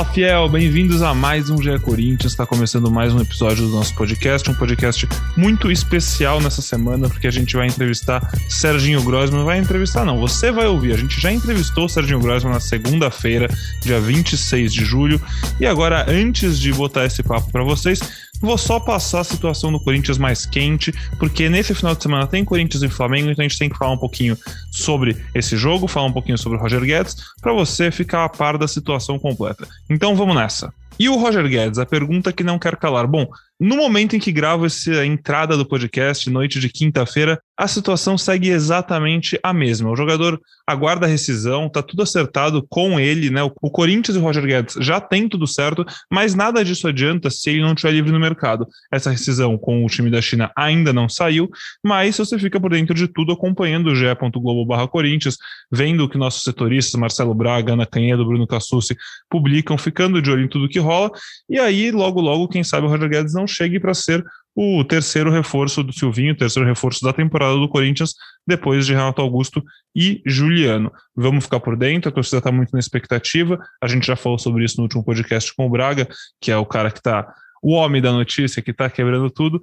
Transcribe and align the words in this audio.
Fala 0.00 0.14
fiel, 0.14 0.48
bem-vindos 0.48 1.02
a 1.02 1.12
mais 1.12 1.50
um 1.50 1.60
GE 1.60 1.78
Corinthians. 1.78 2.32
Está 2.32 2.46
começando 2.46 2.90
mais 2.90 3.12
um 3.12 3.20
episódio 3.20 3.66
do 3.66 3.70
nosso 3.70 3.94
podcast, 3.94 4.50
um 4.50 4.54
podcast 4.54 5.06
muito 5.36 5.70
especial 5.70 6.40
nessa 6.40 6.62
semana, 6.62 7.06
porque 7.06 7.26
a 7.26 7.30
gente 7.30 7.54
vai 7.54 7.66
entrevistar 7.66 8.26
Serginho 8.48 9.02
Grossman. 9.02 9.44
Vai 9.44 9.58
entrevistar, 9.58 10.06
não, 10.06 10.18
você 10.18 10.50
vai 10.50 10.66
ouvir. 10.66 10.94
A 10.94 10.96
gente 10.96 11.20
já 11.20 11.30
entrevistou 11.30 11.86
Serginho 11.86 12.18
Grossman 12.18 12.54
na 12.54 12.60
segunda-feira, 12.60 13.46
dia 13.82 14.00
26 14.00 14.72
de 14.72 14.86
julho. 14.86 15.20
E 15.60 15.66
agora, 15.66 16.06
antes 16.08 16.58
de 16.58 16.72
botar 16.72 17.04
esse 17.04 17.22
papo 17.22 17.52
para 17.52 17.62
vocês, 17.62 18.00
Vou 18.40 18.56
só 18.56 18.80
passar 18.80 19.20
a 19.20 19.24
situação 19.24 19.70
do 19.70 19.78
Corinthians 19.78 20.16
mais 20.16 20.46
quente, 20.46 20.92
porque 21.18 21.48
nesse 21.48 21.74
final 21.74 21.94
de 21.94 22.02
semana 22.02 22.26
tem 22.26 22.44
Corinthians 22.44 22.82
e 22.82 22.88
Flamengo, 22.88 23.30
então 23.30 23.44
a 23.44 23.48
gente 23.48 23.58
tem 23.58 23.68
que 23.68 23.76
falar 23.76 23.92
um 23.92 23.98
pouquinho 23.98 24.36
sobre 24.70 25.16
esse 25.34 25.56
jogo, 25.56 25.86
falar 25.86 26.06
um 26.06 26.12
pouquinho 26.12 26.38
sobre 26.38 26.58
o 26.58 26.60
Roger 26.60 26.80
Guedes, 26.80 27.16
para 27.40 27.52
você 27.52 27.90
ficar 27.90 28.24
a 28.24 28.28
par 28.28 28.56
da 28.56 28.66
situação 28.66 29.18
completa. 29.18 29.68
Então 29.88 30.16
vamos 30.16 30.34
nessa. 30.34 30.72
E 30.98 31.08
o 31.08 31.16
Roger 31.16 31.48
Guedes, 31.48 31.78
a 31.78 31.86
pergunta 31.86 32.32
que 32.32 32.42
não 32.42 32.58
quer 32.58 32.76
calar. 32.76 33.06
Bom, 33.06 33.26
no 33.60 33.76
momento 33.76 34.16
em 34.16 34.18
que 34.18 34.32
gravo 34.32 34.64
essa 34.64 35.04
entrada 35.04 35.54
do 35.54 35.66
podcast, 35.66 36.30
noite 36.30 36.58
de 36.58 36.70
quinta-feira, 36.70 37.38
a 37.54 37.68
situação 37.68 38.16
segue 38.16 38.48
exatamente 38.48 39.38
a 39.42 39.52
mesma. 39.52 39.90
O 39.90 39.96
jogador 39.96 40.40
aguarda 40.66 41.04
a 41.04 41.08
rescisão, 41.08 41.68
tá 41.68 41.82
tudo 41.82 42.02
acertado 42.02 42.66
com 42.70 42.98
ele, 42.98 43.28
né? 43.28 43.42
O 43.42 43.70
Corinthians 43.70 44.16
e 44.16 44.18
o 44.18 44.22
Roger 44.22 44.46
Guedes 44.46 44.76
já 44.80 44.98
tem 44.98 45.28
tudo 45.28 45.46
certo, 45.46 45.84
mas 46.10 46.34
nada 46.34 46.64
disso 46.64 46.88
adianta 46.88 47.28
se 47.28 47.50
ele 47.50 47.60
não 47.60 47.74
estiver 47.74 47.92
livre 47.92 48.10
no 48.10 48.18
mercado. 48.18 48.66
Essa 48.90 49.10
rescisão 49.10 49.58
com 49.58 49.84
o 49.84 49.88
time 49.88 50.10
da 50.10 50.22
China 50.22 50.50
ainda 50.56 50.90
não 50.90 51.06
saiu, 51.06 51.50
mas 51.84 52.16
você 52.16 52.38
fica 52.38 52.58
por 52.58 52.70
dentro 52.70 52.94
de 52.94 53.06
tudo 53.08 53.32
acompanhando 53.32 53.88
o 53.88 53.94
ge.globo 53.94 54.88
Corinthians, 54.88 55.36
vendo 55.70 56.04
o 56.04 56.08
que 56.08 56.16
nossos 56.16 56.42
setoristas, 56.44 56.98
Marcelo 56.98 57.34
Braga, 57.34 57.74
Ana 57.74 57.84
Canhedo, 57.84 58.24
Bruno 58.24 58.46
Cassucci, 58.46 58.96
publicam, 59.28 59.76
ficando 59.76 60.22
de 60.22 60.30
olho 60.30 60.44
em 60.44 60.48
tudo 60.48 60.68
que 60.68 60.78
rola, 60.78 61.10
e 61.48 61.58
aí 61.58 61.90
logo 61.90 62.22
logo, 62.22 62.48
quem 62.48 62.64
sabe 62.64 62.86
o 62.86 62.88
Roger 62.88 63.10
Guedes 63.10 63.34
não 63.34 63.46
chegue 63.50 63.78
para 63.78 63.94
ser 63.94 64.24
o 64.54 64.84
terceiro 64.84 65.30
reforço 65.30 65.82
do 65.82 65.92
Silvinho, 65.92 66.32
o 66.32 66.36
terceiro 66.36 66.68
reforço 66.68 67.04
da 67.04 67.12
temporada 67.12 67.54
do 67.54 67.68
Corinthians, 67.68 68.14
depois 68.46 68.84
de 68.84 68.92
Renato 68.92 69.22
Augusto 69.22 69.62
e 69.94 70.20
Juliano. 70.26 70.92
Vamos 71.14 71.44
ficar 71.44 71.60
por 71.60 71.76
dentro, 71.76 72.08
a 72.08 72.12
torcida 72.12 72.38
está 72.38 72.50
muito 72.50 72.72
na 72.72 72.78
expectativa. 72.78 73.58
A 73.82 73.86
gente 73.86 74.06
já 74.06 74.16
falou 74.16 74.38
sobre 74.38 74.64
isso 74.64 74.76
no 74.78 74.84
último 74.84 75.04
podcast 75.04 75.54
com 75.54 75.66
o 75.66 75.70
Braga, 75.70 76.08
que 76.40 76.50
é 76.50 76.56
o 76.56 76.66
cara 76.66 76.90
que 76.90 76.98
está, 76.98 77.32
o 77.62 77.72
homem 77.72 78.02
da 78.02 78.12
notícia, 78.12 78.62
que 78.62 78.70
está 78.72 78.90
quebrando 78.90 79.30
tudo. 79.30 79.60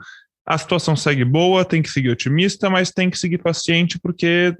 A 0.47 0.57
situação 0.57 0.95
segue 0.95 1.25
boa, 1.25 1.65
tem 1.65 1.81
que 1.81 1.89
seguir 1.89 2.09
otimista, 2.09 2.69
mas 2.69 2.89
tem 2.89 3.09
que 3.09 3.19
seguir 3.19 3.37
paciente, 3.39 3.99
porque 3.99 4.55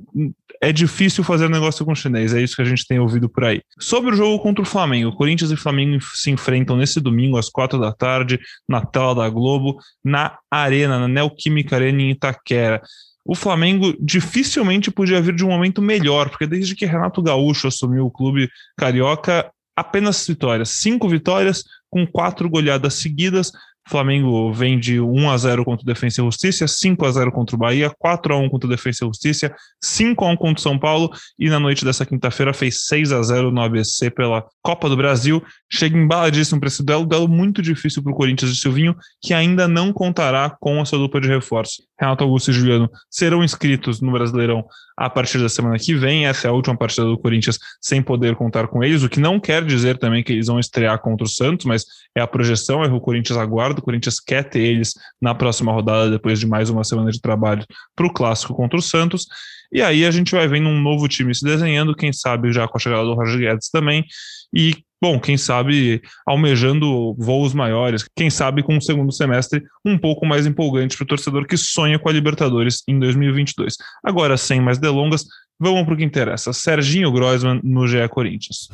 é 0.62 0.72
difícil 0.74 1.24
fazer 1.24 1.50
negócio 1.50 1.86
com 1.86 1.94
o 1.94 1.96
chinês, 1.96 2.34
é 2.34 2.42
isso 2.42 2.56
que 2.56 2.62
a 2.62 2.66
gente 2.66 2.86
tem 2.86 3.00
ouvido 3.00 3.30
por 3.30 3.46
aí. 3.46 3.62
Sobre 3.80 4.12
o 4.12 4.16
jogo 4.16 4.42
contra 4.44 4.62
o 4.62 4.66
Flamengo, 4.66 5.16
Corinthians 5.16 5.52
e 5.52 5.56
Flamengo 5.56 6.04
se 6.14 6.30
enfrentam 6.30 6.76
nesse 6.76 7.00
domingo 7.00 7.38
às 7.38 7.50
quatro 7.50 7.80
da 7.80 7.94
tarde, 7.94 8.40
na 8.68 8.86
tela 8.86 9.16
da 9.16 9.30
Globo, 9.30 9.78
na 10.04 10.38
Arena, 10.52 11.00
na 11.00 11.08
Neoquímica 11.08 11.76
Arena 11.76 12.02
em 12.02 12.12
Itaquera. 12.12 12.82
O 13.24 13.36
Flamengo 13.36 13.94
dificilmente 14.00 14.90
podia 14.90 15.22
vir 15.22 15.36
de 15.36 15.46
um 15.46 15.50
momento 15.50 15.82
melhor, 15.82 16.30
porque 16.30 16.48
desde 16.48 16.76
que 16.76 16.86
Renato 16.86 17.22
Gaúcho 17.22 17.68
assumiu 17.68 18.06
o 18.06 18.12
clube 18.12 18.50
carioca, 18.78 19.50
apenas 19.76 20.26
vitórias, 20.26 20.70
cinco 20.70 21.08
vitórias 21.08 21.64
com 21.90 22.06
quatro 22.06 22.50
goleadas 22.50 22.96
seguidas, 22.96 23.52
Flamengo 23.88 24.52
vem 24.52 24.80
de 24.80 25.00
1 25.00 25.30
a 25.30 25.38
0 25.38 25.64
contra 25.66 25.84
o 25.84 25.86
Defensa 25.86 26.22
e 26.22 26.26
Justiça, 26.26 26.68
5 26.68 27.06
a 27.06 27.12
0 27.12 27.32
contra 27.32 27.56
o 27.56 27.60
Bahia, 27.60 27.92
4 27.98 28.34
a 28.34 28.38
1 28.38 28.50
contra 28.50 28.68
o 28.68 28.70
Defensa 28.70 29.06
e 29.06 29.08
Justiça, 29.08 29.56
5 29.82 30.26
a 30.26 30.30
1 30.30 30.36
contra 30.38 30.60
o 30.60 30.62
São 30.62 30.78
Paulo 30.78 31.10
e 31.40 31.50
na 31.50 31.60
noite 31.60 31.86
dessa 31.86 32.06
quinta-feira 32.06 32.54
fez 32.54 32.86
6 32.86 33.12
a 33.12 33.22
0 33.22 33.52
no 33.52 33.62
ABC 33.62 34.10
pela 34.10 34.46
Copa 34.62 34.90
do 34.90 34.98
Brasil. 34.98 35.42
Chega 35.72 35.98
embaladíssimo 35.98 36.60
para 36.60 36.68
esse 36.68 36.84
duelo, 36.84 37.06
duelo 37.06 37.28
muito 37.28 37.62
difícil 37.62 38.04
para 38.04 38.12
o 38.12 38.16
Corinthians 38.16 38.54
de 38.54 38.60
Silvinho, 38.60 38.96
que 39.22 39.34
ainda 39.34 39.68
não 39.68 39.94
contará 39.94 40.56
com 40.60 40.82
a 40.82 40.86
sua 40.86 41.00
dupla 41.00 41.22
de 41.22 41.28
reforço. 41.28 41.84
Renato 42.00 42.24
Augusto 42.24 42.52
e 42.52 42.54
Juliano 42.54 42.90
serão 43.10 43.44
inscritos 43.44 44.02
no 44.02 44.12
Brasileirão 44.12 44.66
a 44.96 45.10
partir 45.10 45.40
da 45.40 45.50
semana 45.50 45.78
que 45.78 45.94
vem. 45.96 46.26
Essa 46.26 46.48
é 46.48 46.50
a 46.50 46.54
última 46.54 46.76
partida 46.78 47.06
do 47.06 47.18
Corinthians 47.18 47.60
sem 47.82 48.02
poder 48.02 48.36
contar 48.36 48.68
com 48.68 48.84
eles, 48.84 49.04
o 49.04 49.10
que 49.10 49.20
não 49.20 49.40
quer 49.40 49.64
dizer 49.64 49.98
também 49.98 50.24
que 50.24 50.34
eles 50.34 50.48
vão 50.48 50.60
estrear 50.60 51.00
contra 51.00 51.26
o 51.26 51.30
Santos, 51.30 51.66
mas 51.66 51.86
é 52.16 52.22
a 52.22 52.28
projeção, 52.28 52.84
é 52.84 52.88
o 52.88 53.00
Corinthians 53.00 53.38
aguarda, 53.38 53.77
o 53.80 53.84
Corinthians 53.84 54.20
quer 54.20 54.44
ter 54.44 54.60
eles 54.60 54.94
na 55.22 55.34
próxima 55.34 55.72
rodada, 55.72 56.12
depois 56.12 56.40
de 56.40 56.48
mais 56.48 56.70
uma 56.70 56.84
semana 56.84 57.12
de 57.12 57.22
trabalho 57.22 57.66
para 57.96 58.08
o 58.08 58.14
clássico 58.14 58.54
contra 58.54 58.78
o 58.78 58.82
Santos. 58.82 59.26
E 59.72 59.82
aí 59.82 60.06
a 60.06 60.12
gente 60.12 60.32
vai 60.32 60.48
vendo 60.48 60.70
um 60.70 60.82
novo 60.82 61.08
time 61.08 61.34
se 61.34 61.44
desenhando, 61.44 61.96
quem 61.96 62.14
sabe 62.14 62.52
já 62.54 62.68
com 62.68 62.78
a 62.78 62.80
chegada 62.80 63.04
do 63.04 63.14
Roger 63.14 63.40
Guedes 63.40 63.70
também, 63.70 64.06
e 64.54 64.76
bom, 65.02 65.20
quem 65.20 65.38
sabe 65.38 66.02
almejando 66.26 67.14
voos 67.16 67.54
maiores, 67.54 68.08
quem 68.16 68.30
sabe 68.30 68.64
com 68.64 68.76
um 68.76 68.82
segundo 68.82 69.12
semestre 69.12 69.62
um 69.86 69.98
pouco 69.98 70.26
mais 70.26 70.46
empolgante 70.46 70.96
para 70.96 71.04
o 71.04 71.08
torcedor 71.08 71.46
que 71.46 71.58
sonha 71.58 72.00
com 72.00 72.10
a 72.10 72.14
Libertadores 72.14 72.82
em 72.88 72.98
2022. 72.98 73.76
Agora, 74.04 74.38
sem 74.38 74.62
mais 74.62 74.78
delongas, 74.78 75.26
vamos 75.60 75.84
para 75.84 75.94
o 75.94 75.98
que 75.98 76.04
interessa. 76.04 76.54
Serginho 76.54 77.12
Groisman 77.12 77.60
no 77.64 77.88
GE 77.88 78.08
Corinthians. 78.10 78.70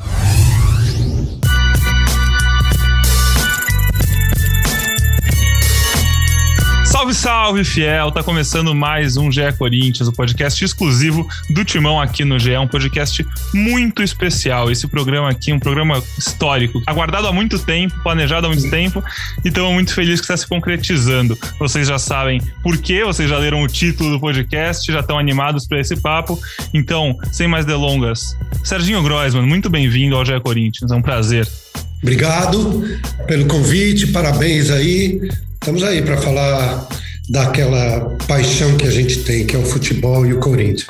Salve, 7.04 7.14
salve, 7.14 7.64
fiel! 7.66 8.12
Tá 8.12 8.24
começando 8.24 8.74
mais 8.74 9.18
um 9.18 9.30
GE 9.30 9.42
Corinthians, 9.58 10.08
o 10.08 10.12
um 10.12 10.14
podcast 10.14 10.64
exclusivo 10.64 11.28
do 11.50 11.66
Timão 11.66 12.00
aqui 12.00 12.24
no 12.24 12.40
GE, 12.40 12.56
um 12.56 12.68
podcast 12.68 13.26
muito 13.54 14.02
especial. 14.02 14.72
Esse 14.72 14.88
programa 14.88 15.30
aqui 15.30 15.52
é 15.52 15.54
um 15.54 15.60
programa 15.60 16.02
histórico, 16.18 16.82
aguardado 16.88 17.28
há 17.28 17.34
muito 17.34 17.60
tempo, 17.60 17.94
planejado 18.04 18.48
há 18.48 18.50
muito 18.50 18.70
tempo, 18.70 19.04
e 19.44 19.50
estamos 19.50 19.74
muito 19.74 19.94
felizes 19.94 20.22
que 20.22 20.24
está 20.24 20.38
se 20.38 20.48
concretizando. 20.48 21.38
Vocês 21.60 21.90
já 21.90 22.00
sabem 22.00 22.42
por 22.62 22.78
quê, 22.78 23.04
vocês 23.04 23.30
já 23.30 23.38
leram 23.38 23.62
o 23.62 23.68
título 23.68 24.12
do 24.12 24.20
podcast, 24.20 24.90
já 24.90 25.02
estão 25.02 25.20
animados 25.20 25.68
para 25.68 25.82
esse 25.82 25.98
papo. 25.98 26.40
Então, 26.74 27.18
sem 27.34 27.50
mais 27.50 27.66
delongas, 27.66 28.38
Serginho 28.64 29.04
Groisman, 29.04 29.46
muito 29.46 29.70
bem-vindo 29.70 30.16
ao 30.16 30.24
GE 30.24 30.40
Corinthians, 30.40 30.90
é 30.90 30.96
um 30.96 31.02
prazer. 31.02 31.46
Obrigado 32.02 32.82
pelo 33.28 33.46
convite, 33.46 34.08
parabéns 34.08 34.70
aí 34.70 35.20
Estamos 35.64 35.82
aí 35.82 36.02
para 36.02 36.18
falar 36.18 36.86
daquela 37.30 38.18
paixão 38.28 38.76
que 38.76 38.86
a 38.86 38.92
gente 38.92 39.24
tem, 39.24 39.48
que 39.48 39.56
é 39.56 39.58
o 39.58 39.64
futebol 39.64 40.26
e 40.26 40.34
o 40.34 40.40
Corinthians. 40.42 40.86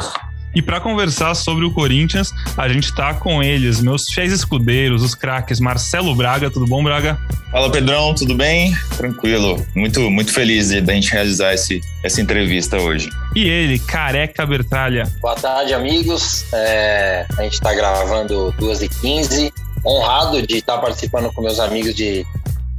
E 0.55 0.63
para 0.63 0.81
conversar 0.81 1.35
sobre 1.35 1.63
o 1.63 1.69
Corinthians, 1.69 2.31
a 2.57 2.67
gente 2.67 2.85
está 2.85 3.13
com 3.13 3.43
eles, 3.43 3.81
meus 3.81 4.09
fiéis 4.09 4.33
escudeiros, 4.33 5.03
os 5.03 5.13
craques. 5.13 5.59
Marcelo 5.59 6.15
Braga, 6.15 6.49
tudo 6.49 6.65
bom, 6.65 6.83
Braga? 6.83 7.19
Fala, 7.51 7.71
Pedrão, 7.71 8.15
tudo 8.15 8.33
bem? 8.33 8.75
Tranquilo. 8.97 9.63
Muito, 9.75 10.09
muito 10.09 10.33
feliz 10.33 10.69
de, 10.69 10.79
a 10.79 10.93
gente 10.95 11.11
realizar 11.11 11.53
esse, 11.53 11.79
essa 12.03 12.19
entrevista 12.19 12.81
hoje. 12.81 13.11
E 13.35 13.47
ele, 13.47 13.77
Careca 13.77 14.43
Bertralha. 14.43 15.03
Boa 15.21 15.35
tarde, 15.35 15.71
amigos. 15.75 16.51
É, 16.51 17.27
a 17.37 17.43
gente 17.43 17.53
está 17.53 17.75
gravando 17.75 18.51
2h15. 18.59 19.53
Honrado 19.85 20.41
de 20.47 20.57
estar 20.57 20.79
participando 20.79 21.31
com 21.31 21.43
meus 21.43 21.59
amigos 21.59 21.93
de 21.93 22.25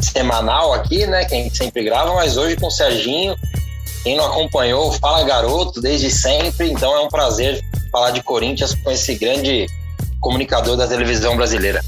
semanal 0.05 0.73
aqui, 0.73 1.07
né? 1.07 1.25
Que 1.25 1.35
a 1.35 1.39
gente 1.39 1.57
sempre 1.57 1.85
grava, 1.85 2.15
mas 2.15 2.37
hoje 2.37 2.57
com 2.57 2.67
o 2.67 2.71
Serginho. 2.71 3.37
Quem 4.03 4.17
não 4.17 4.27
acompanhou, 4.27 4.93
fala 4.93 5.25
garoto 5.25 5.81
desde 5.81 6.11
sempre, 6.11 6.71
então 6.71 6.95
é 6.95 7.01
um 7.01 7.09
prazer 7.09 7.65
falar 7.91 8.11
de 8.11 8.23
Corinthians 8.23 8.75
com 8.75 8.91
esse 8.91 9.15
grande 9.15 9.67
comunicador 10.21 10.77
da 10.77 10.87
televisão 10.87 11.37
brasileira. 11.37 11.81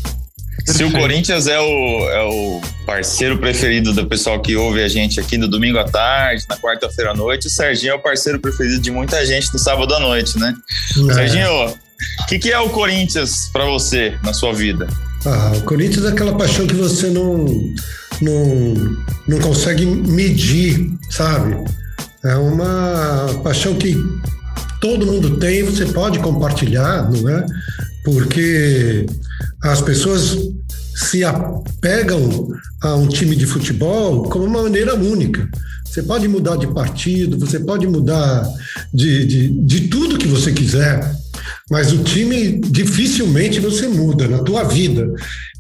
Se 0.65 0.83
o 0.83 0.91
Corinthians 0.91 1.47
é 1.47 1.61
o, 1.61 2.11
é 2.11 2.23
o 2.25 2.61
parceiro 2.85 3.39
preferido 3.39 3.93
do 3.93 4.07
pessoal 4.07 4.41
que 4.41 4.57
ouve 4.57 4.83
a 4.83 4.89
gente 4.89 5.21
aqui 5.21 5.39
no 5.39 5.47
domingo 5.47 5.79
à 5.79 5.85
tarde, 5.85 6.45
na 6.49 6.57
quarta-feira 6.57 7.13
à 7.13 7.15
noite, 7.15 7.47
o 7.47 7.51
Serginho 7.51 7.93
é 7.93 7.95
o 7.95 8.01
parceiro 8.01 8.41
preferido 8.41 8.81
de 8.81 8.91
muita 8.91 9.25
gente 9.25 9.53
no 9.53 9.59
sábado 9.59 9.95
à 9.95 10.01
noite, 10.01 10.39
né? 10.39 10.55
É. 11.11 11.15
Serginho, 11.15 11.69
o 11.69 12.27
que, 12.27 12.39
que 12.39 12.51
é 12.51 12.59
o 12.59 12.69
Corinthians 12.71 13.49
para 13.53 13.65
você 13.65 14.19
na 14.25 14.33
sua 14.33 14.53
vida? 14.53 14.89
Ah, 15.25 15.53
o 15.57 15.63
Corinthians 15.63 16.05
é 16.05 16.09
aquela 16.09 16.37
paixão 16.37 16.67
que 16.67 16.75
você 16.75 17.09
não, 17.09 17.47
não, 18.21 18.75
não 19.29 19.39
consegue 19.41 19.85
medir, 19.85 20.91
sabe? 21.11 21.57
É 22.25 22.35
uma 22.37 23.41
paixão 23.43 23.75
que 23.75 23.97
todo 24.81 25.07
mundo 25.07 25.39
tem, 25.39 25.63
você 25.63 25.87
pode 25.87 26.19
compartilhar, 26.19 27.11
não 27.11 27.29
é? 27.29 27.47
Porque 28.05 29.07
as 29.63 29.81
pessoas 29.81 30.37
se 30.95 31.23
apegam 31.25 32.49
a 32.83 32.95
um 32.95 33.07
time 33.07 33.37
de 33.37 33.47
futebol 33.47 34.23
como 34.25 34.45
uma 34.45 34.63
maneira 34.63 34.95
única. 34.95 35.49
Você 35.85 36.03
pode 36.03 36.27
mudar 36.29 36.57
de 36.57 36.67
partido, 36.69 37.39
você 37.39 37.61
pode 37.61 37.87
mudar 37.87 38.47
de, 38.93 39.27
de, 39.27 39.49
de 39.49 39.89
tudo 39.89 40.19
que 40.19 40.27
você 40.27 40.53
quiser, 40.53 41.01
mas 41.71 41.93
o 41.93 42.03
time 42.03 42.61
dificilmente 42.61 43.61
você 43.61 43.89
muda 43.89 44.29
na 44.29 44.39
tua 44.39 44.65
vida. 44.65 45.11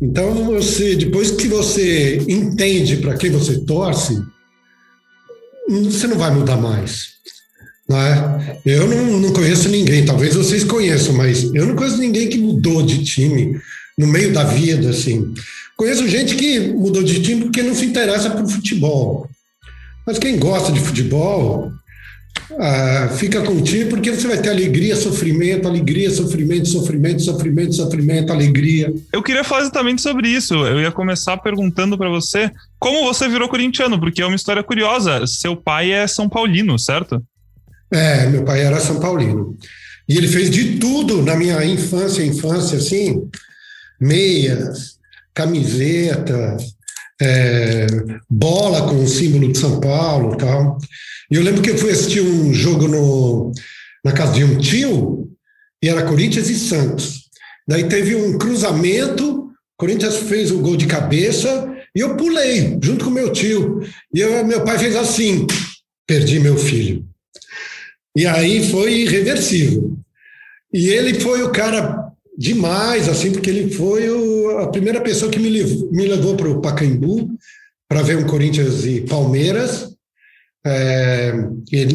Então 0.00 0.44
você, 0.44 0.94
depois 0.96 1.30
que 1.30 1.48
você 1.48 2.18
entende 2.28 2.98
para 2.98 3.16
quem 3.16 3.30
você 3.30 3.60
torce, 3.60 4.22
você 5.68 6.06
não 6.06 6.18
vai 6.18 6.30
mudar 6.30 6.56
mais. 6.56 7.16
Não 7.88 7.98
é? 7.98 8.60
Eu 8.66 8.86
não, 8.88 9.20
não 9.20 9.32
conheço 9.32 9.68
ninguém, 9.68 10.04
talvez 10.04 10.34
vocês 10.34 10.64
conheçam, 10.64 11.14
mas 11.14 11.44
eu 11.54 11.66
não 11.66 11.76
conheço 11.76 11.98
ninguém 11.98 12.28
que 12.28 12.38
mudou 12.38 12.82
de 12.82 13.04
time 13.04 13.58
no 13.96 14.06
meio 14.06 14.32
da 14.32 14.44
vida, 14.44 14.90
assim. 14.90 15.32
Conheço 15.76 16.08
gente 16.08 16.34
que 16.34 16.60
mudou 16.60 17.02
de 17.02 17.22
time 17.22 17.42
porque 17.42 17.62
não 17.62 17.74
se 17.74 17.86
interessa 17.86 18.30
por 18.30 18.48
futebol. 18.48 19.28
Mas 20.06 20.18
quem 20.18 20.38
gosta 20.38 20.72
de 20.72 20.80
futebol 20.80 21.70
ah, 22.58 23.08
fica 23.16 23.42
com 23.42 23.52
o 23.52 23.62
time 23.62 23.86
porque 23.86 24.10
você 24.10 24.26
vai 24.26 24.38
ter 24.38 24.50
alegria, 24.50 24.96
sofrimento, 24.96 25.66
alegria, 25.66 26.10
sofrimento, 26.10 26.68
sofrimento, 26.68 27.20
sofrimento, 27.20 27.74
sofrimento, 27.74 28.32
alegria. 28.32 28.92
Eu 29.12 29.22
queria 29.22 29.44
falar 29.44 29.62
exatamente 29.62 30.00
sobre 30.00 30.28
isso. 30.28 30.54
Eu 30.54 30.80
ia 30.80 30.92
começar 30.92 31.36
perguntando 31.38 31.98
para 31.98 32.08
você 32.08 32.50
como 32.78 33.04
você 33.04 33.28
virou 33.28 33.48
corintiano, 33.48 33.98
porque 33.98 34.22
é 34.22 34.26
uma 34.26 34.36
história 34.36 34.62
curiosa. 34.62 35.26
Seu 35.26 35.56
pai 35.56 35.92
é 35.92 36.06
São 36.06 36.28
Paulino, 36.28 36.78
certo? 36.78 37.22
É, 37.90 38.26
meu 38.26 38.44
pai 38.44 38.62
era 38.62 38.80
São 38.80 39.00
Paulino. 39.00 39.56
E 40.08 40.16
ele 40.16 40.28
fez 40.28 40.50
de 40.50 40.78
tudo 40.78 41.22
na 41.22 41.34
minha 41.34 41.64
infância, 41.64 42.24
infância, 42.24 42.78
assim, 42.78 43.28
meias, 44.00 44.96
camiseta, 45.34 46.56
é, 47.20 47.86
bola 48.28 48.88
com 48.88 49.02
o 49.02 49.08
símbolo 49.08 49.50
de 49.50 49.58
São 49.58 49.80
Paulo 49.80 50.36
tal. 50.36 50.78
E 51.30 51.36
eu 51.36 51.42
lembro 51.42 51.62
que 51.62 51.70
eu 51.70 51.78
fui 51.78 51.90
assistir 51.90 52.20
um 52.20 52.52
jogo 52.52 52.86
no, 52.86 53.52
na 54.04 54.12
casa 54.12 54.34
de 54.34 54.44
um 54.44 54.58
tio, 54.58 55.30
e 55.82 55.88
era 55.88 56.04
Corinthians 56.04 56.48
e 56.48 56.54
Santos. 56.54 57.22
Daí 57.66 57.88
teve 57.88 58.14
um 58.14 58.38
cruzamento, 58.38 59.50
Corinthians 59.76 60.16
fez 60.16 60.50
o 60.50 60.58
um 60.58 60.62
gol 60.62 60.76
de 60.76 60.86
cabeça, 60.86 61.68
e 61.94 62.00
eu 62.00 62.16
pulei, 62.16 62.78
junto 62.82 63.04
com 63.04 63.10
meu 63.10 63.32
tio. 63.32 63.80
E 64.14 64.20
eu, 64.20 64.46
meu 64.46 64.64
pai 64.64 64.78
fez 64.78 64.94
assim: 64.94 65.46
perdi 66.06 66.38
meu 66.38 66.56
filho. 66.56 67.04
E 68.16 68.26
aí 68.26 68.70
foi 68.70 69.00
irreversível. 69.00 69.96
E 70.72 70.88
ele 70.88 71.18
foi 71.20 71.42
o 71.42 71.50
cara 71.50 72.05
demais, 72.36 73.08
assim, 73.08 73.32
porque 73.32 73.48
ele 73.48 73.70
foi 73.72 74.10
o, 74.10 74.58
a 74.58 74.68
primeira 74.68 75.00
pessoa 75.00 75.30
que 75.30 75.38
me 75.38 75.48
levou, 75.48 75.90
me 75.90 76.06
levou 76.06 76.36
para 76.36 76.48
o 76.48 76.60
Pacaembu 76.60 77.30
para 77.88 78.02
ver 78.02 78.18
um 78.18 78.26
Corinthians 78.26 78.84
e 78.84 79.00
Palmeiras. 79.02 79.94
É, 80.64 81.32
ele, 81.70 81.94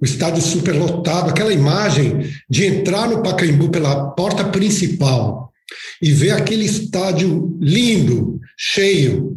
o 0.00 0.04
estádio 0.04 0.40
superlotado, 0.40 1.30
aquela 1.30 1.52
imagem 1.52 2.30
de 2.48 2.64
entrar 2.64 3.08
no 3.08 3.22
Pacaembu 3.22 3.70
pela 3.70 4.10
porta 4.10 4.44
principal 4.44 5.52
e 6.00 6.12
ver 6.12 6.30
aquele 6.30 6.64
estádio 6.64 7.58
lindo, 7.60 8.40
cheio. 8.56 9.36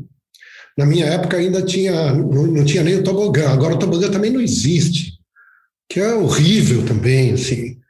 Na 0.78 0.86
minha 0.86 1.06
época 1.08 1.38
ainda 1.38 1.62
tinha, 1.62 2.14
não, 2.14 2.48
não 2.48 2.64
tinha 2.64 2.84
nem 2.84 2.96
o 2.96 3.04
tobogã, 3.04 3.50
agora 3.50 3.74
o 3.74 3.80
tobogã 3.80 4.10
também 4.10 4.32
não 4.32 4.40
existe, 4.40 5.14
que 5.90 6.00
é 6.00 6.14
horrível 6.14 6.86
também, 6.86 7.34
assim 7.34 7.81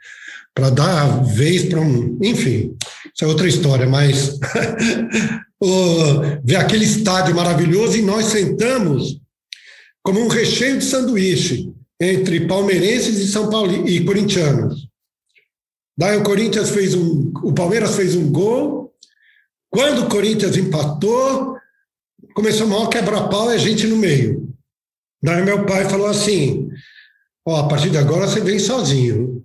para 0.53 0.69
dar 0.69 1.23
vez 1.23 1.65
para 1.65 1.79
um. 1.79 2.17
Enfim, 2.21 2.75
isso 3.13 3.23
é 3.23 3.27
outra 3.27 3.47
história, 3.47 3.87
mas 3.87 4.39
ver 6.43 6.55
aquele 6.55 6.85
estádio 6.85 7.35
maravilhoso 7.35 7.97
e 7.97 8.01
nós 8.01 8.25
sentamos 8.25 9.19
como 10.03 10.19
um 10.19 10.27
recheio 10.27 10.77
de 10.77 10.85
sanduíche 10.85 11.71
entre 11.99 12.47
palmeirenses 12.47 13.19
e 13.19 13.27
São 13.27 13.49
Paulo 13.49 13.87
e 13.87 14.03
corintianos. 14.03 14.87
Daí 15.97 16.17
o 16.17 16.23
Corinthians 16.23 16.71
fez 16.71 16.95
um, 16.95 17.31
o 17.43 17.53
Palmeiras 17.53 17.95
fez 17.95 18.15
um 18.15 18.31
gol. 18.31 18.91
Quando 19.69 20.03
o 20.03 20.09
Corinthians 20.09 20.57
empatou, 20.57 21.55
começou 22.33 22.65
o 22.65 22.69
maior 22.69 22.87
quebra-pau 22.87 23.51
e 23.51 23.55
a 23.55 23.57
gente 23.57 23.85
no 23.85 23.97
meio. 23.97 24.49
Daí 25.21 25.43
meu 25.43 25.63
pai 25.65 25.87
falou 25.87 26.07
assim: 26.07 26.69
ó, 27.45 27.59
a 27.59 27.67
partir 27.67 27.91
de 27.91 27.99
agora 27.99 28.27
você 28.27 28.41
vem 28.41 28.57
sozinho 28.57 29.40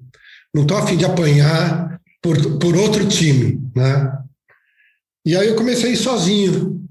não 0.56 0.62
estou 0.62 0.78
afim 0.78 0.96
de 0.96 1.04
apanhar 1.04 2.00
por, 2.22 2.58
por 2.58 2.74
outro 2.74 3.06
time, 3.06 3.60
né? 3.74 4.10
E 5.26 5.36
aí 5.36 5.48
eu 5.48 5.54
comecei 5.54 5.94
sozinho. 5.94 6.82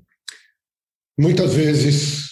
Muitas 1.20 1.56
vezes 1.56 2.26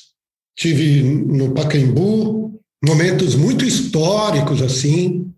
tive 0.55 1.01
no 1.01 1.51
Pacaembu 1.55 2.61
momentos 2.85 3.33
muito 3.33 3.65
históricos 3.65 4.61
assim, 4.61 5.33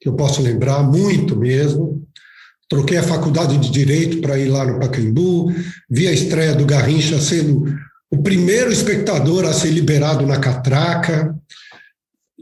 que 0.00 0.08
eu 0.08 0.14
posso 0.14 0.40
lembrar 0.40 0.84
muito 0.84 1.34
mesmo. 1.34 2.06
Troquei 2.68 2.98
a 2.98 3.02
faculdade 3.02 3.58
de 3.58 3.70
direito 3.70 4.20
para 4.20 4.38
ir 4.38 4.48
lá 4.48 4.64
no 4.64 4.78
Pacaembu, 4.78 5.52
vi 5.90 6.06
a 6.06 6.12
estreia 6.12 6.54
do 6.54 6.64
Garrincha 6.64 7.18
sendo 7.20 7.64
o 8.08 8.22
primeiro 8.22 8.70
espectador 8.70 9.44
a 9.46 9.52
ser 9.52 9.70
liberado 9.70 10.24
na 10.24 10.38
catraca, 10.38 11.34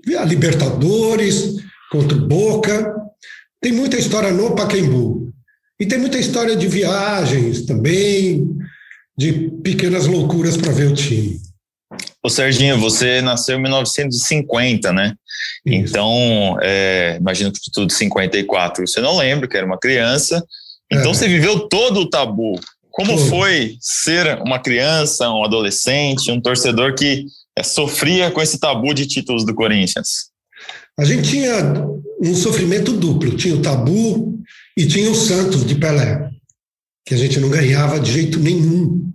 vi 0.05 0.15
a 0.15 0.25
Libertadores, 0.25 1.57
contra 1.91 2.17
o 2.17 2.27
Boca. 2.27 2.95
Tem 3.61 3.73
muita 3.73 3.97
história 3.97 4.31
no 4.31 4.55
Pacaembu. 4.55 5.33
E 5.79 5.87
tem 5.87 5.99
muita 5.99 6.19
história 6.19 6.57
de 6.57 6.67
viagens 6.67 7.67
também, 7.67 8.49
de 9.17 9.51
pequenas 9.63 10.07
loucuras 10.07 10.57
para 10.57 10.73
ver 10.73 10.91
o 10.91 10.95
time. 10.95 11.39
Ô 12.23 12.29
Serginho, 12.29 12.79
você 12.79 13.21
nasceu 13.21 13.59
em 13.59 13.63
1950, 13.63 14.93
né? 14.93 15.15
Isso. 15.65 15.91
Então, 15.91 16.59
é, 16.63 17.17
imagino 17.21 17.53
que 17.53 17.61
tudo 17.73 17.93
54. 17.93 18.87
Você 18.87 19.01
não 19.01 19.19
lembra 19.19 19.47
que 19.47 19.57
era 19.57 19.67
uma 19.67 19.79
criança. 19.79 20.45
Então, 20.91 21.11
é. 21.11 21.15
você 21.15 21.29
viveu 21.29 21.69
todo 21.69 22.01
o 22.01 22.11
tabu. 22.11 22.59
Como 22.91 23.19
foi 23.19 23.77
ser 23.81 24.41
uma 24.41 24.59
criança, 24.59 25.31
um 25.31 25.45
adolescente, 25.45 26.33
um 26.33 26.41
torcedor 26.41 26.95
que 26.95 27.27
é, 27.57 27.63
sofria 27.63 28.31
com 28.31 28.41
esse 28.41 28.59
tabu 28.59 28.95
de 28.95 29.07
títulos 29.07 29.45
do 29.45 29.55
Corinthians? 29.55 30.31
A 30.99 31.05
gente 31.05 31.31
tinha 31.31 31.87
um 32.21 32.35
sofrimento 32.35 32.93
duplo: 32.93 33.37
tinha 33.37 33.55
o 33.55 33.63
tabu 33.63 34.41
e 34.77 34.87
tinha 34.87 35.11
o 35.11 35.15
Santos 35.15 35.65
de 35.65 35.75
Pelé, 35.75 36.31
que 37.05 37.15
a 37.15 37.19
gente 37.19 37.39
não 37.39 37.51
ganhava 37.51 38.01
de 38.01 38.13
jeito 38.13 38.39
nenhum. 38.39 39.13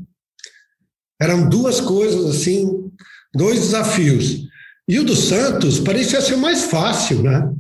Eram 1.20 1.48
duas 1.48 1.80
coisas 1.80 2.26
assim, 2.26 2.90
dois 3.34 3.60
desafios. 3.60 4.42
E 4.88 5.00
o 5.00 5.04
do 5.04 5.16
Santos 5.16 5.80
parecia 5.80 6.20
ser 6.22 6.36
mais 6.36 6.64
fácil, 6.64 7.22
né? 7.22 7.54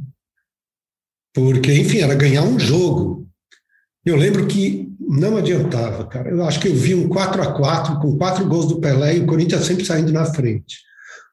Porque, 1.33 1.73
enfim, 1.73 1.99
era 1.99 2.15
ganhar 2.15 2.43
um 2.43 2.59
jogo. 2.59 3.27
Eu 4.03 4.17
lembro 4.17 4.47
que 4.47 4.91
não 4.99 5.37
adiantava, 5.37 6.05
cara. 6.07 6.29
Eu 6.29 6.43
acho 6.43 6.59
que 6.59 6.67
eu 6.67 6.75
vi 6.75 6.95
um 6.95 7.07
4 7.07 7.41
a 7.41 7.53
4 7.53 7.99
com 7.99 8.17
quatro 8.17 8.45
gols 8.47 8.67
do 8.67 8.79
Pelé 8.79 9.17
e 9.17 9.19
o 9.19 9.27
Corinthians 9.27 9.65
sempre 9.65 9.85
saindo 9.85 10.11
na 10.11 10.25
frente. 10.25 10.79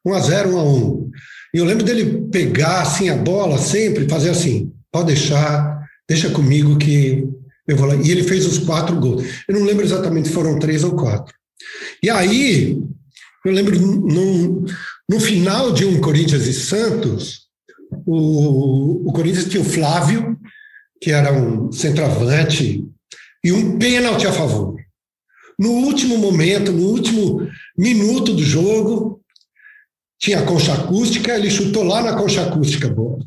1 0.05 0.13
a 0.13 0.19
0 0.19 0.55
1 0.55 0.59
a 0.59 0.63
1 0.63 1.09
e 1.53 1.57
eu 1.57 1.65
lembro 1.65 1.83
dele 1.83 2.27
pegar 2.31 2.81
assim 2.81 3.09
a 3.09 3.15
bola 3.15 3.57
sempre, 3.57 4.07
fazer 4.07 4.29
assim, 4.29 4.71
pode 4.91 5.07
deixar, 5.07 5.83
deixa 6.07 6.29
comigo 6.29 6.77
que 6.77 7.27
eu 7.67 7.75
vou 7.75 7.87
lá. 7.87 7.95
E 7.95 8.11
ele 8.11 8.23
fez 8.23 8.45
os 8.45 8.59
quatro 8.59 8.95
gols. 8.95 9.23
Eu 9.47 9.55
não 9.55 9.65
lembro 9.65 9.83
exatamente 9.83 10.27
se 10.27 10.33
foram 10.33 10.59
três 10.59 10.83
ou 10.83 10.95
quatro. 10.95 11.33
E 12.03 12.09
aí, 12.09 12.79
eu 13.45 13.51
lembro 13.51 13.79
no, 13.79 14.65
no 15.09 15.19
final 15.19 15.71
de 15.71 15.85
um 15.85 15.99
Corinthians 15.99 16.45
e 16.45 16.53
Santos, 16.53 17.47
o, 18.05 19.09
o 19.09 19.13
Corinthians 19.13 19.49
tinha 19.49 19.61
o 19.61 19.65
Flávio, 19.65 20.37
que 21.01 21.11
era 21.11 21.33
um 21.33 21.71
centroavante, 21.71 22.85
e 23.43 23.51
um 23.51 23.77
pênalti 23.77 24.27
a 24.27 24.31
favor. 24.31 24.75
No 25.57 25.71
último 25.71 26.17
momento, 26.17 26.71
no 26.71 26.87
último 26.87 27.47
minuto 27.77 28.33
do 28.33 28.43
jogo, 28.43 29.18
tinha 30.19 30.45
concha 30.45 30.73
acústica, 30.73 31.33
ele 31.33 31.49
chutou 31.49 31.83
lá 31.83 32.03
na 32.03 32.15
concha 32.15 32.45
acústica 32.45 32.89
boa. 32.89 33.19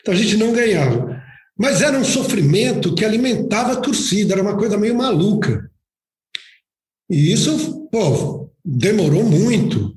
Então 0.00 0.12
a 0.12 0.16
gente 0.16 0.36
não 0.36 0.52
ganhava. 0.52 1.22
Mas 1.56 1.82
era 1.82 1.96
um 1.96 2.04
sofrimento 2.04 2.94
que 2.94 3.04
alimentava 3.04 3.72
a 3.72 3.80
torcida, 3.80 4.34
era 4.34 4.42
uma 4.42 4.56
coisa 4.56 4.76
meio 4.76 4.94
maluca. 4.94 5.70
E 7.08 7.32
isso, 7.32 7.86
pô, 7.92 8.50
demorou 8.64 9.22
muito. 9.22 9.94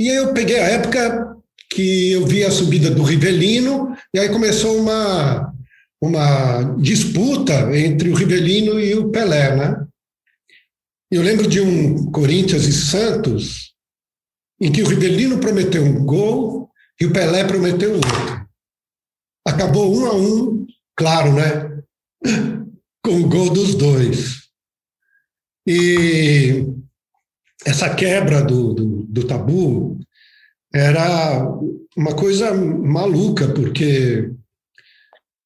E 0.00 0.08
aí 0.08 0.16
eu 0.16 0.32
peguei 0.32 0.60
a 0.60 0.68
época 0.68 1.36
que 1.70 2.12
eu 2.12 2.26
vi 2.26 2.44
a 2.44 2.50
subida 2.50 2.90
do 2.90 3.02
Rivelino, 3.02 3.94
e 4.14 4.18
aí 4.18 4.28
começou 4.28 4.78
uma, 4.78 5.52
uma 6.00 6.62
disputa 6.80 7.76
entre 7.76 8.08
o 8.08 8.14
Rivelino 8.14 8.80
e 8.80 8.94
o 8.94 9.10
Pelé, 9.10 9.54
né? 9.56 9.84
Eu 11.10 11.22
lembro 11.22 11.46
de 11.48 11.60
um 11.60 12.10
Corinthians 12.10 12.64
e 12.64 12.72
Santos, 12.72 13.74
em 14.60 14.72
que 14.72 14.82
o 14.82 14.88
Rivelino 14.88 15.38
prometeu 15.38 15.84
um 15.84 16.04
gol 16.04 16.70
e 17.00 17.06
o 17.06 17.12
Pelé 17.12 17.44
prometeu 17.44 17.94
outro. 17.94 18.48
Acabou 19.46 19.96
um 19.96 20.06
a 20.06 20.14
um, 20.14 20.66
claro, 20.96 21.32
né? 21.32 21.82
Com 23.02 23.20
o 23.20 23.28
gol 23.28 23.50
dos 23.50 23.74
dois. 23.74 24.48
E 25.66 26.66
essa 27.64 27.94
quebra 27.94 28.42
do, 28.42 28.74
do, 28.74 29.02
do 29.04 29.26
tabu 29.26 29.98
era 30.74 31.46
uma 31.96 32.14
coisa 32.14 32.52
maluca, 32.54 33.48
porque 33.48 34.30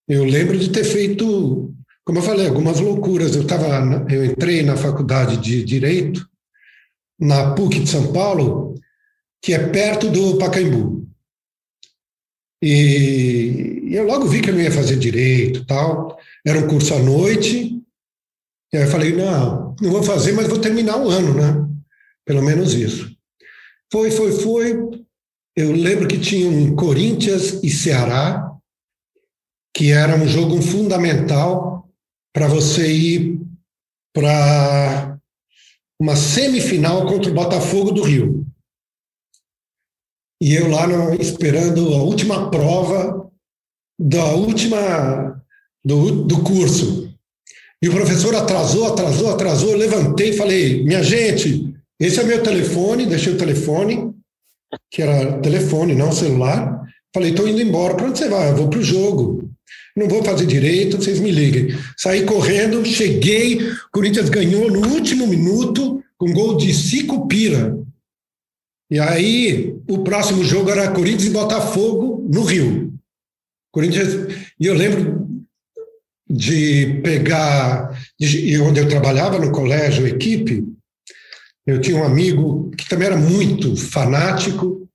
eu 0.09 0.25
lembro 0.25 0.59
de 0.59 0.71
ter 0.71 0.85
feito, 0.85 1.73
como 2.05 2.19
eu 2.19 2.23
falei, 2.23 2.49
algumas 2.49 2.81
loucuras. 2.81 3.35
Eu, 3.35 3.47
tava, 3.47 4.07
eu 4.11 4.25
entrei 4.25 4.63
na 4.63 4.77
faculdade 4.77 5.37
de 5.39 5.65
Direito, 5.65 6.29
na 7.19 7.55
PUC 7.55 7.81
de 7.81 7.89
São 7.89 8.13
Paulo, 8.13 8.75
que 9.43 9.53
é 9.53 9.69
perto 9.69 10.09
do 10.09 10.39
Pacaembu. 10.39 11.07
E 12.63 13.89
eu 13.91 14.05
logo 14.05 14.27
vi 14.27 14.41
que 14.41 14.51
eu 14.51 14.55
não 14.55 14.61
ia 14.61 14.71
fazer 14.71 14.97
direito 14.97 15.67
tal. 15.67 16.17
Era 16.47 16.61
um 16.61 16.69
curso 16.69 16.95
à 16.95 16.99
noite, 17.01 17.83
E 18.73 18.77
aí 18.77 18.85
eu 18.85 18.91
falei, 18.91 19.13
não, 19.13 19.75
não 19.81 19.91
vou 19.91 20.03
fazer, 20.03 20.33
mas 20.33 20.47
vou 20.47 20.61
terminar 20.61 20.97
o 20.97 21.11
ano, 21.11 21.35
né? 21.35 21.69
Pelo 22.25 22.43
menos 22.43 22.73
isso. 22.73 23.15
Foi, 23.93 24.11
foi, 24.11 24.33
foi. 24.33 24.79
Eu 25.55 25.73
lembro 25.73 26.09
que 26.09 26.19
tinha 26.19 26.49
um 26.49 26.75
Corinthians 26.75 27.63
e 27.63 27.69
Ceará, 27.69 28.51
que 29.77 29.91
era 29.91 30.17
um 30.17 30.27
jogo 30.27 30.63
fundamental 30.63 31.87
para 32.33 32.47
você 32.47 32.91
ir 32.91 33.41
para 34.15 35.19
uma 36.01 36.17
semifinal 36.17 37.07
contra 37.07 37.31
o 37.31 37.35
Botafogo 37.35 37.91
do 37.91 38.03
Rio. 38.03 38.47
E 40.43 40.57
eu 40.57 40.69
lá 40.69 40.89
no, 40.89 41.15
esperando 41.23 41.95
a 41.95 42.03
última 42.03 42.51
prova 42.51 43.31
da 43.97 44.25
última 44.33 45.41
do, 45.85 46.25
do 46.25 46.43
curso. 46.43 47.09
E 47.81 47.89
o 47.89 47.93
professor 47.93 48.35
atrasou, 48.35 48.89
atrasou, 48.89 49.31
atrasou. 49.31 49.71
Eu 49.71 49.79
levantei 49.79 50.31
e 50.31 50.37
falei: 50.37 50.83
minha 50.83 51.01
gente, 51.01 51.73
esse 52.01 52.19
é 52.19 52.25
meu 52.25 52.43
telefone. 52.43 53.07
Deixei 53.07 53.33
o 53.33 53.39
telefone, 53.39 54.13
que 54.91 55.01
era 55.01 55.39
telefone, 55.39 55.95
não 55.95 56.11
celular. 56.11 56.89
Falei: 57.15 57.31
estou 57.31 57.47
indo 57.47 57.63
embora. 57.63 57.95
Para 57.95 58.07
onde 58.07 58.19
você 58.19 58.29
vai? 58.29 58.51
Eu 58.51 58.57
vou 58.57 58.69
para 58.69 58.81
o 58.81 58.83
jogo. 58.83 59.49
Não 59.97 60.09
vou 60.09 60.25
fazer 60.25 60.47
direito, 60.47 60.97
vocês 60.97 61.21
me 61.21 61.31
liguem. 61.31 61.69
Saí 61.97 62.25
correndo, 62.25 62.85
cheguei. 62.85 63.61
Corinthians 63.93 64.29
ganhou 64.29 64.69
no 64.69 64.89
último 64.89 65.25
minuto, 65.25 66.03
com 66.19 66.33
gol 66.33 66.57
de 66.57 66.75
Cico 66.75 67.29
Pira. 67.29 67.81
E 68.93 69.01
aí, 69.01 69.75
o 69.89 70.05
próximo 70.05 70.45
jogo 70.45 70.69
era 70.69 70.91
Corinthians 70.91 71.25
e 71.25 71.31
Botafogo 71.31 72.29
no 72.31 72.45
Rio. 72.45 72.93
Corinthians, 73.73 74.37
e 74.61 74.67
eu 74.67 74.75
lembro 74.75 75.27
de 76.29 77.01
pegar, 77.03 77.99
de, 78.21 78.61
onde 78.61 78.81
eu 78.81 78.89
trabalhava 78.91 79.39
no 79.39 79.51
colégio, 79.51 80.07
equipe, 80.07 80.63
eu 81.67 81.81
tinha 81.81 81.97
um 81.97 82.05
amigo 82.05 82.71
que 82.77 82.87
também 82.87 83.07
era 83.07 83.17
muito 83.17 83.75
fanático, 83.77 84.87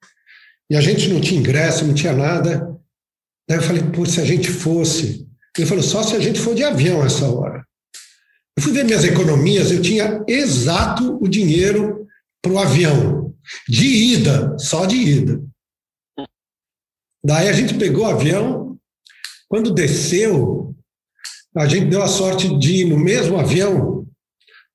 e 0.70 0.76
a 0.76 0.82
gente 0.82 1.10
não 1.10 1.20
tinha 1.20 1.40
ingresso, 1.40 1.84
não 1.84 1.96
tinha 1.96 2.14
nada. 2.14 2.78
Daí 3.50 3.58
eu 3.58 3.64
falei, 3.64 3.82
pô, 3.82 4.06
se 4.06 4.22
a 4.22 4.26
gente 4.26 4.52
fosse. 4.52 5.28
Ele 5.58 5.66
falou, 5.66 5.84
só 5.84 6.04
se 6.04 6.16
a 6.16 6.20
gente 6.20 6.40
for 6.40 6.54
de 6.54 6.64
avião 6.64 7.04
essa 7.04 7.26
hora. 7.26 7.66
Eu 8.56 8.62
fui 8.62 8.74
ver 8.74 8.86
minhas 8.86 9.04
economias, 9.04 9.72
eu 9.72 9.82
tinha 9.82 10.24
exato 10.28 11.18
o 11.20 11.28
dinheiro 11.28 12.08
para 12.44 12.52
o 12.52 12.60
avião, 12.60 13.17
de 13.68 13.86
ida, 13.86 14.58
só 14.58 14.86
de 14.86 14.96
ida. 14.96 15.42
Daí 17.24 17.48
a 17.50 17.54
gente 17.54 17.74
pegou 17.74 18.06
o 18.06 18.10
avião, 18.10 18.78
quando 19.50 19.74
desceu, 19.74 20.76
a 21.56 21.68
gente 21.68 21.88
deu 21.88 22.02
a 22.02 22.08
sorte 22.08 22.58
de, 22.60 22.86
no 22.86 22.98
mesmo 22.98 23.38
avião, 23.38 24.06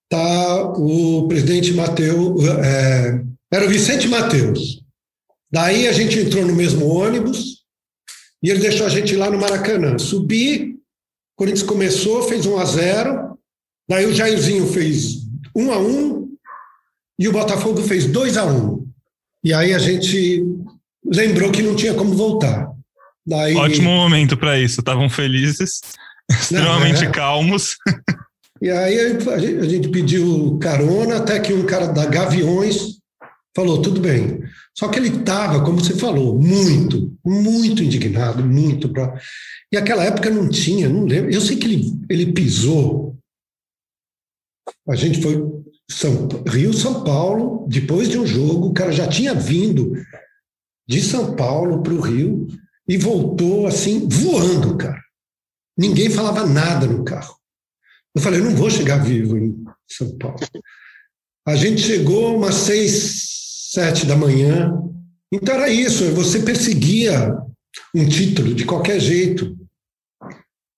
tá 0.09 0.73
o 0.73 1.26
presidente 1.29 1.73
Mateus, 1.73 2.45
é, 2.45 3.23
era 3.52 3.67
o 3.67 3.69
Vicente 3.69 4.09
Mateus. 4.09 4.83
Daí 5.50 5.87
a 5.87 5.93
gente 5.93 6.19
entrou 6.19 6.45
no 6.45 6.55
mesmo 6.55 6.87
ônibus 6.87 7.62
e 8.43 8.50
ele 8.50 8.61
deixou 8.61 8.87
a 8.87 8.88
gente 8.88 9.14
lá 9.14 9.31
no 9.31 9.38
Maracanã. 9.38 9.99
Subi, 9.99 10.79
Corinthians 11.37 11.62
começou, 11.62 12.23
fez 12.23 12.47
1 12.47 12.59
a 12.59 12.64
0 12.64 13.38
daí 13.88 14.07
o 14.07 14.14
Jairzinho 14.14 14.67
fez 14.67 15.26
1 15.55 15.73
a 15.73 15.79
1 15.79 16.22
e 17.19 17.28
o 17.28 17.33
Botafogo 17.33 17.83
fez 17.83 18.07
2 18.07 18.37
a 18.37 18.47
1 18.47 18.87
E 19.45 19.52
aí 19.52 19.73
a 19.73 19.78
gente 19.78 20.45
lembrou 21.04 21.50
que 21.50 21.62
não 21.62 21.76
tinha 21.76 21.95
como 21.95 22.14
voltar. 22.14 22.71
Daí... 23.26 23.54
Ótimo 23.54 23.90
momento 23.90 24.37
para 24.37 24.59
isso, 24.59 24.81
estavam 24.81 25.09
felizes, 25.09 25.81
extremamente 26.28 27.02
não, 27.02 27.09
é... 27.09 27.12
calmos. 27.12 27.76
E 28.61 28.71
aí 28.71 28.99
a 28.99 29.66
gente 29.66 29.88
pediu 29.88 30.59
carona, 30.59 31.16
até 31.16 31.40
que 31.40 31.52
um 31.52 31.66
cara 31.66 31.87
da 31.87 32.07
Gaviões 32.07 32.99
falou: 33.54 33.83
tudo 33.83 34.00
bem. 34.00 34.40
Só 34.76 34.88
que 34.88 34.99
ele 34.99 35.09
estava, 35.09 35.64
como 35.64 35.81
você 35.81 35.97
falou, 35.97 36.38
muito, 36.40 37.12
muito 37.25 37.83
indignado, 37.83 38.45
muito. 38.45 38.88
Pra... 38.88 39.21
E 39.71 39.76
aquela 39.76 40.04
época 40.04 40.31
não 40.31 40.49
tinha, 40.49 40.88
não 40.88 41.04
lembro. 41.04 41.31
Eu 41.31 41.40
sei 41.40 41.57
que 41.57 41.66
ele, 41.66 41.92
ele 42.09 42.33
pisou. 42.33 43.16
A 44.88 44.95
gente 44.95 45.21
foi 45.21 45.37
São, 45.92 46.28
Rio, 46.46 46.72
São 46.72 47.04
Paulo, 47.04 47.66
depois 47.68 48.08
de 48.08 48.18
um 48.18 48.26
jogo, 48.26 48.68
o 48.68 48.72
cara 48.72 48.92
já 48.92 49.06
tinha 49.06 49.34
vindo 49.34 49.92
de 50.87 51.00
São 51.00 51.34
Paulo 51.37 51.82
para 51.82 51.92
o 51.92 52.00
Rio 52.00 52.46
e 52.88 52.96
voltou 52.96 53.66
assim, 53.66 54.08
voando, 54.08 54.76
cara. 54.76 55.00
Ninguém 55.76 56.11
falava 56.11 56.46
nada 56.46 56.87
no 56.87 57.04
carro. 57.04 57.37
Eu 58.14 58.20
falei, 58.20 58.40
eu 58.40 58.44
não 58.44 58.56
vou 58.56 58.68
chegar 58.68 59.02
vivo 59.02 59.38
em 59.38 59.64
São 59.88 60.16
Paulo. 60.18 60.38
A 61.46 61.56
gente 61.56 61.80
chegou 61.80 62.37
umas 62.37 62.54
seis, 62.54 63.70
sete 63.72 64.06
da 64.06 64.16
manhã. 64.16 64.72
Então 65.32 65.54
era 65.54 65.68
isso, 65.68 66.12
você 66.12 66.40
perseguia 66.40 67.34
um 67.94 68.06
título 68.06 68.54
de 68.54 68.64
qualquer 68.64 69.00
jeito. 69.00 69.56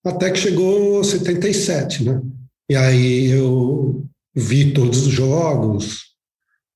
Até 0.03 0.31
que 0.31 0.39
chegou 0.39 1.03
77, 1.03 2.03
né? 2.03 2.21
E 2.69 2.75
aí 2.75 3.31
eu 3.31 4.04
vi 4.35 4.73
todos 4.73 5.07
os 5.07 5.13
jogos, 5.13 6.15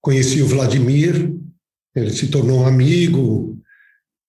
conheci 0.01 0.41
o 0.41 0.47
Vladimir, 0.47 1.35
ele 1.95 2.11
se 2.11 2.27
tornou 2.27 2.61
um 2.61 2.65
amigo, 2.65 3.59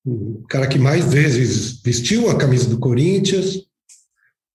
o 0.04 0.42
cara 0.48 0.66
que 0.66 0.78
mais 0.78 1.04
vezes 1.04 1.80
vestiu 1.82 2.28
a 2.30 2.36
camisa 2.36 2.68
do 2.68 2.78
Corinthians. 2.78 3.56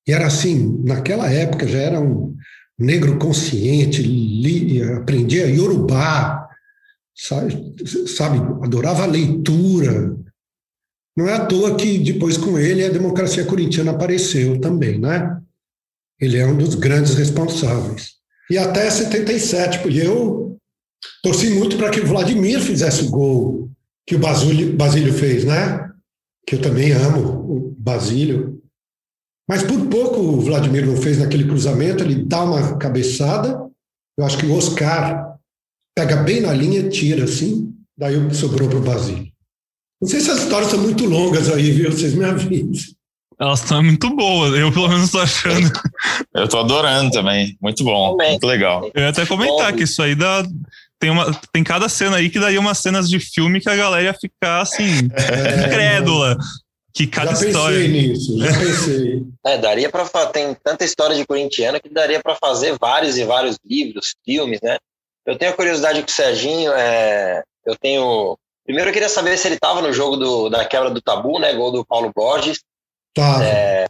E 0.08 0.12
era 0.12 0.27
assim, 0.27 0.82
naquela 0.84 1.32
época 1.32 1.67
já 1.67 1.79
era 1.79 2.00
um 2.00 2.36
negro 2.77 3.17
consciente, 3.17 4.03
aprendia 4.98 5.48
Yorubá, 5.48 6.48
sabe, 7.15 7.74
sabe, 8.08 8.39
adorava 8.63 9.03
a 9.03 9.08
leitura. 9.08 10.15
Não 11.15 11.29
é 11.29 11.34
à 11.34 11.46
toa 11.46 11.75
que 11.75 11.98
depois 12.00 12.38
com 12.38 12.60
ele 12.60 12.84
a 12.84 12.89
democracia 12.89 13.46
corintiana 13.46 13.91
apareceu 13.91 14.60
também, 14.60 15.00
né? 15.00 15.39
Ele 16.20 16.38
é 16.38 16.46
um 16.46 16.58
dos 16.58 16.75
grandes 16.75 17.15
responsáveis. 17.15 18.15
E 18.49 18.57
até 18.57 18.89
77, 18.89 19.79
porque 19.79 19.99
eu 19.99 20.57
torci 21.23 21.49
muito 21.51 21.77
para 21.77 21.89
que 21.89 21.99
o 21.99 22.07
Vladimir 22.07 22.61
fizesse 22.61 23.03
o 23.05 23.09
gol 23.09 23.69
que 24.07 24.15
o 24.15 24.19
Basílio, 24.19 25.13
fez, 25.13 25.43
né? 25.45 25.91
Que 26.45 26.55
eu 26.55 26.61
também 26.61 26.91
amo 26.91 27.21
o 27.21 27.75
Basílio. 27.77 28.61
Mas 29.49 29.63
por 29.63 29.87
pouco 29.87 30.19
o 30.19 30.41
Vladimir 30.41 30.85
não 30.85 30.95
fez 30.95 31.17
naquele 31.17 31.45
cruzamento, 31.45 32.03
ele 32.03 32.23
dá 32.23 32.43
uma 32.43 32.77
cabeçada. 32.77 33.67
Eu 34.17 34.25
acho 34.25 34.37
que 34.37 34.45
o 34.45 34.53
Oscar 34.53 35.37
pega 35.95 36.17
bem 36.17 36.41
na 36.41 36.53
linha, 36.53 36.87
tira 36.87 37.23
assim, 37.23 37.73
daí 37.97 38.15
sobrou 38.33 38.69
para 38.69 38.77
o 38.77 38.83
Basílio. 38.83 39.31
Não 40.01 40.07
sei 40.07 40.19
se 40.19 40.29
as 40.29 40.43
histórias 40.43 40.69
são 40.69 40.79
muito 40.81 41.05
longas 41.05 41.49
aí, 41.49 41.71
viu? 41.71 41.91
Vocês 41.91 42.13
me 42.13 42.25
avisam. 42.25 42.93
Elas 43.39 43.62
estão 43.62 43.84
muito 43.84 44.15
boas, 44.15 44.58
eu 44.58 44.72
pelo 44.72 44.88
menos 44.88 45.06
estou 45.06 45.22
achando. 45.22 45.72
Eu 46.34 46.46
estou 46.46 46.60
adorando 46.60 47.12
também, 47.12 47.58
muito 47.62 47.84
bom, 47.84 48.18
muito 48.18 48.46
legal. 48.46 48.89
Eu 48.94 49.04
ia 49.04 49.10
até 49.10 49.25
comentar 49.25 49.74
que 49.74 49.84
isso 49.84 50.01
aí 50.01 50.15
dá, 50.15 50.44
tem, 51.00 51.10
uma, 51.10 51.32
tem 51.51 51.63
cada 51.63 51.88
cena 51.88 52.18
aí 52.18 52.30
que 52.30 52.39
daria 52.39 52.60
umas 52.60 52.77
cenas 52.77 53.10
de 53.10 53.20
filme 53.20 53.62
que 53.62 53.70
a 53.70 53.75
galera 53.75 54.04
ia 54.04 54.13
ficar 54.13 54.62
assim, 54.62 55.10
é, 55.13 55.65
incrédula. 55.65 56.38
Que 56.94 57.06
cada 57.06 57.36
já 57.36 57.48
história. 57.48 57.77
Pensei 57.77 58.08
nisso, 58.10 58.39
já 58.39 58.58
pensei. 58.58 59.24
É, 59.46 59.58
daria 59.58 59.89
para 59.89 60.06
Tem 60.27 60.56
tanta 60.63 60.86
história 60.86 61.15
de 61.15 61.25
corintiano 61.25 61.80
que 61.80 61.89
daria 61.89 62.22
para 62.22 62.36
fazer 62.36 62.77
vários 62.80 63.18
e 63.18 63.25
vários 63.25 63.58
livros, 63.65 64.15
filmes, 64.24 64.62
né? 64.63 64.77
Eu 65.25 65.38
tenho 65.38 65.51
a 65.51 65.56
curiosidade 65.56 66.01
com 66.01 66.08
o 66.08 66.12
Serginho. 66.12 66.72
É, 66.72 67.44
eu 67.65 67.75
tenho. 67.75 68.38
Primeiro 68.65 68.89
eu 68.89 68.94
queria 68.94 69.10
saber 69.10 69.38
se 69.38 69.48
ele 69.48 69.56
estava 69.56 69.82
no 69.82 69.92
jogo 69.92 70.15
do, 70.15 70.50
da 70.50 70.63
quebra 70.63 70.89
do 70.89 71.01
tabu, 71.01 71.38
né? 71.38 71.54
Gol 71.54 71.74
do 71.74 71.86
Paulo 71.86 72.12
Borges. 72.15 72.60
Tá. 73.15 73.43
É, 73.43 73.88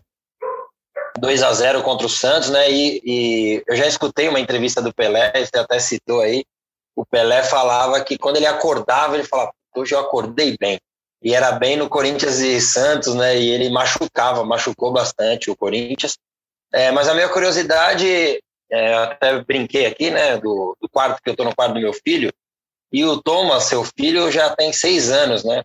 2 1.20 1.41
a 1.41 1.51
0 1.51 1.82
contra 1.82 2.05
o 2.05 2.10
Santos, 2.10 2.51
né? 2.51 2.72
E, 2.72 3.01
e, 3.03 3.63
eu 3.67 3.75
já 3.75 3.88
escutei 3.88 4.29
uma 4.29 4.39
entrevista 4.39 4.82
do 4.82 4.94
Pelé, 4.94 5.34
você 5.34 5.58
até 5.58 5.79
citou 5.79 6.22
aí. 6.22 6.46
O 6.96 7.05
Pelé 7.05 7.44
falava 7.44 8.01
que 8.03 8.17
quando 8.17 8.38
ele 8.38 8.46
acordava, 8.46 9.15
ele 9.15 9.24
falava: 9.24 9.51
Hoje 9.75 9.94
eu 9.94 10.00
acordei 10.00 10.55
bem 10.60 10.79
e 11.22 11.34
era 11.34 11.51
bem 11.53 11.75
no 11.75 11.89
Corinthians 11.89 12.38
e 12.38 12.62
Santos, 12.62 13.15
né? 13.15 13.36
E 13.38 13.50
ele 13.50 13.70
machucava, 13.72 14.46
machucou 14.46 14.94
bastante 14.94 15.50
o 15.50 15.55
Corinthians. 15.55 16.17
É, 16.72 16.91
mas 16.91 17.08
a 17.08 17.15
minha 17.15 17.27
curiosidade, 17.27 18.39
é, 18.72 18.94
até 18.94 19.41
brinquei 19.41 19.88
aqui, 19.88 20.12
né? 20.12 20.38
Do, 20.38 20.77
do 20.79 20.88
quarto 20.88 21.22
que 21.24 21.29
eu 21.29 21.34
estou 21.34 21.46
no 21.46 21.55
quarto 21.55 21.74
do 21.74 21.79
meu 21.79 21.94
filho. 21.94 22.32
E 22.94 23.03
o 23.03 23.20
Thomas, 23.22 23.63
seu 23.63 23.84
filho, 23.84 24.32
já 24.32 24.55
tem 24.55 24.72
seis 24.72 25.10
anos, 25.10 25.44
né? 25.44 25.63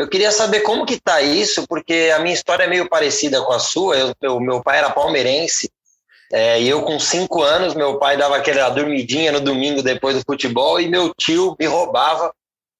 Eu 0.00 0.08
queria 0.08 0.32
saber 0.32 0.60
como 0.60 0.86
que 0.86 0.98
tá 0.98 1.20
isso, 1.20 1.66
porque 1.68 2.10
a 2.16 2.18
minha 2.20 2.32
história 2.32 2.64
é 2.64 2.66
meio 2.66 2.88
parecida 2.88 3.42
com 3.42 3.52
a 3.52 3.58
sua. 3.58 3.98
Eu, 3.98 4.14
eu 4.22 4.40
meu 4.40 4.62
pai 4.62 4.78
era 4.78 4.88
palmeirense 4.88 5.70
é, 6.32 6.58
e 6.58 6.68
eu 6.68 6.82
com 6.82 6.98
cinco 6.98 7.42
anos, 7.42 7.74
meu 7.74 7.98
pai 7.98 8.16
dava 8.16 8.36
aquela 8.36 8.70
dormidinha 8.70 9.30
no 9.30 9.40
domingo 9.40 9.82
depois 9.82 10.16
do 10.16 10.22
futebol 10.24 10.80
e 10.80 10.88
meu 10.88 11.12
tio 11.14 11.54
me 11.60 11.66
roubava, 11.66 12.32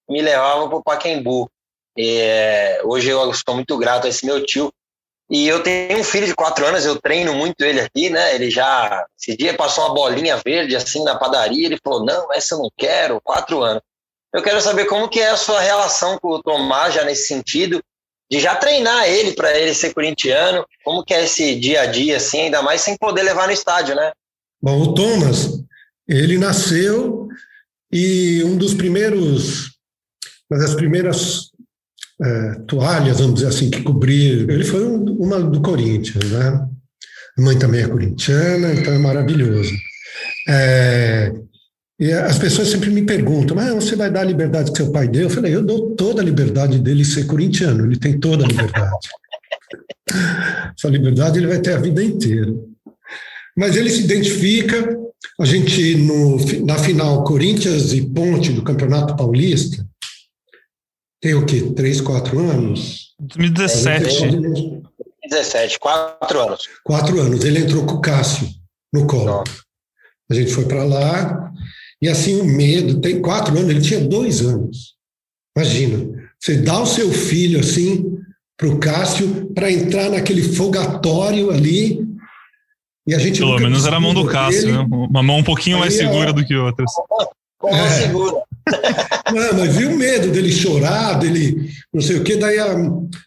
me 0.09 0.23
levava 0.23 0.67
para 0.67 0.79
o 0.79 0.83
Paquembu. 0.83 1.51
É, 1.99 2.81
hoje 2.85 3.11
eu 3.11 3.31
estou 3.31 3.55
muito 3.55 3.77
grato 3.77 4.07
a 4.07 4.09
esse 4.09 4.25
meu 4.25 4.43
tio, 4.47 4.73
E 5.29 5.47
eu 5.47 5.63
tenho 5.63 5.99
um 5.99 6.05
filho 6.05 6.27
de 6.27 6.35
quatro 6.35 6.65
anos, 6.65 6.87
eu 6.87 6.99
treino 6.99 7.35
muito 7.35 7.61
ele 7.61 7.81
aqui, 7.81 8.09
né? 8.09 8.35
Ele 8.35 8.51
já, 8.51 9.07
esse 9.21 9.37
dia 9.37 9.55
passou 9.55 9.85
uma 9.85 9.95
bolinha 9.95 10.41
verde 10.43 10.75
assim 10.75 11.05
na 11.05 11.19
padaria, 11.19 11.67
ele 11.67 11.79
falou, 11.85 12.03
não, 12.03 12.33
essa 12.33 12.55
eu 12.55 12.61
não 12.61 12.71
quero, 12.77 13.21
quatro 13.21 13.63
anos. 13.63 13.83
Eu 14.35 14.43
quero 14.43 14.61
saber 14.61 14.87
como 14.87 15.09
que 15.09 15.21
é 15.21 15.31
a 15.31 15.37
sua 15.37 15.61
relação 15.61 16.19
com 16.19 16.29
o 16.29 16.43
Tomás 16.43 16.95
já 16.95 17.05
nesse 17.05 17.27
sentido, 17.27 17.83
de 18.31 18.39
já 18.39 18.55
treinar 18.55 19.09
ele 19.09 19.33
para 19.33 19.59
ele 19.59 19.75
ser 19.75 19.93
corintiano, 19.93 20.65
como 20.85 21.05
que 21.05 21.13
é 21.13 21.25
esse 21.25 21.59
dia 21.59 21.83
a 21.83 21.87
dia, 21.87 22.17
assim, 22.17 22.43
ainda 22.43 22.63
mais 22.63 22.81
sem 22.81 22.97
poder 22.97 23.23
levar 23.23 23.49
no 23.49 23.53
estádio, 23.53 23.97
né? 23.97 24.13
Bom, 24.63 24.81
o 24.81 24.95
Thomas, 24.95 25.49
ele 26.07 26.39
nasceu 26.39 27.29
e 27.91 28.45
um 28.45 28.57
dos 28.57 28.73
primeiros, 28.73 29.73
uma 30.49 30.61
das 30.61 30.75
primeiras 30.75 31.51
é, 32.23 32.55
toalhas, 32.69 33.19
vamos 33.19 33.35
dizer 33.35 33.49
assim, 33.49 33.69
que 33.69 33.83
cobrir. 33.83 34.49
Ele 34.49 34.65
foi 34.65 34.85
uma 34.85 35.41
do 35.41 35.61
Corinthians, 35.61 36.31
né? 36.31 36.69
A 37.37 37.43
mãe 37.43 37.59
também 37.59 37.83
é 37.83 37.89
corintiana, 37.89 38.73
então 38.75 38.93
é 38.93 38.99
maravilhoso. 38.99 39.73
É, 40.49 41.33
e 42.01 42.11
as 42.11 42.39
pessoas 42.39 42.69
sempre 42.69 42.89
me 42.89 43.03
perguntam, 43.03 43.55
mas 43.55 43.75
você 43.75 43.95
vai 43.95 44.11
dar 44.11 44.23
a 44.23 44.25
liberdade 44.25 44.71
que 44.71 44.79
seu 44.79 44.91
pai 44.91 45.07
deu? 45.07 45.25
Eu 45.25 45.31
falei, 45.31 45.55
eu 45.55 45.63
dou 45.63 45.95
toda 45.95 46.23
a 46.23 46.25
liberdade 46.25 46.79
dele 46.79 47.05
ser 47.05 47.27
corintiano, 47.27 47.85
ele 47.85 47.99
tem 47.99 48.19
toda 48.19 48.43
a 48.43 48.49
liberdade. 48.49 49.09
Essa 50.75 50.89
liberdade 50.89 51.39
ele 51.39 51.47
vai 51.47 51.61
ter 51.61 51.75
a 51.75 51.79
vida 51.79 52.03
inteira. 52.03 52.55
Mas 53.55 53.77
ele 53.77 53.91
se 53.91 54.01
identifica, 54.01 54.99
a 55.39 55.45
gente, 55.45 55.97
no, 55.97 56.39
na 56.65 56.79
final 56.79 57.23
Corinthians 57.23 57.93
e 57.93 58.01
Ponte 58.01 58.51
do 58.51 58.63
Campeonato 58.63 59.15
Paulista, 59.15 59.87
tem 61.21 61.35
o 61.35 61.45
quê? 61.45 61.71
Três, 61.77 62.01
quatro 62.01 62.39
anos? 62.39 63.15
2017. 63.21 64.31
2017, 64.31 65.79
quatro 65.79 66.41
anos. 66.41 66.67
Quatro 66.83 67.21
anos. 67.21 67.45
Ele 67.45 67.59
entrou 67.59 67.85
com 67.85 67.97
o 67.97 68.01
Cássio 68.01 68.49
no 68.91 69.07
colo. 69.07 69.45
A 70.31 70.35
gente 70.35 70.51
foi 70.55 70.65
para 70.65 70.83
lá 70.83 71.50
e 72.03 72.09
assim 72.09 72.41
o 72.41 72.45
medo. 72.45 73.01
Tem 73.01 73.21
quatro 73.21 73.57
anos, 73.57 73.71
ele 73.71 73.81
tinha 73.81 74.01
dois 74.01 74.41
anos. 74.41 74.95
Imagina, 75.57 76.29
você 76.39 76.57
dá 76.57 76.81
o 76.81 76.87
seu 76.87 77.11
filho 77.13 77.61
assim 77.61 78.19
para 78.57 78.69
o 78.69 78.79
Cássio 78.79 79.53
para 79.55 79.71
entrar 79.71 80.11
naquele 80.11 80.43
fogatório 80.43 81.51
ali. 81.51 82.07
E 83.07 83.15
a 83.15 83.19
gente 83.19 83.39
Pelo 83.39 83.59
menos 83.59 83.87
era 83.87 83.97
a 83.97 84.01
mão 84.01 84.15
do 84.15 84.27
Cássio, 84.27 84.73
né? 84.73 84.87
Uma 84.91 85.23
mão 85.23 85.39
um 85.39 85.45
pouquinho 85.45 85.77
Aí, 85.77 85.81
mais 85.81 85.95
segura 85.95 86.31
ó, 86.31 86.33
do 86.33 86.45
que 86.45 86.55
outras. 86.55 86.91
É. 87.65 87.89
segura. 88.03 88.43
Não, 89.33 89.59
mas 89.59 89.77
viu 89.77 89.91
o 89.91 89.97
medo 89.97 90.31
dele 90.31 90.53
chorar, 90.53 91.15
dele 91.15 91.71
não 91.93 92.01
sei 92.01 92.19
o 92.19 92.25
quê. 92.25 92.37
Daí 92.37 92.59
a, 92.59 92.75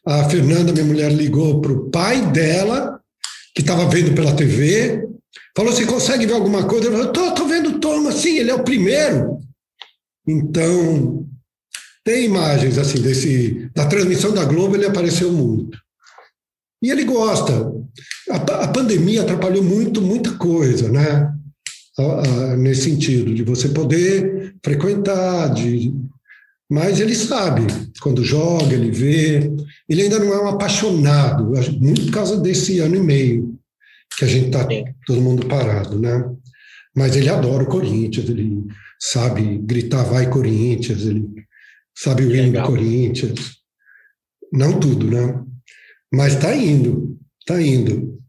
a 0.06 0.30
Fernanda, 0.30 0.72
minha 0.72 0.86
mulher, 0.86 1.12
ligou 1.12 1.62
para 1.62 1.72
o 1.72 1.90
pai 1.90 2.22
dela, 2.28 3.00
que 3.56 3.62
estava 3.62 3.88
vendo 3.88 4.14
pela 4.14 4.34
TV, 4.34 5.06
falou 5.56 5.72
assim: 5.72 5.86
consegue 5.86 6.26
ver 6.26 6.34
alguma 6.34 6.64
coisa? 6.66 6.88
Eu 6.88 6.92
falei: 6.92 7.12
tô, 7.12 7.32
tô 7.32 7.43
vendo 7.84 8.00
o 8.00 8.04
Thomas, 8.04 8.16
sim, 8.16 8.38
ele 8.38 8.52
é 8.52 8.56
o 8.56 8.64
primeiro. 8.64 9.40
Então, 10.28 11.28
tem 12.04 12.26
imagens 12.26 12.78
assim 12.78 13.02
desse 13.02 13.70
da 13.76 13.86
transmissão 13.86 14.34
da 14.34 14.46
Globo, 14.46 14.76
ele 14.76 14.86
apareceu 14.86 15.32
muito. 15.32 15.78
E 16.82 16.90
ele 16.90 17.04
gosta. 17.04 17.72
A, 18.30 18.36
a 18.36 18.68
pandemia 18.68 19.22
atrapalhou 19.22 19.64
muito, 19.64 20.02
muita 20.02 20.32
coisa, 20.32 20.90
né? 20.90 21.30
nesse 22.58 22.90
sentido, 22.90 23.36
de 23.36 23.44
você 23.44 23.70
poder 23.70 24.56
frequentar, 24.66 25.54
de, 25.54 25.94
mas 26.70 27.00
ele 27.00 27.14
sabe, 27.14 27.68
quando 28.02 28.24
joga, 28.24 28.74
ele 28.74 28.90
vê. 28.90 29.52
Ele 29.88 30.02
ainda 30.02 30.18
não 30.18 30.34
é 30.34 30.42
um 30.42 30.48
apaixonado, 30.48 31.52
muito 31.80 32.06
por 32.06 32.12
causa 32.12 32.38
desse 32.38 32.80
ano 32.80 32.96
e 32.96 33.00
meio 33.00 33.60
que 34.18 34.26
a 34.26 34.28
gente 34.28 34.48
está 34.48 34.68
todo 35.06 35.22
mundo 35.22 35.46
parado, 35.46 36.00
né? 36.00 36.26
Mas 36.96 37.16
ele 37.16 37.30
adora 37.30 37.64
o 37.64 37.68
Corinthians, 37.68 38.30
ele 38.30 38.64
sabe 39.00 39.58
gritar 39.60 40.04
vai 40.04 40.30
Corinthians, 40.30 41.06
ele 41.06 41.26
sabe 41.98 42.24
o 42.24 42.36
hino 42.36 42.52
do 42.52 42.68
Corinthians. 42.68 43.58
Não 44.52 44.80
tudo, 44.80 45.10
né? 45.10 45.42
Mas 46.14 46.36
está 46.36 46.56
indo, 46.56 47.18
está 47.40 47.62
indo. 47.62 48.20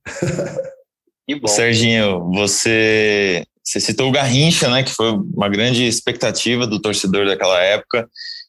Que 1.27 1.40
bom. 1.40 1.46
Serginho, 1.48 2.31
você 2.33 3.46
você 3.64 3.81
citou 3.81 4.11
o 4.11 4.12
Garrincha, 4.12 4.68
né, 4.68 4.83
que 4.83 4.90
foi 4.90 5.11
uma 5.11 5.48
grande 5.48 5.85
expectativa 5.85 6.66
do 6.66 6.79
torcedor 6.79 7.24
daquela 7.24 7.59
época, 7.62 8.07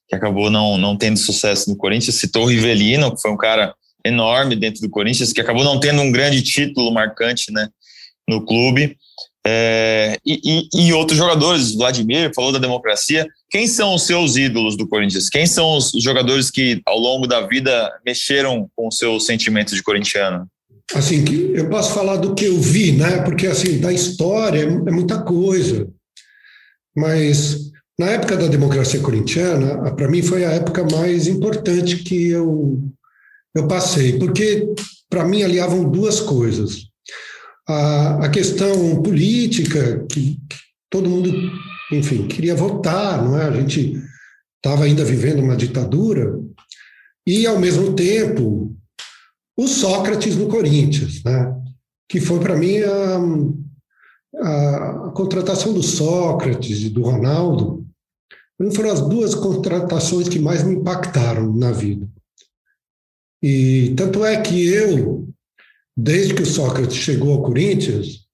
que 0.10 0.15
acabou 0.15 0.51
não, 0.51 0.78
não 0.78 0.97
tendo 0.97 1.17
sucesso 1.17 1.69
no 1.69 1.78
Corinthians. 1.78 2.15
Citou 2.15 2.43
o 2.43 2.47
Rivelino, 2.47 3.15
que 3.15 3.21
foi 3.21 3.32
um 3.32 3.38
cara 3.38 3.73
enorme 4.06 4.58
dentro 4.58 4.82
do 4.82 4.89
Corinthians, 4.89 5.32
que 5.32 5.39
acabou 5.39 5.63
não 5.63 5.80
tendo 5.80 6.01
um 6.01 6.12
grande 6.12 6.41
título 6.41 6.93
marcante 6.93 7.49
né, 7.51 7.69
no 8.28 8.45
clube. 8.45 8.97
É, 9.48 10.18
e, 10.26 10.68
e, 10.74 10.88
e, 10.88 10.94
outros 10.94 11.18
jogadores, 11.18 11.76
Vladimir 11.76 12.32
falou 12.34 12.52
da 12.52 12.58
democracia. 12.58 13.28
Quem 13.50 13.68
são 13.68 13.94
os 13.94 14.04
seus 14.04 14.36
ídolos 14.36 14.76
do 14.76 14.88
Corinthians? 14.88 15.30
Quem 15.30 15.46
são 15.46 15.78
os 15.78 15.92
jogadores 16.00 16.50
que 16.50 16.82
ao 16.84 16.98
longo 16.98 17.28
da 17.28 17.46
vida 17.46 17.92
mexeram 18.04 18.68
com 18.76 18.88
o 18.88 18.92
seu 18.92 19.20
sentimento 19.20 19.76
de 19.76 19.84
corintiano? 19.84 20.48
assim, 20.94 21.24
eu 21.54 21.70
posso 21.70 21.94
falar 21.94 22.18
do 22.18 22.36
que 22.36 22.46
eu 22.46 22.60
vi, 22.60 22.92
né? 22.92 23.22
Porque, 23.24 23.48
assim, 23.48 23.80
da 23.80 23.92
história 23.92 24.60
é, 24.60 24.64
é 24.64 24.92
muita 24.92 25.22
coisa. 25.22 25.88
Mas, 26.96 27.72
na 27.98 28.08
época 28.08 28.38
da 28.38 28.48
democracia 28.48 29.00
corintiana, 29.00 29.94
para 29.96 30.08
mim 30.08 30.22
foi 30.22 30.46
a 30.46 30.52
época 30.52 30.86
mais 30.92 31.28
importante 31.28 31.98
que 31.98 32.30
eu, 32.30 32.82
eu 33.56 33.68
passei, 33.68 34.20
porque, 34.20 34.74
para 35.10 35.26
mim, 35.26 35.44
aliavam 35.44 35.90
duas 35.90 36.20
coisas. 36.20 36.88
A, 37.67 38.25
a 38.25 38.30
questão 38.30 39.01
política, 39.01 40.06
que, 40.12 40.39
todo 40.89 41.10
mundo, 41.10 41.32
enfim, 41.91 42.28
queria 42.28 42.56
votar, 42.56 43.23
não 43.23 43.39
é? 43.39 43.45
A 43.45 43.51
gente 43.51 44.01
estava 44.58 44.84
ainda 44.84 45.04
vivendo 45.04 45.41
uma 45.41 45.56
ditadura, 45.56 46.39
e, 47.28 47.47
ao 47.47 47.60
mesmo 47.60 47.93
tempo, 47.93 48.75
o 49.58 49.67
Sócrates 49.67 50.36
no 50.36 50.47
Corinthians, 50.47 51.23
né? 51.23 51.56
que 52.08 52.21
foi 52.21 52.39
para 52.39 52.56
mim 52.56 52.78
a, 52.80 53.17
a, 54.41 55.08
a, 55.08 55.12
contratação 55.12 55.73
do 55.73 55.82
Sócrates 55.82 56.82
e 56.84 56.89
do 56.89 57.01
Ronaldo. 57.01 57.86
Foram 58.73 58.91
as 58.91 59.01
duas 59.01 59.34
contratações 59.36 60.30
que 60.30 60.39
mais 60.39 60.63
me 60.63 60.75
impactaram 60.75 61.51
na 61.54 61.71
vida. 61.71 62.08
E 63.41 63.93
tanto 63.97 64.23
é 64.23 64.39
que 64.39 64.67
eu, 64.67 65.25
desde 65.96 66.34
que 66.34 66.42
o 66.44 66.46
Sócrates 66.46 66.98
chegou 66.98 67.34
ao 67.34 67.44
Corinthians, 67.44 68.26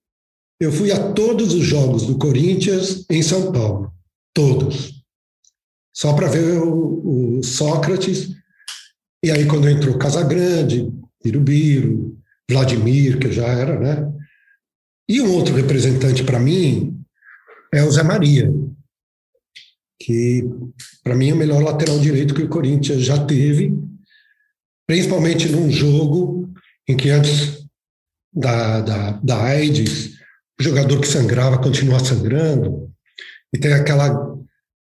eu 0.60 0.72
fui 0.72 0.92
a 0.92 1.14
todos 1.14 1.54
os 1.54 1.64
jogos 1.64 2.06
do 2.06 2.18
Corinthians 2.18 3.06
em 3.10 3.22
São 3.22 3.52
Paulo, 3.52 3.94
todos, 4.34 5.04
só 5.94 6.14
para 6.14 6.28
ver 6.28 6.60
o, 6.60 7.40
o 7.40 7.44
Sócrates. 7.44 8.30
E 9.24 9.30
aí 9.30 9.46
quando 9.46 9.70
entrou 9.70 9.98
Casagrande, 9.98 10.92
Birubiru, 11.24 12.18
Vladimir, 12.50 13.20
que 13.20 13.32
já 13.32 13.48
era, 13.48 13.80
né? 13.80 14.12
E 15.08 15.22
um 15.22 15.34
outro 15.34 15.56
representante 15.56 16.24
para 16.24 16.40
mim 16.40 17.00
é 17.74 17.84
o 17.84 17.92
Zé 17.92 18.04
Maria, 18.04 18.52
que 20.02 20.44
para 21.04 21.16
mim 21.16 21.30
é 21.30 21.34
o 21.34 21.38
melhor 21.38 21.62
lateral 21.62 22.00
direito 22.00 22.34
que 22.34 22.44
o 22.44 22.50
Corinthians 22.50 23.02
já 23.02 23.24
teve, 23.26 23.78
principalmente 24.88 25.50
num 25.50 25.70
jogo 25.70 26.41
em 26.88 26.98
que 26.98 27.10
antes 27.10 27.66
da, 28.34 28.82
da, 28.82 29.12
da 29.24 29.44
AIDS, 29.44 30.12
o 30.60 30.64
jogador 30.64 31.00
que 31.00 31.08
sangrava 31.08 31.58
continua 31.58 32.00
sangrando, 32.00 32.90
e 33.54 33.58
tem 33.58 33.74
aquela 33.74 34.38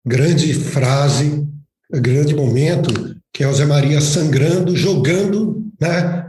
grande 0.04 0.52
frase, 0.54 1.46
grande 1.92 2.34
momento, 2.34 3.16
que 3.32 3.44
é 3.44 3.48
o 3.48 3.54
Zé 3.54 3.64
Maria 3.64 4.00
sangrando, 4.00 4.76
jogando 4.76 5.58
né? 5.80 6.26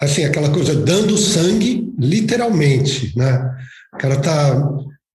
Assim, 0.00 0.24
aquela 0.24 0.50
coisa 0.50 0.74
dando 0.74 1.16
sangue, 1.16 1.92
literalmente, 1.98 3.16
né? 3.16 3.50
O 3.92 3.98
cara 3.98 4.20
tá 4.20 4.68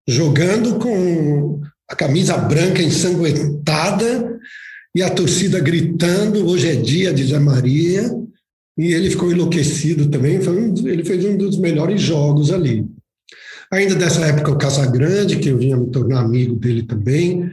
jogando 0.07 0.79
com 0.79 1.61
a 1.89 1.95
camisa 1.95 2.37
branca 2.37 2.81
ensanguentada 2.81 4.37
e 4.95 5.03
a 5.03 5.09
torcida 5.09 5.59
gritando, 5.59 6.47
hoje 6.47 6.69
é 6.69 6.75
dia 6.75 7.13
de 7.13 7.25
Zé 7.25 7.39
Maria, 7.39 8.09
e 8.79 8.93
ele 8.93 9.09
ficou 9.09 9.29
enlouquecido 9.29 10.07
também, 10.07 10.39
um, 10.39 10.87
ele 10.87 11.03
fez 11.03 11.25
um 11.25 11.35
dos 11.35 11.57
melhores 11.57 12.01
jogos 12.01 12.49
ali. 12.49 12.85
Ainda 13.69 13.93
dessa 13.93 14.25
época, 14.25 14.51
o 14.51 14.57
Casagrande, 14.57 15.35
que 15.35 15.49
eu 15.49 15.57
vinha 15.57 15.75
me 15.75 15.91
tornar 15.91 16.21
amigo 16.21 16.55
dele 16.55 16.83
também, 16.83 17.51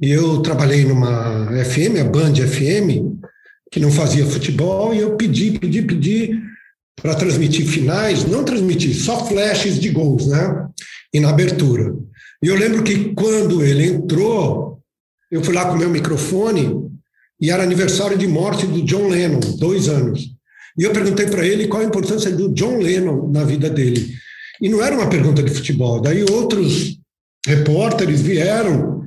e 0.00 0.10
eu 0.10 0.40
trabalhei 0.40 0.86
numa 0.86 1.46
FM, 1.62 2.00
a 2.00 2.04
Band 2.04 2.36
FM, 2.36 3.20
que 3.70 3.78
não 3.78 3.92
fazia 3.92 4.24
futebol, 4.24 4.94
e 4.94 5.00
eu 5.00 5.14
pedi, 5.14 5.58
pedi, 5.58 5.82
pedi 5.82 6.40
para 6.96 7.14
transmitir 7.16 7.66
finais, 7.66 8.24
não 8.24 8.42
transmitir, 8.42 8.94
só 8.94 9.26
flashes 9.26 9.78
de 9.78 9.90
gols, 9.90 10.26
né? 10.26 10.68
E 11.12 11.20
na 11.20 11.28
abertura. 11.28 11.94
E 12.42 12.48
eu 12.48 12.56
lembro 12.56 12.82
que 12.82 13.12
quando 13.12 13.62
ele 13.62 13.88
entrou, 13.88 14.80
eu 15.30 15.44
fui 15.44 15.54
lá 15.54 15.66
com 15.66 15.74
o 15.74 15.78
meu 15.78 15.90
microfone 15.90 16.90
e 17.38 17.50
era 17.50 17.62
aniversário 17.62 18.16
de 18.16 18.26
morte 18.26 18.66
do 18.66 18.82
John 18.82 19.08
Lennon, 19.08 19.40
dois 19.58 19.86
anos. 19.86 20.31
E 20.78 20.84
eu 20.84 20.92
perguntei 20.92 21.26
para 21.26 21.46
ele 21.46 21.68
qual 21.68 21.82
a 21.82 21.86
importância 21.86 22.30
do 22.30 22.48
John 22.52 22.78
Lennon 22.78 23.30
na 23.30 23.44
vida 23.44 23.68
dele. 23.68 24.14
E 24.60 24.68
não 24.68 24.82
era 24.82 24.94
uma 24.94 25.08
pergunta 25.08 25.42
de 25.42 25.50
futebol. 25.50 26.00
Daí 26.00 26.24
outros 26.24 26.98
repórteres 27.46 28.20
vieram, 28.20 29.04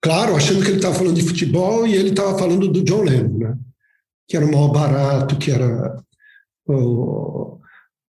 claro, 0.00 0.36
achando 0.36 0.62
que 0.62 0.68
ele 0.68 0.76
estava 0.76 0.94
falando 0.94 1.16
de 1.16 1.22
futebol 1.22 1.86
e 1.86 1.94
ele 1.94 2.10
estava 2.10 2.38
falando 2.38 2.68
do 2.68 2.82
John 2.82 3.02
Lennon, 3.02 3.38
né? 3.38 3.56
que 4.28 4.36
era 4.36 4.46
o 4.46 4.50
maior 4.50 4.68
barato, 4.68 5.36
que 5.36 5.50
era 5.50 6.02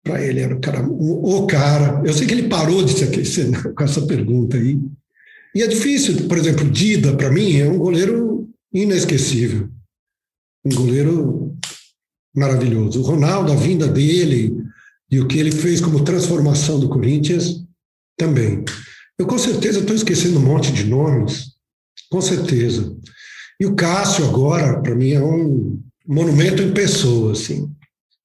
para 0.05 0.23
ele 0.23 0.41
era 0.41 0.55
o 0.55 0.61
cara, 0.61 0.87
o, 0.87 1.39
o, 1.39 1.47
cara. 1.47 2.03
Eu 2.05 2.13
sei 2.13 2.27
que 2.27 2.35
ele 2.35 2.49
parou 2.49 2.85
de 2.85 2.93
se 2.93 3.05
aquecer 3.05 3.51
com 3.75 3.85
essa 3.85 4.03
pergunta 4.03 4.57
aí. 4.57 4.79
E 5.55 5.63
é 5.63 5.67
difícil, 5.67 6.29
por 6.29 6.39
exemplo, 6.39 6.69
Dida, 6.69 7.17
para 7.17 7.31
mim, 7.31 7.57
é 7.59 7.69
um 7.69 7.79
goleiro 7.79 8.49
inesquecível. 8.73 9.69
Um 10.65 10.75
goleiro 10.75 11.42
maravilhoso. 12.35 13.01
O 13.01 13.05
Ronaldo, 13.05 13.53
a 13.53 13.57
vinda 13.57 13.87
dele 13.87 14.57
e 15.11 15.21
o 15.21 15.27
que 15.27 15.39
ele 15.39 15.53
fez 15.53 15.81
como 15.81 16.05
transformação 16.05 16.81
do 16.81 16.89
Corinthians, 16.89 17.63
também. 18.17 18.65
Eu 19.19 19.27
com 19.27 19.39
certeza 19.39 19.81
estou 19.81 19.95
esquecendo 19.95 20.39
um 20.39 20.43
monte 20.43 20.73
de 20.73 20.85
nomes, 20.85 21.53
com 22.11 22.21
certeza. 22.21 22.97
E 23.61 23.67
o 23.67 23.75
Cássio 23.75 24.27
agora, 24.27 24.81
para 24.81 24.95
mim, 24.95 25.13
é 25.13 25.23
um 25.23 25.81
monumento 26.07 26.63
em 26.63 26.73
pessoa, 26.73 27.33
assim. 27.33 27.71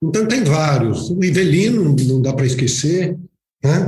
Então 0.02 0.28
tem 0.28 0.44
vários. 0.44 1.10
O 1.10 1.24
Ivelino 1.24 1.96
não 2.08 2.22
dá 2.22 2.34
para 2.34 2.46
esquecer, 2.46 3.18
né? 3.64 3.86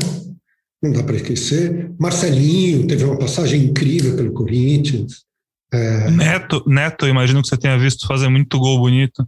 Não 0.81 0.91
dá 0.91 1.03
para 1.03 1.15
esquecer. 1.15 1.91
Marcelinho 1.99 2.87
teve 2.87 3.03
uma 3.03 3.17
passagem 3.17 3.65
incrível 3.65 4.15
pelo 4.15 4.33
Corinthians. 4.33 5.23
É... 5.71 6.09
Neto, 6.09 6.63
Neto, 6.67 7.07
imagino 7.07 7.41
que 7.41 7.47
você 7.47 7.57
tenha 7.57 7.77
visto 7.77 8.07
fazer 8.07 8.29
muito 8.29 8.57
gol 8.57 8.79
bonito. 8.79 9.27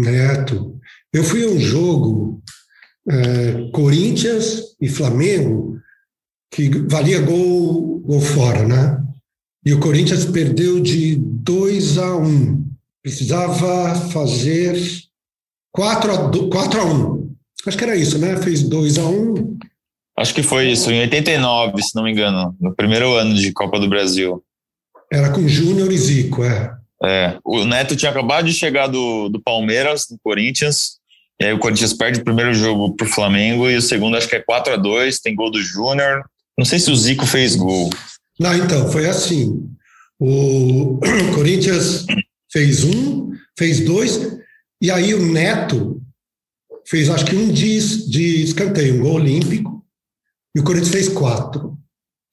Neto. 0.00 0.78
Eu 1.12 1.24
fui 1.24 1.44
a 1.44 1.48
um 1.48 1.58
jogo 1.58 2.42
é, 3.08 3.70
Corinthians 3.72 4.76
e 4.80 4.88
Flamengo 4.88 5.78
que 6.50 6.68
valia 6.88 7.20
gol, 7.20 8.00
gol 8.00 8.20
fora, 8.20 8.66
né? 8.66 9.02
E 9.64 9.72
o 9.72 9.80
Corinthians 9.80 10.24
perdeu 10.24 10.80
de 10.80 11.16
2 11.16 11.98
a 11.98 12.16
1. 12.16 12.26
Um. 12.26 12.70
Precisava 13.02 13.94
fazer 14.10 14.76
4 15.72 16.12
a, 16.12 16.48
4 16.48 16.80
a 16.80 16.84
1. 16.84 17.36
Acho 17.66 17.78
que 17.78 17.84
era 17.84 17.96
isso, 17.96 18.18
né? 18.18 18.36
Fez 18.36 18.62
2 18.62 18.98
a 18.98 19.04
1. 19.04 19.58
Acho 20.18 20.34
que 20.34 20.42
foi 20.42 20.70
isso, 20.70 20.90
em 20.90 21.00
89, 21.00 21.82
se 21.82 21.94
não 21.94 22.02
me 22.02 22.12
engano, 22.12 22.54
no 22.60 22.74
primeiro 22.74 23.14
ano 23.14 23.34
de 23.34 23.52
Copa 23.52 23.78
do 23.78 23.88
Brasil. 23.88 24.42
Era 25.10 25.30
com 25.30 25.48
Júnior 25.48 25.90
e 25.90 25.96
Zico, 25.96 26.44
é. 26.44 26.74
É, 27.02 27.38
o 27.44 27.64
Neto 27.64 27.96
tinha 27.96 28.10
acabado 28.10 28.46
de 28.46 28.52
chegar 28.52 28.86
do, 28.86 29.28
do 29.28 29.40
Palmeiras, 29.40 30.06
do 30.08 30.18
Corinthians, 30.22 31.00
e 31.40 31.46
aí 31.46 31.52
o 31.52 31.58
Corinthians 31.58 31.94
perde 31.94 32.20
o 32.20 32.24
primeiro 32.24 32.52
jogo 32.52 32.94
pro 32.94 33.06
Flamengo 33.06 33.68
e 33.70 33.76
o 33.76 33.82
segundo 33.82 34.16
acho 34.16 34.28
que 34.28 34.36
é 34.36 34.42
4 34.42 34.74
a 34.74 34.76
2 34.76 35.20
tem 35.20 35.34
gol 35.34 35.50
do 35.50 35.62
Júnior. 35.62 36.22
Não 36.58 36.66
sei 36.66 36.78
se 36.78 36.90
o 36.90 36.96
Zico 36.96 37.26
fez 37.26 37.56
gol. 37.56 37.88
Não, 38.38 38.54
então, 38.54 38.90
foi 38.92 39.08
assim. 39.08 39.70
O 40.18 41.00
Corinthians 41.34 42.04
fez 42.52 42.84
um, 42.84 43.30
fez 43.58 43.80
dois, 43.80 44.38
e 44.82 44.90
aí 44.90 45.14
o 45.14 45.32
Neto 45.32 46.02
fez 46.86 47.08
acho 47.08 47.24
que 47.24 47.34
um 47.34 47.50
de, 47.50 48.10
de 48.10 48.42
escanteio, 48.42 48.96
um 48.96 49.02
gol 49.02 49.14
olímpico, 49.14 49.82
e 50.54 50.60
o 50.60 50.64
Corinthians 50.64 50.92
fez 50.92 51.08
quatro. 51.08 51.78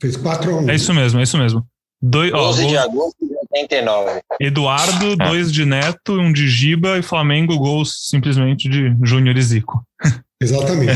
Fez 0.01 0.17
quatro 0.17 0.51
a 0.51 0.59
um. 0.59 0.69
É 0.69 0.75
isso 0.75 0.93
mesmo, 0.93 1.19
é 1.19 1.23
isso 1.23 1.37
mesmo. 1.37 1.65
Dois, 2.01 2.31
12 2.31 2.63
ó, 2.63 2.67
de 2.67 2.77
agosto 2.77 3.25
de 3.25 3.36
89. 3.61 4.21
Eduardo, 4.39 5.15
ah. 5.19 5.29
dois 5.29 5.51
de 5.51 5.65
Neto, 5.65 6.19
um 6.19 6.31
de 6.31 6.47
Giba 6.47 6.97
e 6.97 7.01
Flamengo, 7.01 7.57
gols 7.57 8.07
simplesmente 8.09 8.69
de 8.69 8.95
Júnior 9.03 9.37
e 9.37 9.41
Zico. 9.41 9.85
Exatamente. 10.41 10.91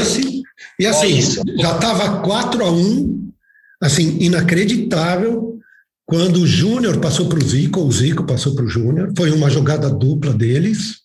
esse, 0.00 0.42
e 0.78 0.86
assim, 0.86 1.18
é 1.18 1.62
já 1.62 1.74
estava 1.74 2.20
4 2.20 2.64
a 2.64 2.70
1 2.70 3.32
assim, 3.80 4.18
inacreditável. 4.20 5.58
Quando 6.04 6.42
o 6.42 6.46
Júnior 6.46 6.98
passou 6.98 7.28
para 7.28 7.38
o 7.38 7.48
Zico, 7.48 7.80
ou 7.80 7.86
o 7.86 7.92
Zico 7.92 8.24
passou 8.24 8.54
para 8.54 8.64
o 8.64 8.68
Júnior, 8.68 9.12
foi 9.16 9.30
uma 9.30 9.48
jogada 9.48 9.88
dupla 9.88 10.34
deles 10.34 11.00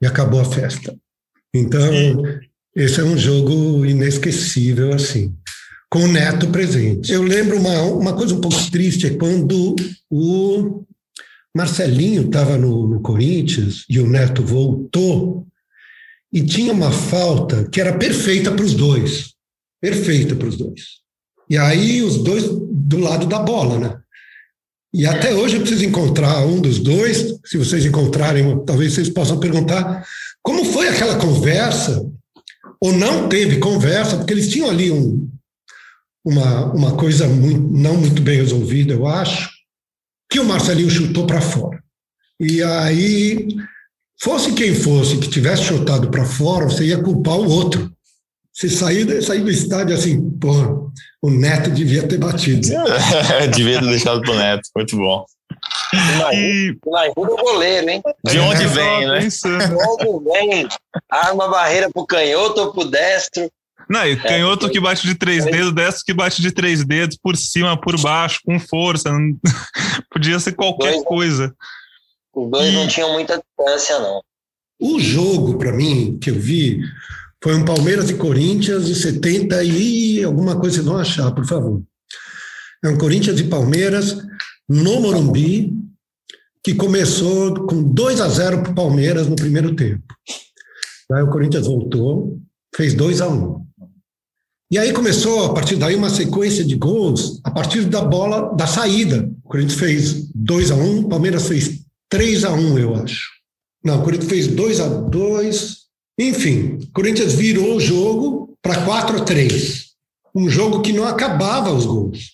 e 0.00 0.06
acabou 0.06 0.40
a 0.40 0.44
festa. 0.44 0.96
Então, 1.54 2.22
esse 2.74 3.00
é 3.00 3.04
um 3.04 3.16
jogo 3.16 3.84
inesquecível, 3.84 4.92
assim 4.92 5.36
com 5.92 6.04
o 6.04 6.08
neto 6.08 6.48
presente. 6.48 7.12
Eu 7.12 7.22
lembro 7.22 7.58
uma, 7.58 7.82
uma 7.82 8.12
coisa 8.14 8.34
um 8.34 8.40
pouco 8.40 8.70
triste, 8.70 9.06
é 9.06 9.10
quando 9.10 9.76
o 10.10 10.86
Marcelinho 11.54 12.22
estava 12.22 12.56
no, 12.56 12.88
no 12.88 13.02
Corinthians 13.02 13.84
e 13.90 13.98
o 13.98 14.08
neto 14.08 14.42
voltou, 14.42 15.46
e 16.32 16.40
tinha 16.40 16.72
uma 16.72 16.90
falta 16.90 17.68
que 17.68 17.78
era 17.78 17.98
perfeita 17.98 18.50
para 18.50 18.64
os 18.64 18.72
dois. 18.72 19.34
Perfeita 19.82 20.34
para 20.34 20.48
os 20.48 20.56
dois. 20.56 21.02
E 21.50 21.58
aí 21.58 22.00
os 22.00 22.24
dois 22.24 22.44
do 22.48 22.98
lado 22.98 23.26
da 23.26 23.40
bola, 23.40 23.78
né? 23.78 23.98
E 24.94 25.04
até 25.04 25.34
hoje 25.34 25.56
eu 25.56 25.60
preciso 25.60 25.84
encontrar 25.84 26.46
um 26.46 26.58
dos 26.58 26.78
dois. 26.78 27.38
Se 27.44 27.58
vocês 27.58 27.84
encontrarem, 27.84 28.64
talvez 28.64 28.94
vocês 28.94 29.10
possam 29.10 29.38
perguntar 29.38 30.06
como 30.42 30.64
foi 30.64 30.88
aquela 30.88 31.18
conversa, 31.18 32.02
ou 32.80 32.94
não 32.94 33.28
teve 33.28 33.58
conversa, 33.58 34.16
porque 34.16 34.32
eles 34.32 34.48
tinham 34.48 34.70
ali 34.70 34.90
um, 34.90 35.30
uma, 36.24 36.72
uma 36.72 36.96
coisa 36.96 37.26
muito, 37.26 37.60
não 37.60 37.96
muito 37.96 38.22
bem 38.22 38.36
resolvida, 38.36 38.94
eu 38.94 39.06
acho, 39.06 39.50
que 40.30 40.40
o 40.40 40.44
Marcelinho 40.44 40.90
chutou 40.90 41.26
para 41.26 41.40
fora. 41.40 41.82
E 42.40 42.62
aí, 42.62 43.48
fosse 44.20 44.52
quem 44.52 44.74
fosse 44.74 45.18
que 45.18 45.28
tivesse 45.28 45.64
chutado 45.64 46.10
para 46.10 46.24
fora, 46.24 46.64
você 46.66 46.86
ia 46.86 47.02
culpar 47.02 47.36
o 47.36 47.48
outro. 47.48 47.92
Você 48.52 48.68
sair, 48.68 49.22
sair 49.22 49.40
do 49.40 49.50
estádio 49.50 49.94
assim, 49.94 50.30
pô, 50.38 50.90
o 51.22 51.30
Neto 51.30 51.70
devia 51.70 52.06
ter 52.06 52.18
batido. 52.18 52.68
devia 53.54 53.80
ter 53.80 53.86
deixado 53.86 54.20
pro 54.20 54.34
Neto, 54.34 54.68
muito 54.76 54.96
bom. 54.96 55.24
Imagina, 55.92 56.76
o 57.16 57.24
goleiro, 57.36 57.90
hein? 57.90 58.02
De 58.24 58.38
onde 58.38 58.66
vem, 58.66 59.06
né? 59.06 59.18
De 59.20 59.74
onde 59.74 60.30
vem? 60.30 60.68
Arma 61.10 61.48
barreira 61.48 61.90
pro 61.90 62.06
canhoto 62.06 62.60
ou 62.60 62.72
pro 62.72 62.84
destro. 62.84 63.50
Não, 63.92 64.06
e 64.06 64.12
é, 64.12 64.16
canhoto 64.16 64.70
que 64.70 64.80
bate 64.80 65.06
de 65.06 65.14
três 65.14 65.44
dedos, 65.44 65.74
destro 65.74 66.04
que 66.06 66.14
bate 66.14 66.40
de 66.40 66.50
três 66.50 66.82
dedos, 66.82 67.18
por 67.22 67.36
cima, 67.36 67.78
por 67.78 68.00
baixo, 68.00 68.40
com 68.42 68.58
força. 68.58 69.12
Não... 69.12 69.36
Podia 70.10 70.40
ser 70.40 70.52
qualquer 70.52 70.92
dois, 70.92 71.04
coisa. 71.04 71.54
Os 72.34 72.50
dois 72.50 72.72
e... 72.72 72.74
não 72.74 72.88
tinham 72.88 73.12
muita 73.12 73.36
distância, 73.36 73.98
não. 73.98 74.22
O 74.80 74.98
jogo, 74.98 75.58
para 75.58 75.74
mim, 75.74 76.18
que 76.18 76.30
eu 76.30 76.34
vi, 76.34 76.80
foi 77.44 77.54
um 77.54 77.66
Palmeiras 77.66 78.08
e 78.08 78.14
Corinthians 78.14 78.86
de 78.86 78.94
70 78.94 79.62
e 79.62 80.24
alguma 80.24 80.58
coisa 80.58 80.76
vocês 80.76 80.86
vão 80.86 80.96
achar, 80.96 81.30
por 81.32 81.44
favor. 81.44 81.82
É 82.82 82.88
um 82.88 82.96
Corinthians 82.96 83.40
e 83.40 83.44
Palmeiras 83.44 84.16
no 84.66 85.02
Morumbi, 85.02 85.70
que 86.64 86.74
começou 86.74 87.66
com 87.66 87.82
2 87.82 88.22
a 88.22 88.28
0 88.30 88.62
para 88.62 88.72
o 88.72 88.74
Palmeiras 88.74 89.26
no 89.26 89.36
primeiro 89.36 89.76
tempo. 89.76 90.14
Aí 91.12 91.22
o 91.22 91.28
Corinthians 91.28 91.66
voltou, 91.66 92.40
fez 92.74 92.94
2 92.94 93.20
a 93.20 93.28
1 93.28 93.71
e 94.72 94.78
aí 94.78 94.90
começou, 94.90 95.44
a 95.44 95.52
partir 95.52 95.76
daí, 95.76 95.94
uma 95.94 96.08
sequência 96.08 96.64
de 96.64 96.76
gols 96.76 97.38
a 97.44 97.50
partir 97.50 97.84
da 97.84 98.00
bola 98.00 98.54
da 98.56 98.66
saída. 98.66 99.30
O 99.44 99.48
Corinthians 99.50 99.78
fez 99.78 100.30
2 100.34 100.70
a 100.70 100.74
1 100.74 100.82
um, 100.82 101.00
o 101.00 101.08
Palmeiras 101.10 101.46
fez 101.46 101.82
3 102.08 102.44
a 102.44 102.52
1 102.52 102.56
um, 102.56 102.78
eu 102.78 102.94
acho. 102.94 103.28
Não, 103.84 104.00
o 104.00 104.02
Corinthians 104.02 104.30
fez 104.30 104.46
2 104.46 104.80
a 104.80 104.88
2 104.88 105.76
Enfim, 106.18 106.78
o 106.84 106.92
Corinthians 106.94 107.34
virou 107.34 107.76
o 107.76 107.80
jogo 107.80 108.56
para 108.62 108.82
4 108.82 109.18
a 109.18 109.20
3 109.20 109.88
Um 110.34 110.48
jogo 110.48 110.80
que 110.80 110.94
não 110.94 111.04
acabava 111.04 111.70
os 111.70 111.84
gols. 111.84 112.30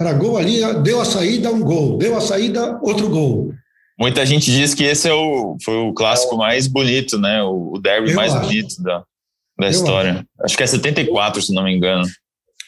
Era 0.00 0.12
gol 0.14 0.36
ali, 0.36 0.58
deu 0.82 1.00
a 1.00 1.04
saída, 1.04 1.52
um 1.52 1.60
gol. 1.60 1.96
Deu 1.96 2.16
a 2.16 2.20
saída, 2.20 2.76
outro 2.82 3.08
gol. 3.08 3.54
Muita 3.96 4.26
gente 4.26 4.50
diz 4.50 4.74
que 4.74 4.82
esse 4.82 5.08
é 5.08 5.14
o, 5.14 5.56
foi 5.62 5.76
o 5.76 5.92
clássico 5.92 6.36
mais 6.36 6.66
bonito, 6.66 7.16
né? 7.16 7.40
O, 7.44 7.74
o 7.74 7.78
derby 7.78 8.10
eu 8.10 8.16
mais 8.16 8.34
acho. 8.34 8.48
bonito 8.48 8.82
da, 8.82 9.04
da 9.58 9.68
história. 9.68 10.10
Acho. 10.12 10.26
acho. 10.44 10.56
que 10.56 10.62
é 10.62 10.66
74, 10.66 11.42
se 11.42 11.52
não 11.52 11.64
me 11.64 11.74
engano. 11.74 12.04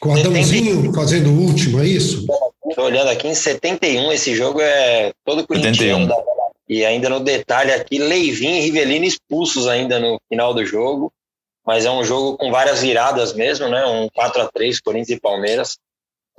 Com 0.00 0.10
o 0.10 0.18
Adãozinho 0.18 0.92
fazendo 0.94 1.30
o 1.30 1.40
último, 1.40 1.80
é 1.80 1.86
isso? 1.86 2.26
Estou 2.68 2.84
olhando 2.84 3.08
aqui, 3.08 3.28
em 3.28 3.34
71 3.34 4.12
esse 4.12 4.34
jogo 4.34 4.60
é 4.60 5.12
todo 5.24 5.46
corintiano. 5.46 6.06
71. 6.06 6.40
E 6.68 6.84
ainda 6.84 7.08
no 7.08 7.20
detalhe 7.20 7.72
aqui, 7.72 7.98
Leivinho 7.98 8.54
e 8.54 8.60
Rivelino 8.60 9.04
expulsos 9.04 9.66
ainda 9.66 9.98
no 9.98 10.20
final 10.28 10.54
do 10.54 10.64
jogo. 10.64 11.12
Mas 11.66 11.84
é 11.84 11.90
um 11.90 12.04
jogo 12.04 12.38
com 12.38 12.50
várias 12.50 12.80
viradas 12.80 13.34
mesmo, 13.34 13.68
né? 13.68 13.84
Um 13.84 14.08
4 14.14 14.42
a 14.42 14.48
3 14.48 14.80
Corinthians 14.80 15.18
e 15.18 15.20
Palmeiras. 15.20 15.78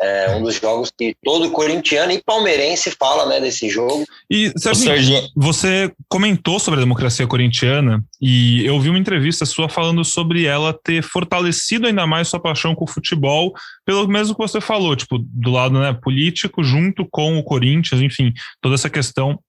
É 0.01 0.35
um 0.35 0.41
dos 0.41 0.55
jogos 0.55 0.91
que 0.97 1.15
todo 1.23 1.51
corintiano 1.51 2.11
e 2.11 2.23
palmeirense 2.23 2.89
fala 2.99 3.27
né, 3.27 3.39
desse 3.39 3.69
jogo. 3.69 4.03
E, 4.29 4.51
Serginho, 4.57 5.21
você 5.35 5.91
comentou 6.09 6.59
sobre 6.59 6.79
a 6.79 6.83
democracia 6.83 7.27
corintiana 7.27 8.03
e 8.19 8.65
eu 8.65 8.79
vi 8.79 8.89
uma 8.89 8.97
entrevista 8.97 9.45
sua 9.45 9.69
falando 9.69 10.03
sobre 10.03 10.45
ela 10.45 10.73
ter 10.73 11.03
fortalecido 11.03 11.85
ainda 11.85 12.07
mais 12.07 12.29
sua 12.29 12.39
paixão 12.39 12.73
com 12.73 12.85
o 12.85 12.91
futebol, 12.91 13.53
pelo 13.85 14.07
mesmo 14.07 14.33
que 14.33 14.41
você 14.41 14.59
falou, 14.59 14.95
tipo, 14.95 15.19
do 15.19 15.51
lado 15.51 15.79
né, 15.79 15.93
político, 15.93 16.63
junto 16.63 17.07
com 17.09 17.37
o 17.37 17.43
Corinthians, 17.43 18.01
enfim, 18.01 18.33
toda 18.59 18.73
essa 18.73 18.89
questão, 18.89 19.39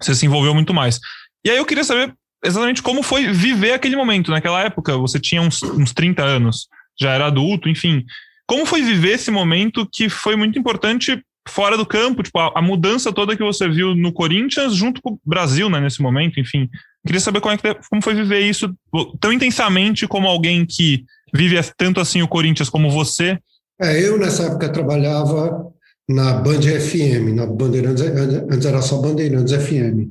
você 0.00 0.14
se 0.14 0.26
envolveu 0.26 0.54
muito 0.54 0.72
mais. 0.72 1.00
E 1.44 1.50
aí 1.50 1.56
eu 1.56 1.66
queria 1.66 1.82
saber 1.82 2.14
exatamente 2.44 2.82
como 2.82 3.02
foi 3.02 3.32
viver 3.32 3.72
aquele 3.72 3.96
momento. 3.96 4.30
Naquela 4.30 4.62
época, 4.62 4.96
você 4.96 5.18
tinha 5.18 5.42
uns, 5.42 5.62
uns 5.62 5.92
30 5.92 6.22
anos, 6.22 6.68
já 7.00 7.12
era 7.12 7.26
adulto, 7.26 7.68
enfim. 7.68 8.04
Como 8.46 8.66
foi 8.66 8.82
viver 8.82 9.14
esse 9.14 9.30
momento 9.30 9.88
que 9.90 10.08
foi 10.08 10.36
muito 10.36 10.58
importante 10.58 11.22
fora 11.48 11.76
do 11.76 11.86
campo, 11.86 12.22
tipo, 12.22 12.38
a, 12.38 12.52
a, 12.54 12.62
mudança 12.62 13.12
toda 13.12 13.36
que 13.36 13.42
você 13.42 13.68
viu 13.68 13.94
no 13.94 14.12
Corinthians 14.12 14.74
junto 14.74 15.00
com 15.02 15.12
o 15.12 15.20
Brasil, 15.24 15.68
né, 15.68 15.80
nesse 15.80 16.00
momento, 16.00 16.38
enfim. 16.38 16.68
Queria 17.04 17.20
saber 17.20 17.40
como, 17.40 17.54
é 17.54 17.58
que, 17.58 17.74
como 17.90 18.02
foi 18.02 18.14
viver 18.14 18.40
isso 18.40 18.72
tão 19.20 19.32
intensamente 19.32 20.06
como 20.06 20.28
alguém 20.28 20.64
que 20.64 21.04
vive 21.34 21.58
tanto 21.76 22.00
assim 22.00 22.22
o 22.22 22.28
Corinthians 22.28 22.68
como 22.68 22.90
você. 22.90 23.38
É, 23.80 24.00
eu 24.06 24.18
nessa 24.18 24.44
época 24.44 24.68
trabalhava 24.68 25.72
na 26.08 26.34
Band 26.34 26.62
FM, 26.62 27.34
na 27.34 27.46
Bandeirantes, 27.46 28.04
antes 28.04 28.66
era 28.66 28.82
só 28.82 28.98
Bandeirantes 28.98 29.52
FM, 29.52 30.10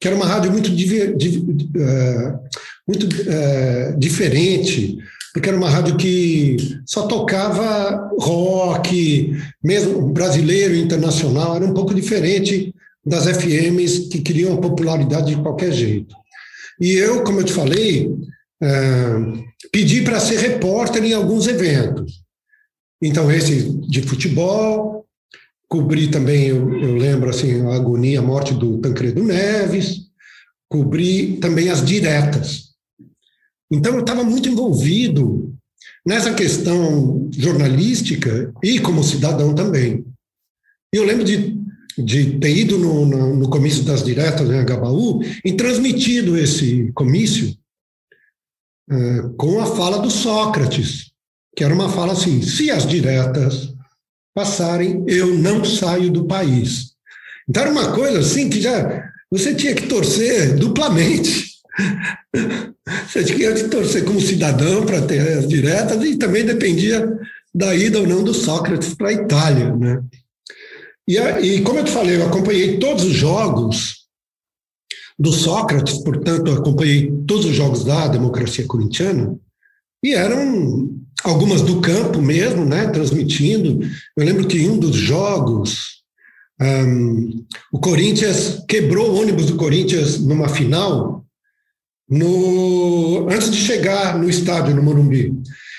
que 0.00 0.08
era 0.08 0.16
uma 0.16 0.26
rádio 0.26 0.50
muito, 0.50 0.70
diver, 0.70 1.14
uh, 1.14 2.38
muito 2.88 3.06
uh, 3.06 3.98
diferente, 3.98 4.98
porque 5.34 5.48
era 5.48 5.58
uma 5.58 5.68
rádio 5.68 5.96
que 5.96 6.56
só 6.86 7.08
tocava 7.08 8.08
rock, 8.20 9.36
mesmo 9.62 10.12
brasileiro 10.12 10.76
internacional, 10.76 11.56
era 11.56 11.66
um 11.66 11.74
pouco 11.74 11.92
diferente 11.92 12.72
das 13.04 13.26
FMs 13.26 14.08
que 14.08 14.20
queriam 14.20 14.56
popularidade 14.56 15.34
de 15.34 15.42
qualquer 15.42 15.72
jeito. 15.72 16.14
E 16.80 16.92
eu, 16.92 17.24
como 17.24 17.40
eu 17.40 17.44
te 17.44 17.52
falei, 17.52 18.06
uh, 18.06 19.44
pedi 19.72 20.02
para 20.02 20.20
ser 20.20 20.38
repórter 20.38 21.02
em 21.02 21.14
alguns 21.14 21.48
eventos. 21.48 22.22
Então, 23.02 23.28
esse 23.28 23.70
de 23.88 24.02
futebol, 24.02 25.04
cobri 25.68 26.06
também, 26.06 26.46
eu, 26.46 26.80
eu 26.80 26.94
lembro 26.94 27.28
assim, 27.28 27.60
a 27.66 27.74
agonia, 27.74 28.20
a 28.20 28.22
morte 28.22 28.54
do 28.54 28.78
Tancredo 28.78 29.24
Neves, 29.24 30.02
cobri 30.68 31.38
também 31.38 31.70
as 31.70 31.84
diretas. 31.84 32.63
Então, 33.74 33.94
eu 33.94 34.00
estava 34.00 34.24
muito 34.24 34.48
envolvido 34.48 35.54
nessa 36.06 36.32
questão 36.34 37.28
jornalística 37.32 38.52
e 38.62 38.78
como 38.78 39.02
cidadão 39.02 39.54
também. 39.54 40.04
E 40.92 40.96
eu 40.96 41.04
lembro 41.04 41.24
de, 41.24 41.58
de 41.98 42.38
ter 42.38 42.56
ido 42.56 42.78
no, 42.78 43.06
no, 43.06 43.36
no 43.36 43.50
comício 43.50 43.82
das 43.84 44.04
diretas 44.04 44.48
em 44.48 44.58
Agabaú 44.58 45.20
e 45.44 45.52
transmitido 45.52 46.38
esse 46.38 46.92
comício 46.94 47.56
é, 48.90 49.22
com 49.36 49.60
a 49.60 49.66
fala 49.66 49.98
do 49.98 50.10
Sócrates, 50.10 51.10
que 51.56 51.64
era 51.64 51.74
uma 51.74 51.88
fala 51.88 52.12
assim: 52.12 52.42
se 52.42 52.70
as 52.70 52.86
diretas 52.86 53.74
passarem, 54.34 55.04
eu 55.08 55.34
não 55.34 55.64
saio 55.64 56.10
do 56.10 56.26
país. 56.26 56.92
Então 57.48 57.62
era 57.62 57.72
uma 57.72 57.92
coisa 57.92 58.18
assim 58.18 58.50
que 58.50 58.60
já 58.60 59.10
você 59.30 59.54
tinha 59.54 59.74
que 59.74 59.86
torcer 59.86 60.56
duplamente. 60.56 61.54
Você 63.08 63.24
tinha 63.24 63.52
que 63.52 63.68
torcer 63.68 64.04
como 64.04 64.20
cidadão 64.20 64.84
para 64.84 65.02
ter 65.02 65.20
as 65.20 65.48
diretas 65.48 66.02
e 66.04 66.16
também 66.16 66.44
dependia 66.44 67.10
da 67.54 67.74
ida 67.74 68.00
ou 68.00 68.06
não 68.06 68.22
do 68.22 68.34
Sócrates 68.34 68.94
para 68.94 69.08
a 69.08 69.12
Itália. 69.12 69.74
Né? 69.74 70.02
E, 71.06 71.16
e, 71.16 71.62
como 71.62 71.78
eu 71.78 71.84
te 71.84 71.92
falei, 71.92 72.16
eu 72.16 72.26
acompanhei 72.26 72.78
todos 72.78 73.04
os 73.04 73.12
jogos 73.12 74.04
do 75.18 75.32
Sócrates, 75.32 76.02
portanto, 76.02 76.50
acompanhei 76.50 77.12
todos 77.26 77.46
os 77.46 77.54
jogos 77.54 77.84
da 77.84 78.08
democracia 78.08 78.66
corintiana, 78.66 79.38
e 80.02 80.12
eram 80.12 80.90
algumas 81.22 81.62
do 81.62 81.80
campo 81.80 82.20
mesmo, 82.20 82.64
né, 82.64 82.88
transmitindo. 82.88 83.80
Eu 84.16 84.24
lembro 84.24 84.46
que 84.46 84.58
em 84.58 84.68
um 84.68 84.78
dos 84.78 84.96
jogos, 84.96 86.02
um, 86.60 87.44
o 87.72 87.78
Corinthians 87.78 88.62
quebrou 88.68 89.10
o 89.10 89.20
ônibus 89.20 89.46
do 89.46 89.56
Corinthians 89.56 90.18
numa 90.18 90.48
final 90.48 91.23
no, 92.08 93.28
antes 93.30 93.50
de 93.50 93.56
chegar 93.56 94.18
no 94.18 94.28
estádio, 94.28 94.74
no 94.74 94.82
Morumbi. 94.82 95.34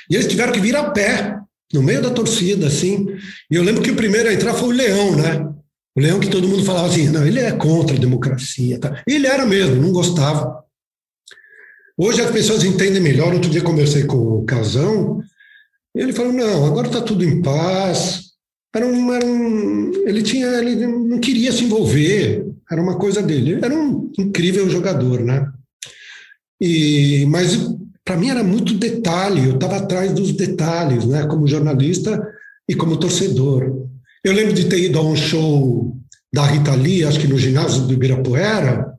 E 0.10 0.16
eles 0.16 0.28
tiveram 0.28 0.54
que 0.54 0.60
vir 0.60 0.76
a 0.76 0.90
pé, 0.92 1.40
no 1.74 1.82
meio 1.82 2.02
da 2.02 2.10
torcida, 2.10 2.68
assim. 2.68 3.08
E 3.50 3.56
eu 3.56 3.64
lembro 3.64 3.82
que 3.82 3.92
o 3.92 3.96
primeiro 3.96 4.30
a 4.30 4.34
entrar 4.34 4.54
foi 4.54 4.70
o 4.70 4.72
Leão, 4.72 5.16
né? 5.16 5.48
O 5.96 6.02
Leão 6.02 6.20
que 6.20 6.30
todo 6.30 6.48
mundo 6.48 6.64
falava 6.64 6.88
assim, 6.88 7.10
não, 7.10 7.26
ele 7.26 7.40
é 7.40 7.52
contra 7.52 7.96
a 7.96 8.00
democracia. 8.00 8.80
Tá? 8.80 9.02
Ele 9.08 9.28
era 9.28 9.46
mesmo, 9.46 9.82
não 9.82 9.92
gostava. 9.92 10.64
Hoje 11.98 12.22
as 12.22 12.32
pessoas 12.32 12.64
entendem 12.64 13.02
melhor. 13.02 13.34
Outro 13.34 13.50
dia 13.50 13.62
conversei 13.62 14.04
com 14.04 14.18
o 14.18 14.46
Casão, 14.46 15.22
e 15.96 16.02
ele 16.02 16.12
falou, 16.12 16.34
não, 16.34 16.66
agora 16.66 16.88
está 16.88 17.02
tudo 17.02 17.24
em 17.24 17.42
paz. 17.42 18.26
Era 18.76 18.86
um, 18.86 19.14
era 19.14 19.26
um, 19.26 19.92
ele 20.06 20.22
tinha, 20.22 20.48
ele 20.48 20.86
não 20.86 21.20
queria 21.20 21.54
se 21.54 21.64
envolver, 21.64 22.46
era 22.70 22.82
uma 22.82 22.98
coisa 22.98 23.22
dele. 23.22 23.54
Ele 23.54 23.66
era 23.66 23.74
um 23.74 24.12
incrível 24.20 24.70
jogador, 24.70 25.22
né? 25.22 25.50
E, 26.62 27.26
mas 27.28 27.58
para 28.04 28.18
mim 28.18 28.30
era 28.30 28.44
muito 28.44 28.74
detalhe, 28.76 29.48
eu 29.48 29.56
estava 29.56 29.78
atrás 29.78 30.14
dos 30.14 30.32
detalhes, 30.32 31.06
né, 31.06 31.26
como 31.26 31.48
jornalista 31.48 32.26
e 32.70 32.76
como 32.76 32.98
torcedor. 32.98 33.88
Eu 34.24 34.34
lembro 34.34 34.54
de 34.54 34.66
ter 34.66 34.80
ido 34.80 35.00
a 35.00 35.02
um 35.02 35.16
show 35.16 35.98
da 36.34 36.46
Rita 36.46 36.76
Lee, 36.76 37.04
acho 37.04 37.20
que 37.20 37.28
no 37.28 37.38
ginásio 37.38 37.84
do 37.84 37.94
Ibirapuera, 37.94 38.94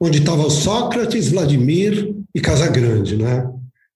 onde 0.00 0.18
estava 0.18 0.46
o 0.46 0.50
Sócrates, 0.50 1.28
Vladimir 1.28 2.14
e 2.34 2.40
Casagrande, 2.40 3.16
né? 3.16 3.46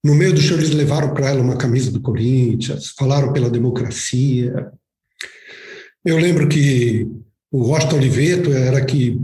No 0.02 0.14
meio 0.14 0.34
do 0.34 0.40
show 0.40 0.56
eles 0.56 0.70
levaram 0.70 1.14
para 1.14 1.30
ela 1.30 1.40
uma 1.40 1.56
camisa 1.56 1.90
do 1.90 2.00
Corinthians, 2.00 2.92
falaram 2.96 3.32
pela 3.32 3.48
democracia. 3.48 4.70
Eu 6.04 6.18
lembro 6.18 6.46
que 6.46 7.08
o 7.50 7.68
Washington 7.68 7.96
Oliveto 7.96 8.52
era 8.52 8.84
que 8.84 9.18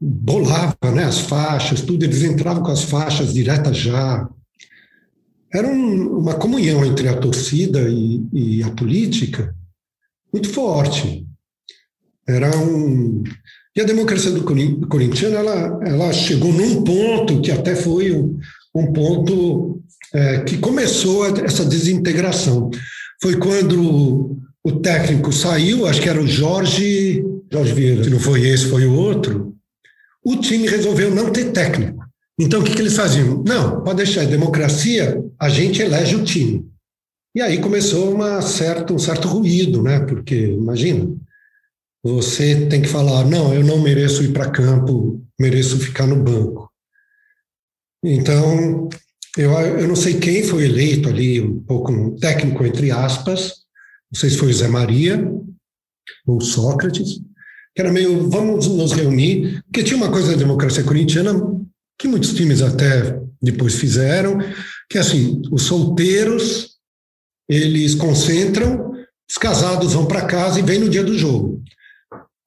bolava 0.00 0.76
né, 0.94 1.04
as 1.04 1.20
faixas, 1.20 1.80
tudo, 1.80 2.04
eles 2.04 2.22
entravam 2.22 2.62
com 2.62 2.70
as 2.70 2.84
faixas 2.84 3.32
diretas 3.32 3.76
já. 3.76 4.28
Era 5.52 5.68
um, 5.68 6.18
uma 6.18 6.34
comunhão 6.34 6.84
entre 6.84 7.08
a 7.08 7.16
torcida 7.16 7.80
e, 7.88 8.22
e, 8.32 8.62
a 8.62 8.70
política 8.70 9.54
muito 10.32 10.48
forte. 10.48 11.26
Era 12.26 12.56
um. 12.58 13.22
E 13.76 13.80
a 13.80 13.84
democracia 13.84 14.30
do 14.30 14.44
corintiano 14.44 15.36
ela, 15.36 15.80
ela 15.84 16.12
chegou 16.12 16.52
num 16.52 16.82
ponto 16.82 17.40
que 17.40 17.50
até 17.50 17.74
foi 17.74 18.12
um, 18.12 18.38
um 18.74 18.92
ponto 18.92 19.82
é, 20.12 20.40
que 20.40 20.58
começou 20.58 21.26
essa 21.26 21.64
desintegração. 21.64 22.70
Foi 23.20 23.36
quando 23.36 24.38
o 24.62 24.72
técnico 24.80 25.32
saiu, 25.32 25.86
acho 25.86 26.00
que 26.00 26.08
era 26.08 26.20
o 26.20 26.26
Jorge, 26.26 27.24
Jorge 27.52 27.72
Vieira, 27.72 28.04
se 28.04 28.10
não 28.10 28.18
foi 28.18 28.48
esse, 28.48 28.66
foi 28.66 28.86
o 28.86 28.94
outro, 28.94 29.53
o 30.24 30.36
time 30.36 30.66
resolveu 30.66 31.14
não 31.14 31.30
ter 31.30 31.52
técnico. 31.52 32.04
Então, 32.38 32.60
o 32.60 32.64
que, 32.64 32.74
que 32.74 32.80
eles 32.80 32.96
faziam? 32.96 33.44
Não, 33.46 33.82
pode 33.82 33.98
deixar, 33.98 34.24
democracia, 34.24 35.22
a 35.38 35.48
gente 35.48 35.82
elege 35.82 36.16
o 36.16 36.24
time. 36.24 36.68
E 37.36 37.40
aí 37.40 37.60
começou 37.60 38.12
uma 38.12 38.40
certa, 38.42 38.92
um 38.92 38.98
certo 38.98 39.28
ruído, 39.28 39.82
né? 39.82 40.00
Porque, 40.00 40.36
imagina, 40.36 41.14
você 42.02 42.66
tem 42.66 42.82
que 42.82 42.88
falar, 42.88 43.24
não, 43.24 43.54
eu 43.54 43.64
não 43.64 43.82
mereço 43.82 44.22
ir 44.22 44.32
para 44.32 44.50
campo, 44.50 45.24
mereço 45.38 45.78
ficar 45.78 46.06
no 46.06 46.22
banco. 46.22 46.70
Então, 48.04 48.88
eu, 49.36 49.50
eu 49.52 49.88
não 49.88 49.96
sei 49.96 50.18
quem 50.18 50.42
foi 50.42 50.64
eleito 50.64 51.08
ali, 51.08 51.40
um 51.40 51.60
pouco 51.60 51.92
um 51.92 52.14
técnico, 52.16 52.64
entre 52.64 52.90
aspas, 52.90 53.64
não 54.12 54.20
sei 54.20 54.30
se 54.30 54.36
foi 54.36 54.50
o 54.50 54.54
Zé 54.54 54.68
Maria 54.68 55.28
ou 56.26 56.40
Sócrates, 56.40 57.20
que 57.74 57.82
era 57.82 57.92
meio, 57.92 58.28
vamos 58.30 58.68
nos 58.68 58.92
reunir, 58.92 59.62
porque 59.64 59.82
tinha 59.82 59.96
uma 59.96 60.10
coisa 60.10 60.32
da 60.32 60.38
democracia 60.38 60.84
corintiana 60.84 61.34
que 61.98 62.06
muitos 62.06 62.32
times 62.32 62.62
até 62.62 63.20
depois 63.42 63.74
fizeram, 63.74 64.38
que 64.88 64.98
é 64.98 65.00
assim, 65.00 65.42
os 65.50 65.62
solteiros, 65.62 66.76
eles 67.48 67.94
concentram, 67.94 68.92
os 69.28 69.36
casados 69.36 69.92
vão 69.92 70.06
para 70.06 70.26
casa 70.26 70.60
e 70.60 70.62
vêm 70.62 70.78
no 70.78 70.88
dia 70.88 71.02
do 71.02 71.18
jogo. 71.18 71.62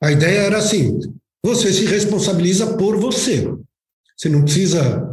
A 0.02 0.12
ideia 0.12 0.40
era 0.40 0.58
assim, 0.58 1.00
você 1.44 1.74
se 1.74 1.86
responsabiliza 1.86 2.78
por 2.78 2.98
você. 2.98 3.48
Você 4.16 4.30
não 4.30 4.44
precisa 4.44 5.04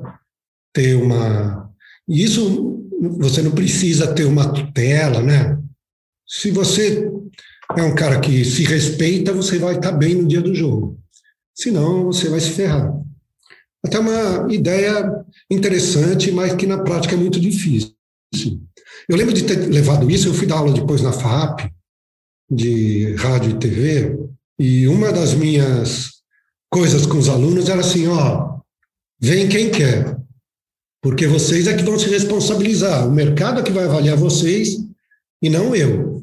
ter 0.72 0.94
uma... 0.94 1.70
Isso, 2.08 2.80
você 3.18 3.42
não 3.42 3.50
precisa 3.50 4.12
ter 4.14 4.24
uma 4.24 4.52
tutela, 4.52 5.22
né? 5.22 5.58
Se 6.26 6.50
você 6.50 7.10
é 7.76 7.82
um 7.82 7.94
cara 7.94 8.20
que 8.20 8.44
se 8.44 8.64
respeita, 8.64 9.32
você 9.32 9.58
vai 9.58 9.76
estar 9.76 9.92
bem 9.92 10.14
no 10.14 10.28
dia 10.28 10.40
do 10.40 10.54
jogo. 10.54 10.98
Senão, 11.54 12.06
você 12.06 12.28
vai 12.28 12.40
se 12.40 12.50
ferrar. 12.50 12.92
Até 13.84 13.98
uma 13.98 14.52
ideia 14.52 15.24
interessante, 15.50 16.30
mas 16.32 16.54
que 16.54 16.66
na 16.66 16.78
prática 16.78 17.14
é 17.14 17.18
muito 17.18 17.38
difícil. 17.38 17.94
Eu 19.08 19.16
lembro 19.16 19.34
de 19.34 19.44
ter 19.44 19.56
levado 19.68 20.10
isso, 20.10 20.28
eu 20.28 20.34
fui 20.34 20.46
dar 20.46 20.56
aula 20.56 20.72
depois 20.72 21.02
na 21.02 21.12
FAP, 21.12 21.70
de 22.50 23.14
rádio 23.14 23.52
e 23.52 23.58
TV, 23.58 24.18
e 24.58 24.88
uma 24.88 25.12
das 25.12 25.34
minhas 25.34 26.10
coisas 26.70 27.06
com 27.06 27.18
os 27.18 27.28
alunos 27.28 27.68
era 27.68 27.80
assim, 27.80 28.06
ó, 28.06 28.58
vem 29.20 29.48
quem 29.48 29.70
quer, 29.70 30.16
porque 31.02 31.26
vocês 31.26 31.66
é 31.66 31.76
que 31.76 31.84
vão 31.84 31.98
se 31.98 32.08
responsabilizar, 32.08 33.06
o 33.06 33.12
mercado 33.12 33.60
é 33.60 33.62
que 33.62 33.72
vai 33.72 33.84
avaliar 33.84 34.16
vocês 34.16 34.78
e 35.42 35.50
não 35.50 35.74
eu. 35.74 36.13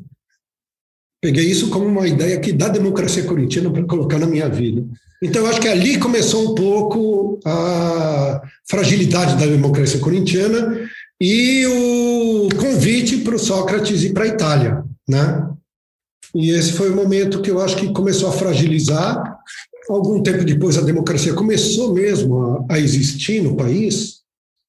Peguei 1.21 1.45
isso 1.45 1.69
como 1.69 1.85
uma 1.85 2.07
ideia 2.07 2.35
aqui 2.35 2.51
da 2.51 2.67
democracia 2.67 3.23
corintiana 3.23 3.71
para 3.71 3.83
colocar 3.83 4.17
na 4.17 4.25
minha 4.25 4.49
vida. 4.49 4.83
Então, 5.23 5.45
acho 5.45 5.61
que 5.61 5.67
ali 5.67 5.99
começou 5.99 6.51
um 6.51 6.55
pouco 6.55 7.39
a 7.45 8.41
fragilidade 8.67 9.35
da 9.39 9.45
democracia 9.45 9.99
corintiana 9.99 10.89
e 11.21 11.63
o 11.67 12.49
convite 12.57 13.17
para 13.17 13.35
o 13.35 13.39
Sócrates 13.39 14.01
ir 14.01 14.13
para 14.13 14.23
a 14.23 14.27
Itália, 14.27 14.83
né? 15.07 15.47
E 16.33 16.49
esse 16.49 16.73
foi 16.73 16.89
o 16.89 16.95
momento 16.95 17.41
que 17.41 17.51
eu 17.51 17.61
acho 17.61 17.75
que 17.75 17.93
começou 17.93 18.29
a 18.29 18.31
fragilizar. 18.31 19.37
Algum 19.87 20.23
tempo 20.23 20.43
depois, 20.43 20.77
a 20.77 20.81
democracia 20.81 21.33
começou 21.33 21.93
mesmo 21.93 22.65
a 22.67 22.79
existir 22.79 23.43
no 23.43 23.55
país, 23.55 24.21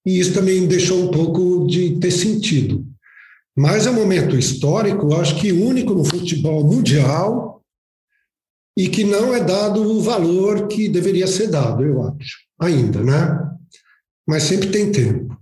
e 0.04 0.18
isso 0.18 0.34
também 0.34 0.66
deixou 0.66 1.02
um 1.02 1.08
pouco 1.10 1.66
de 1.66 1.92
ter 1.92 2.10
sentido. 2.10 2.84
Mas 3.56 3.86
é 3.86 3.90
um 3.90 3.94
momento 3.94 4.36
histórico, 4.36 5.14
acho 5.14 5.38
que 5.38 5.52
único 5.52 5.94
no 5.94 6.04
futebol 6.04 6.64
mundial 6.64 7.62
e 8.76 8.88
que 8.88 9.04
não 9.04 9.34
é 9.34 9.40
dado 9.40 9.82
o 9.82 10.00
valor 10.00 10.68
que 10.68 10.88
deveria 10.88 11.26
ser 11.26 11.48
dado, 11.48 11.84
eu 11.84 12.02
acho, 12.02 12.38
ainda, 12.58 13.02
né? 13.02 13.38
Mas 14.26 14.44
sempre 14.44 14.70
tem 14.70 14.90
tempo. 14.90 15.36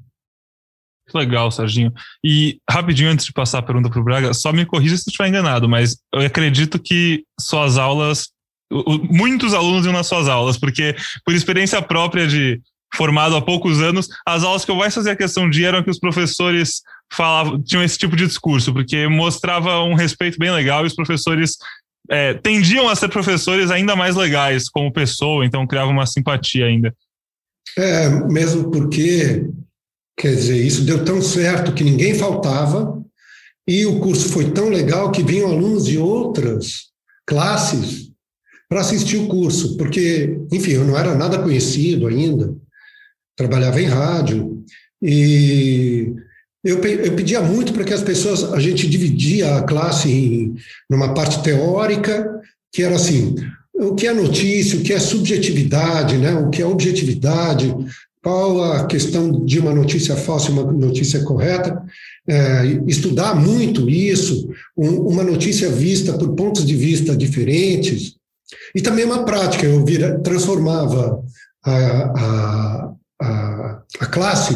Legal, 1.14 1.50
Serginho. 1.50 1.92
E 2.24 2.58
rapidinho, 2.68 3.10
antes 3.10 3.26
de 3.26 3.32
passar 3.32 3.58
a 3.58 3.62
pergunta 3.62 3.88
para 3.88 4.00
o 4.00 4.04
Braga, 4.04 4.34
só 4.34 4.52
me 4.52 4.66
corrija 4.66 4.96
se 4.96 5.02
eu 5.02 5.10
estiver 5.10 5.28
enganado, 5.28 5.68
mas 5.68 5.96
eu 6.12 6.20
acredito 6.20 6.78
que 6.78 7.24
suas 7.38 7.78
aulas, 7.78 8.30
muitos 9.10 9.54
alunos 9.54 9.84
iam 9.84 9.92
nas 9.92 10.06
suas 10.06 10.28
aulas, 10.28 10.56
porque 10.56 10.94
por 11.24 11.34
experiência 11.34 11.80
própria 11.82 12.26
de 12.26 12.60
formado 12.94 13.36
há 13.36 13.42
poucos 13.42 13.80
anos, 13.80 14.08
as 14.26 14.42
aulas 14.42 14.64
que 14.64 14.70
eu 14.70 14.76
mais 14.76 14.94
fazia 14.94 15.16
questão 15.16 15.48
de 15.48 15.64
eram 15.64 15.82
que 15.82 15.90
os 15.90 15.98
professores 15.98 16.82
falavam, 17.12 17.60
tinham 17.62 17.82
esse 17.82 17.98
tipo 17.98 18.16
de 18.16 18.26
discurso, 18.26 18.72
porque 18.72 19.06
mostrava 19.08 19.82
um 19.82 19.94
respeito 19.94 20.38
bem 20.38 20.50
legal 20.50 20.84
e 20.84 20.86
os 20.86 20.94
professores 20.94 21.56
é, 22.08 22.34
tendiam 22.34 22.88
a 22.88 22.94
ser 22.94 23.08
professores 23.08 23.70
ainda 23.70 23.94
mais 23.94 24.16
legais 24.16 24.68
como 24.68 24.92
pessoa, 24.92 25.44
então 25.44 25.66
criava 25.66 25.90
uma 25.90 26.06
simpatia 26.06 26.66
ainda. 26.66 26.94
É, 27.76 28.08
mesmo 28.26 28.70
porque, 28.70 29.46
quer 30.16 30.34
dizer, 30.34 30.64
isso 30.64 30.84
deu 30.84 31.04
tão 31.04 31.20
certo 31.22 31.72
que 31.72 31.84
ninguém 31.84 32.14
faltava 32.14 33.00
e 33.66 33.86
o 33.86 34.00
curso 34.00 34.28
foi 34.28 34.50
tão 34.50 34.68
legal 34.68 35.12
que 35.12 35.22
vinham 35.22 35.50
alunos 35.50 35.84
de 35.84 35.98
outras 35.98 36.90
classes 37.26 38.10
para 38.68 38.80
assistir 38.80 39.16
o 39.16 39.28
curso, 39.28 39.76
porque, 39.76 40.38
enfim, 40.52 40.72
eu 40.72 40.84
não 40.84 40.98
era 40.98 41.14
nada 41.14 41.42
conhecido 41.42 42.06
ainda, 42.06 42.54
trabalhava 43.36 43.80
em 43.80 43.86
rádio 43.86 44.64
e 45.02 46.12
eu, 46.62 46.78
eu 46.78 47.12
pedia 47.14 47.40
muito 47.40 47.72
para 47.72 47.84
que 47.84 47.94
as 47.94 48.02
pessoas, 48.02 48.52
a 48.52 48.60
gente 48.60 48.88
dividia 48.88 49.56
a 49.56 49.62
classe 49.62 50.10
em 50.10 50.54
numa 50.88 51.14
parte 51.14 51.42
teórica, 51.42 52.40
que 52.72 52.82
era 52.82 52.94
assim, 52.94 53.34
o 53.74 53.94
que 53.94 54.06
é 54.06 54.12
notícia, 54.12 54.78
o 54.78 54.82
que 54.82 54.92
é 54.92 55.00
subjetividade, 55.00 56.18
né? 56.18 56.34
o 56.34 56.50
que 56.50 56.60
é 56.60 56.66
objetividade, 56.66 57.74
qual 58.22 58.62
a 58.62 58.86
questão 58.86 59.44
de 59.44 59.58
uma 59.58 59.74
notícia 59.74 60.14
falsa 60.14 60.50
e 60.50 60.52
uma 60.52 60.70
notícia 60.70 61.22
correta, 61.24 61.82
é, 62.28 62.66
estudar 62.86 63.34
muito 63.34 63.88
isso, 63.88 64.50
um, 64.76 65.08
uma 65.08 65.22
notícia 65.22 65.70
vista 65.70 66.12
por 66.12 66.34
pontos 66.34 66.66
de 66.66 66.76
vista 66.76 67.16
diferentes, 67.16 68.16
e 68.74 68.82
também 68.82 69.04
uma 69.04 69.24
prática, 69.24 69.64
eu 69.64 69.82
vira, 69.84 70.18
transformava 70.20 71.22
a, 71.64 71.72
a, 71.72 72.92
a, 73.22 73.82
a 74.00 74.06
classe 74.06 74.54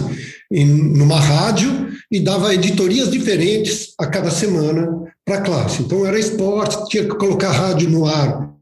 em 0.50 0.66
numa 0.66 1.18
rádio 1.18 1.84
e 2.14 2.20
dava 2.20 2.55
editorias 2.55 3.11
diferentes 3.11 3.92
a 3.98 4.07
cada 4.07 4.31
semana 4.31 5.12
para 5.24 5.38
a 5.38 5.40
classe. 5.40 5.83
Então 5.83 6.07
era 6.07 6.16
esporte, 6.16 6.88
tinha 6.88 7.03
que 7.03 7.16
colocar 7.16 7.50
rádio 7.50 7.90
no 7.90 8.07
ar 8.07 8.55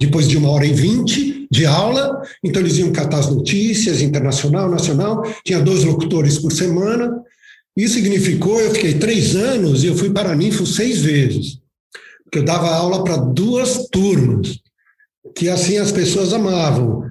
depois 0.00 0.26
de 0.26 0.38
uma 0.38 0.48
hora 0.48 0.64
e 0.64 0.72
vinte 0.72 1.46
de 1.50 1.66
aula, 1.66 2.22
então 2.42 2.62
eles 2.62 2.78
iam 2.78 2.90
catar 2.90 3.18
as 3.18 3.28
notícias, 3.28 4.00
internacional, 4.00 4.70
nacional, 4.70 5.22
tinha 5.44 5.60
dois 5.60 5.84
locutores 5.84 6.38
por 6.38 6.50
semana. 6.50 7.22
Isso 7.76 7.94
significou, 7.94 8.58
eu 8.58 8.70
fiquei 8.70 8.94
três 8.94 9.36
anos 9.36 9.84
e 9.84 9.88
eu 9.88 9.94
fui 9.94 10.08
para 10.08 10.30
a 10.30 10.34
Ninfo 10.34 10.64
seis 10.64 11.02
vezes, 11.02 11.58
porque 12.24 12.38
eu 12.38 12.44
dava 12.44 12.70
aula 12.70 13.04
para 13.04 13.18
duas 13.18 13.86
turmas, 13.90 14.58
que 15.34 15.50
assim 15.50 15.76
as 15.76 15.92
pessoas 15.92 16.32
amavam. 16.32 17.04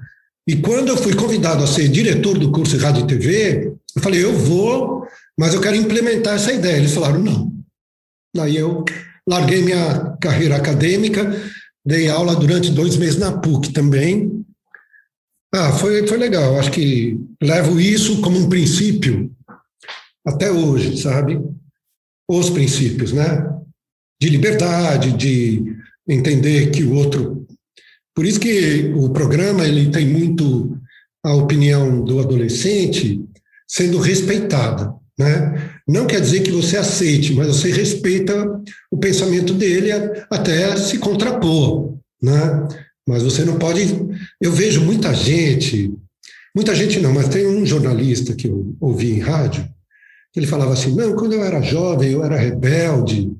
E 0.44 0.56
quando 0.56 0.88
eu 0.88 0.96
fui 0.96 1.14
convidado 1.14 1.62
a 1.62 1.68
ser 1.68 1.88
diretor 1.88 2.36
do 2.36 2.50
curso 2.50 2.76
de 2.76 2.82
Rádio 2.82 3.04
e 3.04 3.06
TV, 3.06 3.72
eu 3.94 4.02
falei, 4.02 4.24
eu 4.24 4.32
vou, 4.32 5.06
mas 5.38 5.54
eu 5.54 5.60
quero 5.60 5.76
implementar 5.76 6.34
essa 6.34 6.52
ideia. 6.52 6.76
Eles 6.76 6.92
falaram, 6.92 7.20
não. 7.20 7.52
Daí 8.34 8.56
eu 8.56 8.84
larguei 9.28 9.62
minha 9.62 10.16
carreira 10.20 10.56
acadêmica, 10.56 11.34
dei 11.84 12.08
aula 12.08 12.34
durante 12.34 12.70
dois 12.70 12.96
meses 12.96 13.18
na 13.18 13.38
PUC 13.38 13.72
também. 13.72 14.44
Ah, 15.54 15.72
foi, 15.72 16.06
foi 16.06 16.18
legal. 16.18 16.58
Acho 16.58 16.70
que 16.70 17.18
levo 17.42 17.80
isso 17.80 18.20
como 18.20 18.38
um 18.38 18.48
princípio 18.48 19.30
até 20.26 20.50
hoje, 20.50 21.00
sabe? 21.00 21.40
Os 22.28 22.50
princípios, 22.50 23.12
né? 23.12 23.48
De 24.20 24.28
liberdade, 24.28 25.12
de 25.12 25.62
entender 26.06 26.70
que 26.70 26.82
o 26.82 26.94
outro 26.94 27.38
por 28.18 28.26
isso 28.26 28.40
que 28.40 28.92
o 28.96 29.10
programa 29.10 29.64
ele 29.64 29.92
tem 29.92 30.04
muito 30.04 30.76
a 31.24 31.32
opinião 31.34 32.02
do 32.02 32.18
adolescente 32.18 33.24
sendo 33.64 34.00
respeitada, 34.00 34.92
né? 35.18 35.72
Não 35.86 36.06
quer 36.06 36.20
dizer 36.20 36.40
que 36.40 36.50
você 36.52 36.76
aceite, 36.76 37.34
mas 37.34 37.48
você 37.48 37.72
respeita 37.72 38.34
o 38.90 38.96
pensamento 38.96 39.52
dele 39.52 39.90
até 40.30 40.76
se 40.76 40.98
contrapor, 40.98 41.98
né? 42.22 42.68
Mas 43.06 43.22
você 43.22 43.44
não 43.44 43.58
pode. 43.58 43.82
Eu 44.40 44.52
vejo 44.52 44.82
muita 44.82 45.12
gente, 45.12 45.92
muita 46.54 46.74
gente 46.74 47.00
não, 47.00 47.12
mas 47.12 47.28
tem 47.28 47.46
um 47.46 47.66
jornalista 47.66 48.34
que 48.34 48.46
eu 48.46 48.76
ouvi 48.80 49.12
em 49.12 49.18
rádio, 49.18 49.66
que 50.32 50.38
ele 50.38 50.46
falava 50.46 50.74
assim: 50.74 50.94
não, 50.94 51.16
quando 51.16 51.32
eu 51.32 51.42
era 51.42 51.60
jovem, 51.62 52.12
eu 52.12 52.24
era 52.24 52.36
rebelde, 52.36 53.32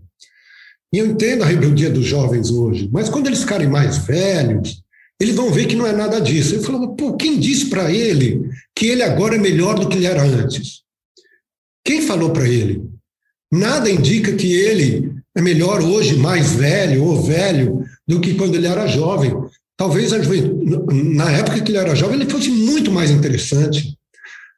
e 0.93 0.99
eu 0.99 1.07
entendo 1.07 1.45
a 1.45 1.47
rebeldia 1.47 1.91
dos 1.91 2.07
jovens 2.07 2.51
hoje, 2.51 2.89
mas 2.91 3.09
quando 3.09 3.27
eles 3.27 3.41
ficarem 3.41 3.69
mais 3.69 3.99
velhos, 3.99 4.83
eles 5.21 5.35
vão 5.35 5.53
ver 5.53 5.67
que 5.67 5.77
não 5.77 5.87
é 5.87 5.93
nada 5.93 6.21
disso. 6.21 6.55
Eu 6.55 6.63
falava, 6.63 6.89
pô, 6.89 7.15
quem 7.15 7.39
disse 7.39 7.67
para 7.67 7.93
ele 7.93 8.49
que 8.75 8.87
ele 8.87 9.03
agora 9.03 9.37
é 9.37 9.39
melhor 9.39 9.79
do 9.79 9.89
que 9.89 9.97
ele 9.97 10.07
era 10.07 10.23
antes? 10.23 10.83
Quem 11.89 12.03
falou 12.03 12.35
para 12.35 12.47
ele? 12.47 12.83
Nada 13.51 13.91
indica 13.91 14.35
que 14.35 14.53
ele 14.53 15.11
é 15.35 15.41
melhor 15.41 15.81
hoje, 15.81 16.19
mais 16.19 16.53
velho 16.53 17.03
ou 17.03 17.23
velho, 17.23 17.83
do 18.07 18.21
que 18.21 18.35
quando 18.35 18.57
ele 18.57 18.67
era 18.67 18.87
jovem. 18.87 19.35
Talvez 19.75 20.11
na 20.11 21.31
época 21.31 21.63
que 21.63 21.71
ele 21.71 21.79
era 21.79 21.95
jovem 21.95 22.21
ele 22.21 22.31
fosse 22.31 22.51
muito 22.51 22.93
mais 22.93 23.11
interessante, 23.11 23.97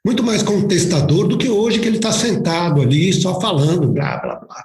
muito 0.05 0.25
mais 0.25 0.43
contestador 0.43 1.29
do 1.29 1.38
que 1.38 1.49
hoje 1.49 1.79
que 1.79 1.87
ele 1.87 1.99
está 1.99 2.11
sentado 2.11 2.83
ali 2.83 3.12
só 3.12 3.40
falando, 3.40 3.93
blá, 3.93 4.16
blá, 4.16 4.35
blá. 4.35 4.64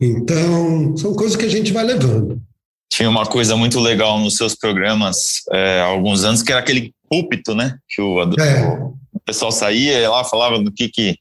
Então, 0.00 0.96
são 0.96 1.14
coisas 1.14 1.36
que 1.36 1.44
a 1.44 1.48
gente 1.48 1.72
vai 1.72 1.84
levando. 1.84 2.42
Tinha 2.90 3.08
uma 3.08 3.26
coisa 3.26 3.56
muito 3.56 3.78
legal 3.78 4.18
nos 4.18 4.34
seus 4.34 4.56
programas 4.56 5.42
é, 5.52 5.82
há 5.82 5.84
alguns 5.84 6.24
anos, 6.24 6.42
que 6.42 6.50
era 6.50 6.60
aquele 6.60 6.92
púlpito, 7.08 7.54
né? 7.54 7.78
Que 7.88 8.02
o, 8.02 8.22
é. 8.22 8.90
o 9.12 9.20
pessoal 9.24 9.52
saía 9.52 10.10
lá 10.10 10.24
falava 10.24 10.58
do 10.58 10.72
que, 10.72 10.88
que, 10.88 11.16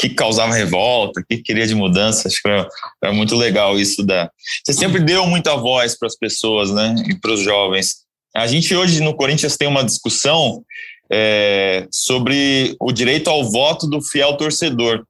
que 0.00 0.08
causava 0.08 0.54
revolta, 0.54 1.20
o 1.20 1.24
que 1.24 1.42
queria 1.42 1.66
de 1.66 1.74
mudança. 1.74 2.26
Acho 2.26 2.40
que 2.40 2.48
era, 2.48 2.66
era 3.04 3.12
muito 3.12 3.36
legal 3.36 3.78
isso 3.78 4.02
da. 4.02 4.30
Você 4.64 4.72
sempre 4.72 5.00
deu 5.00 5.26
muita 5.26 5.54
voz 5.56 5.98
para 5.98 6.08
as 6.08 6.16
pessoas, 6.16 6.70
né? 6.70 6.94
E 7.06 7.18
para 7.20 7.32
os 7.32 7.40
jovens. 7.40 7.96
A 8.34 8.46
gente 8.46 8.74
hoje 8.74 9.02
no 9.02 9.14
Corinthians 9.14 9.56
tem 9.58 9.68
uma 9.68 9.84
discussão 9.84 10.62
é, 11.12 11.86
sobre 11.90 12.74
o 12.80 12.92
direito 12.92 13.28
ao 13.28 13.50
voto 13.50 13.86
do 13.86 14.00
fiel 14.00 14.36
torcedor 14.36 15.04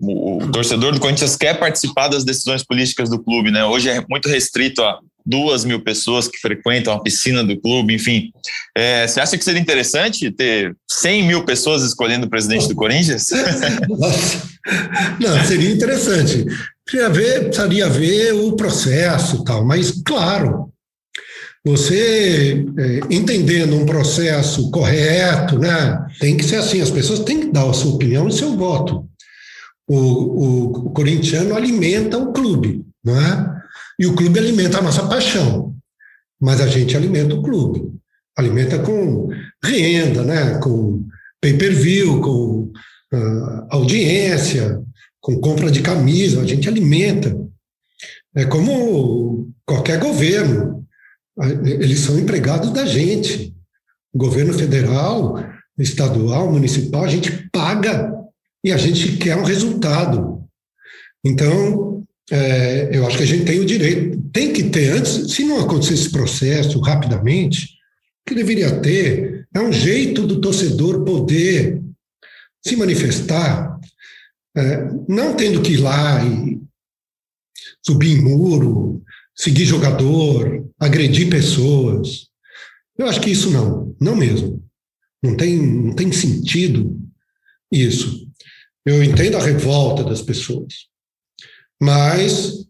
o, 0.00 0.48
torcedor 0.50 0.92
do 0.92 1.00
Corinthians 1.00 1.36
quer 1.36 1.58
participar 1.58 2.08
das 2.08 2.24
decisões 2.24 2.64
políticas 2.64 3.10
do 3.10 3.22
clube, 3.22 3.50
né? 3.50 3.64
Hoje 3.64 3.90
é 3.90 4.02
muito 4.08 4.28
restrito 4.28 4.82
a 4.82 4.98
duas 5.24 5.64
mil 5.64 5.82
pessoas 5.82 6.28
que 6.28 6.38
frequentam 6.38 6.92
a 6.92 7.02
piscina 7.02 7.44
do 7.44 7.60
clube, 7.60 7.94
enfim. 7.94 8.30
É, 8.76 9.06
você 9.06 9.20
acha 9.20 9.36
que 9.36 9.44
seria 9.44 9.60
interessante 9.60 10.30
ter 10.30 10.74
100 10.90 11.22
mil 11.24 11.44
pessoas 11.44 11.82
escolhendo 11.82 12.26
o 12.26 12.30
presidente 12.30 12.68
do 12.68 12.74
Corinthians? 12.74 13.28
Não, 15.20 15.44
seria 15.44 15.70
interessante. 15.70 16.44
Precisaria 16.84 17.14
ver, 17.14 17.44
precisaria 17.44 17.88
ver 17.88 18.32
o 18.34 18.56
processo 18.56 19.44
tal, 19.44 19.64
mas, 19.64 20.02
claro, 20.04 20.72
você 21.64 22.64
é, 22.78 23.00
entendendo 23.14 23.76
um 23.76 23.86
processo 23.86 24.70
correto, 24.70 25.58
né, 25.58 26.06
tem 26.18 26.36
que 26.36 26.44
ser 26.44 26.56
assim, 26.56 26.80
as 26.80 26.90
pessoas 26.90 27.20
têm 27.20 27.40
que 27.40 27.52
dar 27.52 27.68
a 27.68 27.72
sua 27.72 27.94
opinião 27.94 28.28
e 28.28 28.32
seu 28.32 28.56
voto 28.56 29.10
o, 29.90 29.96
o, 29.96 30.86
o 30.86 30.90
corintiano 30.90 31.56
alimenta 31.56 32.16
o 32.16 32.32
clube, 32.32 32.86
não 33.04 33.20
é? 33.20 33.59
E 34.00 34.06
o 34.06 34.14
clube 34.14 34.38
alimenta 34.38 34.78
a 34.78 34.82
nossa 34.82 35.06
paixão, 35.06 35.76
mas 36.40 36.58
a 36.62 36.66
gente 36.66 36.96
alimenta 36.96 37.34
o 37.34 37.42
clube, 37.42 37.92
alimenta 38.34 38.78
com 38.78 39.28
renda, 39.62 40.24
né? 40.24 40.58
com 40.58 41.06
pay-per-view, 41.38 42.18
com 42.22 42.72
uh, 43.12 43.66
audiência, 43.68 44.82
com 45.20 45.38
compra 45.38 45.70
de 45.70 45.82
camisa, 45.82 46.40
a 46.40 46.46
gente 46.46 46.66
alimenta. 46.66 47.38
É 48.34 48.46
como 48.46 49.52
qualquer 49.66 50.00
governo. 50.00 50.82
Eles 51.62 52.00
são 52.00 52.18
empregados 52.18 52.70
da 52.70 52.86
gente. 52.86 53.54
Governo 54.14 54.54
federal, 54.54 55.44
estadual, 55.78 56.50
municipal, 56.50 57.04
a 57.04 57.08
gente 57.08 57.50
paga 57.52 58.10
e 58.64 58.72
a 58.72 58.78
gente 58.78 59.18
quer 59.18 59.36
um 59.36 59.44
resultado. 59.44 60.42
Então, 61.22 61.89
é, 62.30 62.90
eu 62.92 63.06
acho 63.06 63.16
que 63.16 63.22
a 63.22 63.26
gente 63.26 63.44
tem 63.44 63.58
o 63.60 63.66
direito, 63.66 64.20
tem 64.32 64.52
que 64.52 64.64
ter, 64.64 64.92
antes, 64.92 65.32
se 65.32 65.44
não 65.44 65.60
acontecer 65.60 65.94
esse 65.94 66.10
processo 66.10 66.78
rapidamente, 66.80 67.70
que 68.26 68.34
deveria 68.34 68.80
ter 68.80 69.48
é 69.52 69.60
um 69.60 69.72
jeito 69.72 70.26
do 70.26 70.40
torcedor 70.40 71.04
poder 71.04 71.82
se 72.64 72.76
manifestar, 72.76 73.80
é, 74.56 74.88
não 75.08 75.34
tendo 75.34 75.60
que 75.60 75.72
ir 75.72 75.78
lá 75.78 76.24
e 76.24 76.60
subir 77.84 78.12
em 78.12 78.22
muro, 78.22 79.02
seguir 79.34 79.64
jogador, 79.64 80.68
agredir 80.78 81.28
pessoas. 81.28 82.28
Eu 82.96 83.06
acho 83.06 83.20
que 83.20 83.30
isso 83.30 83.50
não, 83.50 83.96
não 84.00 84.14
mesmo. 84.14 84.62
Não 85.22 85.36
tem, 85.36 85.56
não 85.56 85.94
tem 85.94 86.12
sentido 86.12 86.98
isso. 87.72 88.28
Eu 88.86 89.02
entendo 89.02 89.36
a 89.36 89.42
revolta 89.42 90.04
das 90.04 90.22
pessoas, 90.22 90.86
mas 91.80 92.66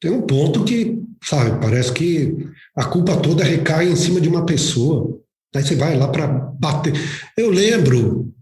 tem 0.00 0.10
um 0.10 0.22
ponto 0.22 0.64
que, 0.64 0.98
sabe, 1.22 1.60
parece 1.60 1.92
que 1.92 2.48
a 2.74 2.84
culpa 2.84 3.20
toda 3.20 3.44
recai 3.44 3.88
em 3.88 3.96
cima 3.96 4.20
de 4.20 4.28
uma 4.28 4.46
pessoa. 4.46 5.20
Aí 5.54 5.62
você 5.62 5.76
vai 5.76 5.96
lá 5.96 6.08
para 6.08 6.26
bater. 6.26 6.94
Eu 7.36 7.50
lembro 7.50 8.32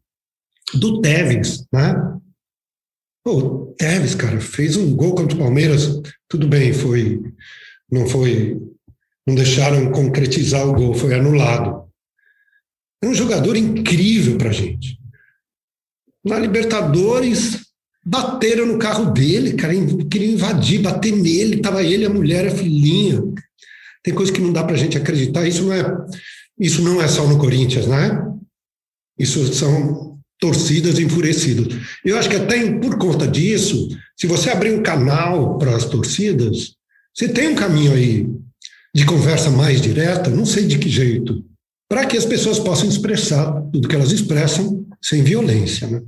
do 0.74 1.01
Tevez, 1.01 1.64
né? 1.72 1.94
Pô, 3.24 3.74
Tevez, 3.76 4.14
cara, 4.14 4.40
fez 4.40 4.76
um 4.76 4.94
gol 4.94 5.14
contra 5.14 5.34
o 5.34 5.40
Palmeiras. 5.40 6.01
Tudo 6.28 6.46
bem, 6.46 6.72
foi, 6.72 7.20
não 7.90 8.07
foi, 8.07 8.61
não 9.26 9.34
deixaram 9.34 9.90
concretizar 9.90 10.66
o 10.68 10.74
gol, 10.74 10.94
foi 10.94 11.14
anulado. 11.14 11.88
É 13.03 13.09
um 13.09 13.14
jogador 13.14 13.57
incrível 13.57 14.38
para 14.38 14.53
gente. 14.53 14.99
Na 16.24 16.38
Libertadores, 16.38 17.68
bateram 18.09 18.65
no 18.65 18.79
carro 18.79 19.13
dele, 19.13 19.53
cara, 19.53 19.75
queriam 20.11 20.33
invadir, 20.33 20.81
bater 20.81 21.13
nele, 21.15 21.61
tava 21.61 21.83
ele, 21.83 22.07
a 22.07 22.11
mulher, 22.11 22.47
a 22.47 22.51
filhinha. 22.51 23.23
Tem 24.03 24.15
coisa 24.15 24.33
que 24.33 24.41
não 24.41 24.51
dá 24.51 24.65
para 24.65 24.75
a 24.75 24.79
gente 24.79 24.97
acreditar. 24.97 25.47
Isso 25.47 25.65
não 25.65 25.73
é, 25.75 25.85
isso 26.59 26.83
não 26.83 27.03
é 27.03 27.07
só 27.07 27.27
no 27.27 27.39
Corinthians, 27.39 27.87
né? 27.87 28.27
Isso 29.19 29.53
são 29.53 30.19
torcidas 30.41 30.99
enfurecidas. 30.99 31.67
Eu 32.03 32.17
acho 32.17 32.31
que 32.31 32.37
até 32.37 32.73
por 32.79 32.97
conta 32.97 33.29
disso, 33.29 33.89
se 34.17 34.27
você 34.27 34.49
abrir 34.51 34.73
um 34.73 34.83
canal 34.83 35.59
para 35.59 35.77
as 35.77 35.85
torcidas, 35.85 36.77
você 37.13 37.29
tem 37.29 37.49
um 37.49 37.55
caminho 37.55 37.93
aí 37.93 38.27
de 38.95 39.05
conversa 39.05 39.51
mais 39.51 39.83
direta, 39.83 40.31
não 40.31 40.47
sei 40.47 40.67
de 40.67 40.79
que 40.79 40.89
jeito, 40.89 41.45
para 41.91 42.07
que 42.07 42.17
as 42.17 42.25
pessoas 42.25 42.59
possam 42.59 42.89
expressar 42.89 43.61
tudo 43.71 43.87
que 43.87 43.95
elas 43.95 44.13
expressam 44.13 44.87
sem 45.03 45.23
violência, 45.23 45.87
né? 45.89 46.01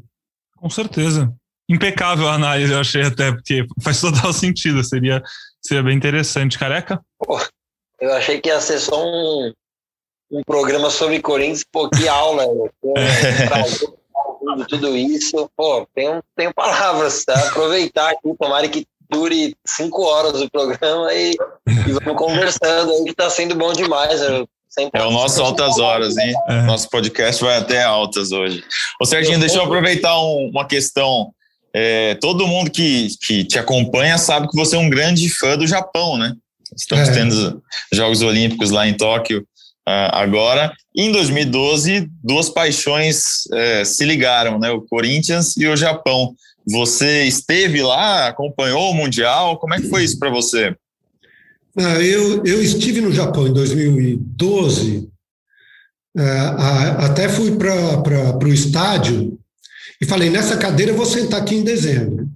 Com 0.56 0.70
certeza. 0.70 1.34
Impecável 1.70 2.28
a 2.28 2.34
análise, 2.34 2.72
eu 2.72 2.80
achei 2.80 3.02
até, 3.02 3.30
porque 3.30 3.64
faz 3.80 4.00
total 4.00 4.32
sentido, 4.34 4.82
seria, 4.82 5.22
seria 5.62 5.84
bem 5.84 5.96
interessante. 5.96 6.58
Careca? 6.58 7.00
Eu 8.00 8.12
achei 8.12 8.40
que 8.40 8.48
ia 8.48 8.60
ser 8.60 8.80
só 8.80 9.00
um, 9.06 9.52
um 10.32 10.42
programa 10.44 10.90
sobre 10.90 11.20
Corinthians, 11.20 11.64
pô, 11.70 11.88
que 11.88 12.08
aula, 12.08 12.44
né? 12.46 12.70
tudo 14.68 14.96
isso, 14.96 15.48
pô, 15.56 15.86
tenho, 15.94 16.20
tenho 16.36 16.52
palavras, 16.52 17.24
tá? 17.24 17.38
Aproveitar 17.48 18.10
aqui, 18.10 18.34
tomara 18.36 18.68
que 18.68 18.84
dure 19.08 19.54
cinco 19.66 20.02
horas 20.02 20.40
o 20.40 20.50
programa 20.50 21.12
e, 21.12 21.36
e 21.66 21.92
vamos 21.92 22.16
conversando 22.16 22.92
aí, 22.92 23.04
que 23.04 23.14
tá 23.14 23.28
sendo 23.28 23.54
bom 23.54 23.72
demais. 23.72 24.20
é 24.22 25.02
o 25.02 25.10
nosso 25.10 25.42
altas 25.42 25.78
horas, 25.78 26.16
hein? 26.16 26.32
É. 26.48 26.62
Nosso 26.62 26.88
podcast 26.88 27.42
vai 27.42 27.58
até 27.58 27.82
altas 27.82 28.32
hoje. 28.32 28.64
Ô, 29.00 29.04
Serginho, 29.04 29.38
deixa 29.38 29.58
eu 29.58 29.64
aproveitar 29.64 30.18
um, 30.20 30.48
uma 30.48 30.66
questão. 30.66 31.32
É, 31.74 32.14
todo 32.16 32.46
mundo 32.46 32.70
que, 32.70 33.08
que 33.24 33.44
te 33.44 33.58
acompanha 33.58 34.18
sabe 34.18 34.48
que 34.48 34.56
você 34.56 34.76
é 34.76 34.78
um 34.78 34.90
grande 34.90 35.28
fã 35.28 35.56
do 35.56 35.66
Japão, 35.66 36.18
né? 36.18 36.34
Estamos 36.76 37.08
é. 37.08 37.12
tendo 37.12 37.62
Jogos 37.92 38.22
Olímpicos 38.22 38.70
lá 38.70 38.86
em 38.88 38.94
Tóquio 38.94 39.40
uh, 39.88 40.10
agora. 40.12 40.72
Em 40.96 41.12
2012, 41.12 42.08
duas 42.22 42.48
paixões 42.48 43.44
uh, 43.52 43.84
se 43.84 44.04
ligaram, 44.04 44.58
né? 44.58 44.70
O 44.70 44.82
Corinthians 44.82 45.56
e 45.56 45.66
o 45.66 45.76
Japão. 45.76 46.34
Você 46.68 47.24
esteve 47.24 47.82
lá, 47.82 48.28
acompanhou 48.28 48.90
o 48.90 48.94
Mundial? 48.94 49.58
Como 49.58 49.74
é 49.74 49.80
que 49.80 49.88
foi 49.88 50.04
isso 50.04 50.18
para 50.18 50.30
você? 50.30 50.74
Ah, 51.76 52.00
eu, 52.00 52.44
eu 52.44 52.62
estive 52.62 53.00
no 53.00 53.12
Japão 53.12 53.46
em 53.46 53.52
2012, 53.52 55.08
uh, 56.16 56.20
até 56.98 57.28
fui 57.28 57.56
para 57.56 58.44
o 58.44 58.52
estádio 58.52 59.39
e 60.00 60.06
falei: 60.06 60.30
nessa 60.30 60.56
cadeira 60.56 60.92
eu 60.92 60.96
vou 60.96 61.06
sentar 61.06 61.40
aqui 61.40 61.54
em 61.56 61.64
dezembro. 61.64 62.28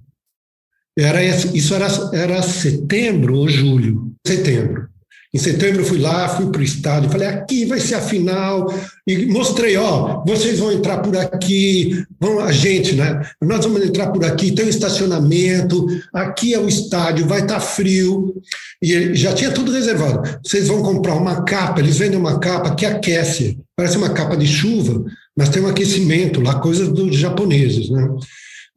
Era, 0.97 1.23
isso 1.23 1.73
era, 1.73 1.87
era 2.13 2.41
setembro 2.41 3.35
ou 3.35 3.49
julho? 3.49 4.13
Setembro. 4.25 4.87
Em 5.35 5.37
setembro 5.37 5.81
eu 5.81 5.85
fui 5.85 5.99
lá, 5.99 6.29
fui 6.29 6.49
para 6.49 6.61
o 6.61 6.63
estádio, 6.63 7.09
falei, 7.09 7.27
aqui 7.27 7.65
vai 7.65 7.77
ser 7.77 7.95
a 7.95 8.01
final, 8.01 8.73
e 9.05 9.25
mostrei, 9.25 9.75
ó, 9.75 10.23
vocês 10.25 10.59
vão 10.59 10.71
entrar 10.71 10.99
por 10.99 11.17
aqui, 11.17 12.05
vão, 12.17 12.39
a 12.39 12.53
gente, 12.53 12.95
né? 12.95 13.21
Nós 13.43 13.65
vamos 13.65 13.83
entrar 13.83 14.11
por 14.11 14.23
aqui, 14.23 14.53
tem 14.53 14.65
um 14.65 14.69
estacionamento, 14.69 15.87
aqui 16.13 16.53
é 16.53 16.59
o 16.59 16.69
estádio, 16.69 17.27
vai 17.27 17.41
estar 17.41 17.55
tá 17.55 17.59
frio, 17.59 18.33
e 18.81 19.13
já 19.13 19.33
tinha 19.33 19.51
tudo 19.51 19.73
reservado. 19.73 20.39
Vocês 20.41 20.69
vão 20.69 20.81
comprar 20.81 21.15
uma 21.15 21.43
capa, 21.43 21.81
eles 21.81 21.97
vendem 21.97 22.17
uma 22.17 22.39
capa 22.39 22.73
que 22.73 22.85
aquece, 22.85 23.59
parece 23.75 23.97
uma 23.97 24.11
capa 24.11 24.37
de 24.37 24.47
chuva, 24.47 25.03
mas 25.35 25.49
tem 25.49 25.61
um 25.61 25.67
aquecimento 25.67 26.41
lá, 26.41 26.59
coisas 26.59 26.87
dos 26.89 27.15
japoneses, 27.15 27.89
né? 27.89 28.07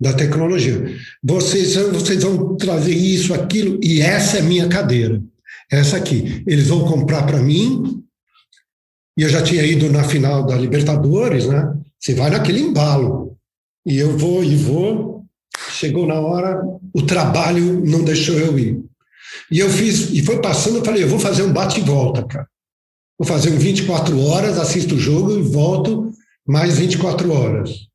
da 0.00 0.12
tecnologia. 0.12 0.96
Vocês, 1.22 1.74
vocês 1.74 2.22
vão 2.22 2.56
trazer 2.56 2.94
isso, 2.94 3.34
aquilo, 3.34 3.80
e 3.82 4.00
essa 4.00 4.38
é 4.38 4.42
minha 4.42 4.68
cadeira. 4.68 5.22
Essa 5.70 5.96
aqui. 5.96 6.42
Eles 6.46 6.68
vão 6.68 6.84
comprar 6.86 7.24
para 7.24 7.40
mim, 7.40 8.02
e 9.16 9.22
eu 9.22 9.28
já 9.28 9.42
tinha 9.42 9.64
ido 9.64 9.90
na 9.90 10.04
final 10.04 10.46
da 10.46 10.56
Libertadores, 10.56 11.46
né? 11.46 11.74
Você 11.98 12.14
vai 12.14 12.30
naquele 12.30 12.61
embalo. 12.61 13.36
E 13.84 13.98
eu 13.98 14.16
vou 14.16 14.44
e 14.44 14.54
vou. 14.54 15.24
Chegou 15.70 16.06
na 16.06 16.20
hora, 16.20 16.61
o 16.94 17.02
trabalho 17.02 17.84
não 17.84 18.04
deixou 18.04 18.38
eu 18.38 18.56
ir. 18.59 18.80
E 19.50 19.59
eu 19.59 19.68
fiz, 19.68 20.11
e 20.11 20.22
foi 20.22 20.40
passando, 20.40 20.78
eu 20.78 20.84
falei, 20.84 21.02
eu 21.02 21.09
vou 21.09 21.18
fazer 21.18 21.42
um 21.42 21.52
bate 21.52 21.80
e 21.80 21.82
volta, 21.82 22.22
cara. 22.22 22.48
Vou 23.18 23.26
fazer 23.26 23.50
um 23.50 23.59
24 23.59 24.20
horas, 24.24 24.59
assisto 24.59 24.94
o 24.94 24.98
jogo 24.98 25.36
e 25.36 25.42
volto 25.42 26.12
mais 26.49 26.78
24 26.78 27.30
horas 27.30 27.88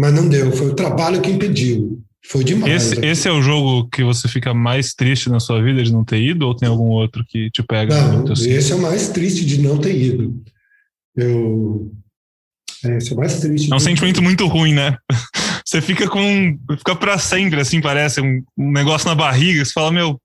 mas 0.00 0.14
não 0.14 0.26
deu. 0.26 0.50
Foi 0.50 0.68
o 0.68 0.74
trabalho 0.74 1.20
que 1.20 1.30
impediu. 1.30 2.02
Foi 2.26 2.42
demais. 2.42 2.92
Esse, 2.92 3.04
esse, 3.04 3.28
é 3.28 3.32
o 3.32 3.42
jogo 3.42 3.86
que 3.90 4.02
você 4.02 4.28
fica 4.28 4.54
mais 4.54 4.94
triste 4.94 5.28
na 5.28 5.38
sua 5.38 5.62
vida 5.62 5.82
de 5.82 5.92
não 5.92 6.02
ter 6.02 6.22
ido, 6.22 6.46
ou 6.46 6.56
tem 6.56 6.66
algum 6.66 6.88
outro 6.88 7.22
que 7.28 7.50
te 7.50 7.62
pega? 7.62 8.00
Não, 8.00 8.32
assim? 8.32 8.50
esse 8.50 8.72
é 8.72 8.76
o 8.76 8.80
mais 8.80 9.10
triste 9.10 9.44
de 9.44 9.60
não 9.60 9.76
ter 9.76 9.94
ido. 9.94 10.42
Eu. 11.14 11.92
É, 12.82 12.96
esse 12.96 13.12
é 13.12 13.14
o 13.14 13.18
mais 13.18 13.40
triste. 13.40 13.70
É 13.70 13.76
um 13.76 13.80
sentimento 13.80 14.22
muito 14.22 14.46
ruim, 14.46 14.72
né? 14.72 14.96
Você 15.66 15.82
fica 15.82 16.08
com. 16.08 16.58
Fica 16.78 16.96
pra 16.96 17.18
sempre, 17.18 17.60
assim, 17.60 17.82
parece. 17.82 18.22
Um, 18.22 18.42
um 18.56 18.72
negócio 18.72 19.06
na 19.06 19.14
barriga. 19.14 19.62
Você 19.62 19.72
fala, 19.72 19.92
meu. 19.92 20.18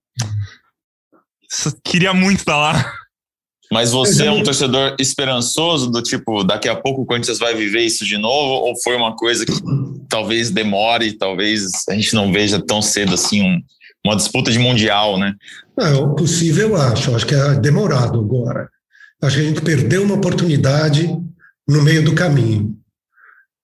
Queria 1.83 2.13
muito 2.13 2.39
estar 2.39 2.55
lá. 2.55 2.93
Mas 3.71 3.91
você 3.91 4.25
é 4.25 4.31
um 4.31 4.43
torcedor 4.43 4.95
esperançoso, 4.99 5.89
do 5.89 6.01
tipo, 6.01 6.43
daqui 6.43 6.69
a 6.69 6.75
pouco 6.75 7.01
o 7.01 7.05
Corinthians 7.05 7.39
vai 7.39 7.55
viver 7.55 7.81
isso 7.81 8.05
de 8.05 8.17
novo? 8.17 8.67
Ou 8.67 8.73
foi 8.81 8.95
uma 8.95 9.15
coisa 9.15 9.45
que 9.45 9.53
talvez 10.07 10.51
demore, 10.51 11.13
talvez 11.13 11.63
a 11.89 11.93
gente 11.93 12.13
não 12.13 12.31
veja 12.31 12.61
tão 12.63 12.81
cedo 12.81 13.13
assim 13.15 13.41
um, 13.41 13.61
uma 14.05 14.15
disputa 14.15 14.51
de 14.51 14.59
mundial, 14.59 15.17
né? 15.17 15.33
Não, 15.75 16.13
é 16.13 16.15
possível, 16.15 16.69
eu 16.69 16.75
acho. 16.75 17.15
Acho 17.15 17.25
que 17.25 17.35
é 17.35 17.55
demorado 17.55 18.19
agora. 18.19 18.69
Acho 19.21 19.37
que 19.37 19.41
a 19.41 19.45
gente 19.45 19.61
perdeu 19.61 20.03
uma 20.03 20.15
oportunidade 20.15 21.09
no 21.67 21.81
meio 21.81 22.03
do 22.03 22.13
caminho. 22.13 22.75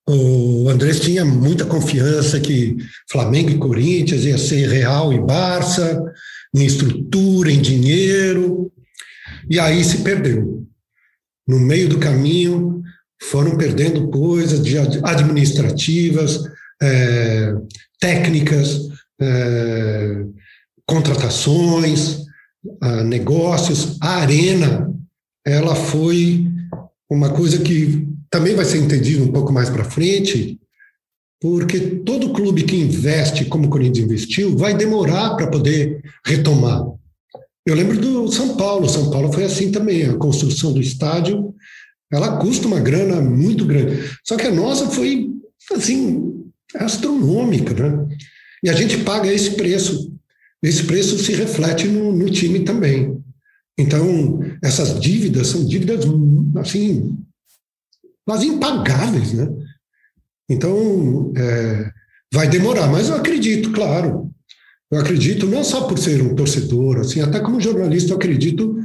O 0.10 0.68
Andrés 0.68 1.00
tinha 1.00 1.24
muita 1.24 1.64
confiança 1.64 2.40
que 2.40 2.76
Flamengo 3.10 3.52
e 3.52 3.58
Corinthians 3.58 4.26
ia 4.26 4.38
ser 4.38 4.68
Real 4.68 5.14
e 5.14 5.20
Barça, 5.20 6.04
em 6.54 6.66
estrutura, 6.66 7.52
em 7.52 7.62
dinheiro. 7.62 8.72
E 9.52 9.60
aí 9.60 9.84
se 9.84 9.98
perdeu. 9.98 10.66
No 11.46 11.60
meio 11.60 11.90
do 11.90 12.00
caminho, 12.00 12.82
foram 13.24 13.58
perdendo 13.58 14.08
coisas 14.10 14.62
administrativas, 15.04 16.42
é, 16.82 17.54
técnicas, 18.00 18.88
é, 19.20 20.24
contratações, 20.86 22.22
negócios. 23.06 23.98
A 24.02 24.22
arena, 24.22 24.90
ela 25.46 25.76
foi 25.76 26.48
uma 27.10 27.32
coisa 27.32 27.60
que 27.60 28.08
também 28.30 28.56
vai 28.56 28.64
ser 28.64 28.78
entendido 28.78 29.26
um 29.26 29.34
pouco 29.34 29.52
mais 29.52 29.70
para 29.70 29.84
frente, 29.84 30.58
porque 31.42 31.78
todo 32.06 32.32
clube 32.32 32.64
que 32.64 32.78
investe 32.78 33.44
como 33.46 33.66
o 33.66 33.70
Corinthians 33.70 34.06
investiu 34.06 34.58
vai 34.58 34.74
demorar 34.78 35.36
para 35.36 35.48
poder 35.48 36.02
retomar. 36.26 37.01
Eu 37.66 37.76
lembro 37.76 38.00
do 38.00 38.32
São 38.32 38.56
Paulo. 38.56 38.90
São 38.90 39.12
Paulo 39.12 39.32
foi 39.32 39.44
assim 39.44 39.72
também. 39.72 40.06
A 40.06 40.18
construção 40.18 40.74
do 40.74 40.82
estádio, 40.82 41.54
ela 42.12 42.38
custa 42.38 42.68
uma 42.68 42.80
grana 42.80 43.22
muito 43.22 43.66
grande. 43.66 44.04
Só 44.26 44.36
que 44.36 44.48
a 44.48 44.52
nossa 44.52 44.88
foi 44.88 45.30
assim 45.74 46.44
astronômica, 46.76 47.74
né? 47.74 48.18
E 48.64 48.70
a 48.70 48.74
gente 48.74 48.98
paga 49.00 49.32
esse 49.32 49.52
preço. 49.52 50.14
Esse 50.64 50.84
preço 50.84 51.18
se 51.18 51.34
reflete 51.34 51.88
no, 51.88 52.12
no 52.12 52.30
time 52.30 52.60
também. 52.62 53.18
Então, 53.78 54.40
essas 54.64 55.00
dívidas 55.00 55.48
são 55.48 55.66
dívidas 55.66 56.06
assim 56.58 57.18
quase 58.26 58.48
impagáveis, 58.48 59.34
né? 59.34 59.48
Então, 60.50 61.34
é, 61.36 61.92
vai 62.34 62.48
demorar, 62.48 62.88
mas 62.88 63.10
eu 63.10 63.16
acredito, 63.16 63.72
claro. 63.72 64.31
Eu 64.92 65.00
acredito 65.00 65.48
não 65.48 65.64
só 65.64 65.88
por 65.88 65.98
ser 65.98 66.22
um 66.22 66.36
torcedor, 66.36 67.00
assim, 67.00 67.22
até 67.22 67.40
como 67.40 67.62
jornalista, 67.62 68.12
eu 68.12 68.18
acredito 68.18 68.76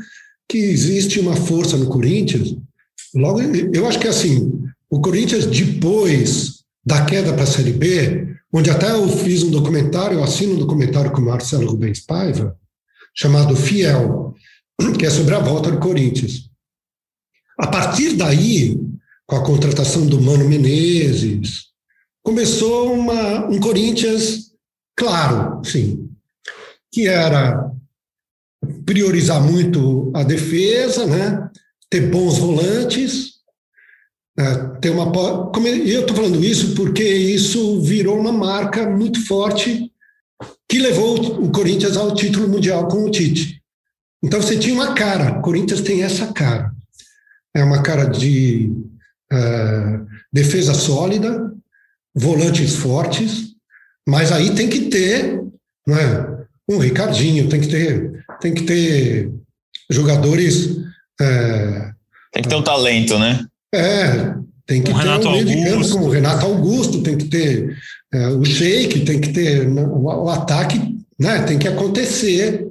que 0.48 0.56
existe 0.56 1.18
uma 1.18 1.34
força 1.34 1.76
no 1.76 1.88
Corinthians. 1.88 2.56
Logo, 3.14 3.40
eu 3.40 3.86
acho 3.86 3.98
que 3.98 4.06
assim, 4.06 4.62
o 4.88 5.00
Corinthians 5.00 5.46
depois 5.46 6.62
da 6.84 7.04
queda 7.04 7.32
para 7.32 7.42
a 7.42 7.46
Série 7.46 7.72
B, 7.72 8.28
onde 8.52 8.70
até 8.70 8.92
eu 8.92 9.08
fiz 9.08 9.42
um 9.42 9.50
documentário, 9.50 10.18
eu 10.18 10.24
assino 10.24 10.54
um 10.54 10.58
documentário 10.58 11.10
com 11.10 11.20
o 11.20 11.24
Marcelo 11.24 11.68
Rubens 11.68 12.00
Paiva, 12.00 12.56
chamado 13.12 13.56
Fiel, 13.56 14.34
que 14.96 15.06
é 15.06 15.10
sobre 15.10 15.34
a 15.34 15.40
volta 15.40 15.72
do 15.72 15.78
Corinthians. 15.78 16.48
A 17.58 17.66
partir 17.66 18.12
daí, 18.12 18.78
com 19.26 19.36
a 19.36 19.44
contratação 19.44 20.06
do 20.06 20.20
Mano 20.20 20.48
Menezes, 20.48 21.64
começou 22.22 22.92
uma, 22.92 23.46
um 23.48 23.58
Corinthians 23.58 24.45
claro, 24.96 25.62
sim, 25.64 26.10
que 26.90 27.06
era 27.06 27.70
priorizar 28.84 29.42
muito 29.42 30.10
a 30.14 30.22
defesa, 30.22 31.06
né? 31.06 31.50
ter 31.88 32.10
bons 32.10 32.38
volantes, 32.38 33.34
né? 34.36 34.76
ter 34.80 34.90
uma. 34.90 35.12
Eu 35.84 36.00
estou 36.00 36.16
falando 36.16 36.44
isso 36.44 36.74
porque 36.74 37.04
isso 37.04 37.80
virou 37.82 38.18
uma 38.18 38.32
marca 38.32 38.88
muito 38.88 39.24
forte 39.26 39.92
que 40.68 40.78
levou 40.78 41.44
o 41.44 41.50
Corinthians 41.50 41.96
ao 41.96 42.14
título 42.14 42.48
mundial 42.48 42.88
com 42.88 43.04
o 43.04 43.10
Tite. 43.10 43.62
Então 44.22 44.42
você 44.42 44.58
tinha 44.58 44.74
uma 44.74 44.94
cara, 44.94 45.38
o 45.38 45.42
Corinthians 45.42 45.80
tem 45.80 46.02
essa 46.02 46.32
cara. 46.32 46.72
É 47.54 47.62
uma 47.62 47.82
cara 47.82 48.06
de 48.06 48.72
uh, 49.32 50.06
defesa 50.32 50.74
sólida, 50.74 51.54
volantes 52.14 52.74
fortes, 52.74 53.45
mas 54.06 54.30
aí 54.32 54.54
tem 54.54 54.68
que 54.68 54.82
ter 54.82 55.46
não 55.86 55.96
é, 55.96 56.36
um 56.68 56.78
Ricardinho, 56.78 57.48
tem 57.48 57.60
que 57.60 57.68
ter, 57.68 58.24
tem 58.40 58.52
que 58.52 58.64
ter 58.64 59.30
jogadores. 59.88 60.66
Uh, 61.20 61.94
tem 62.32 62.42
que 62.42 62.48
ter 62.48 62.56
um 62.56 62.62
talento, 62.62 63.18
né? 63.18 63.46
É, 63.72 64.34
tem 64.66 64.82
que 64.82 64.90
um 64.90 64.94
ter 64.94 65.00
Renato 65.00 65.28
um 65.28 65.32
meio 65.32 65.44
de 65.44 65.64
campo 65.64 65.88
como 65.90 66.06
o 66.06 66.10
Renato 66.10 66.44
Augusto, 66.44 67.02
tem 67.02 67.16
que 67.16 67.26
ter 67.26 67.76
é, 68.12 68.28
o 68.28 68.44
Sheik, 68.44 69.04
tem 69.04 69.20
que 69.20 69.32
ter 69.32 69.68
né, 69.68 69.82
o, 69.82 70.02
o, 70.02 70.28
ataque, 70.28 70.96
né, 71.18 71.42
tem 71.42 71.58
que 71.58 71.68
acontecer. 71.68 72.66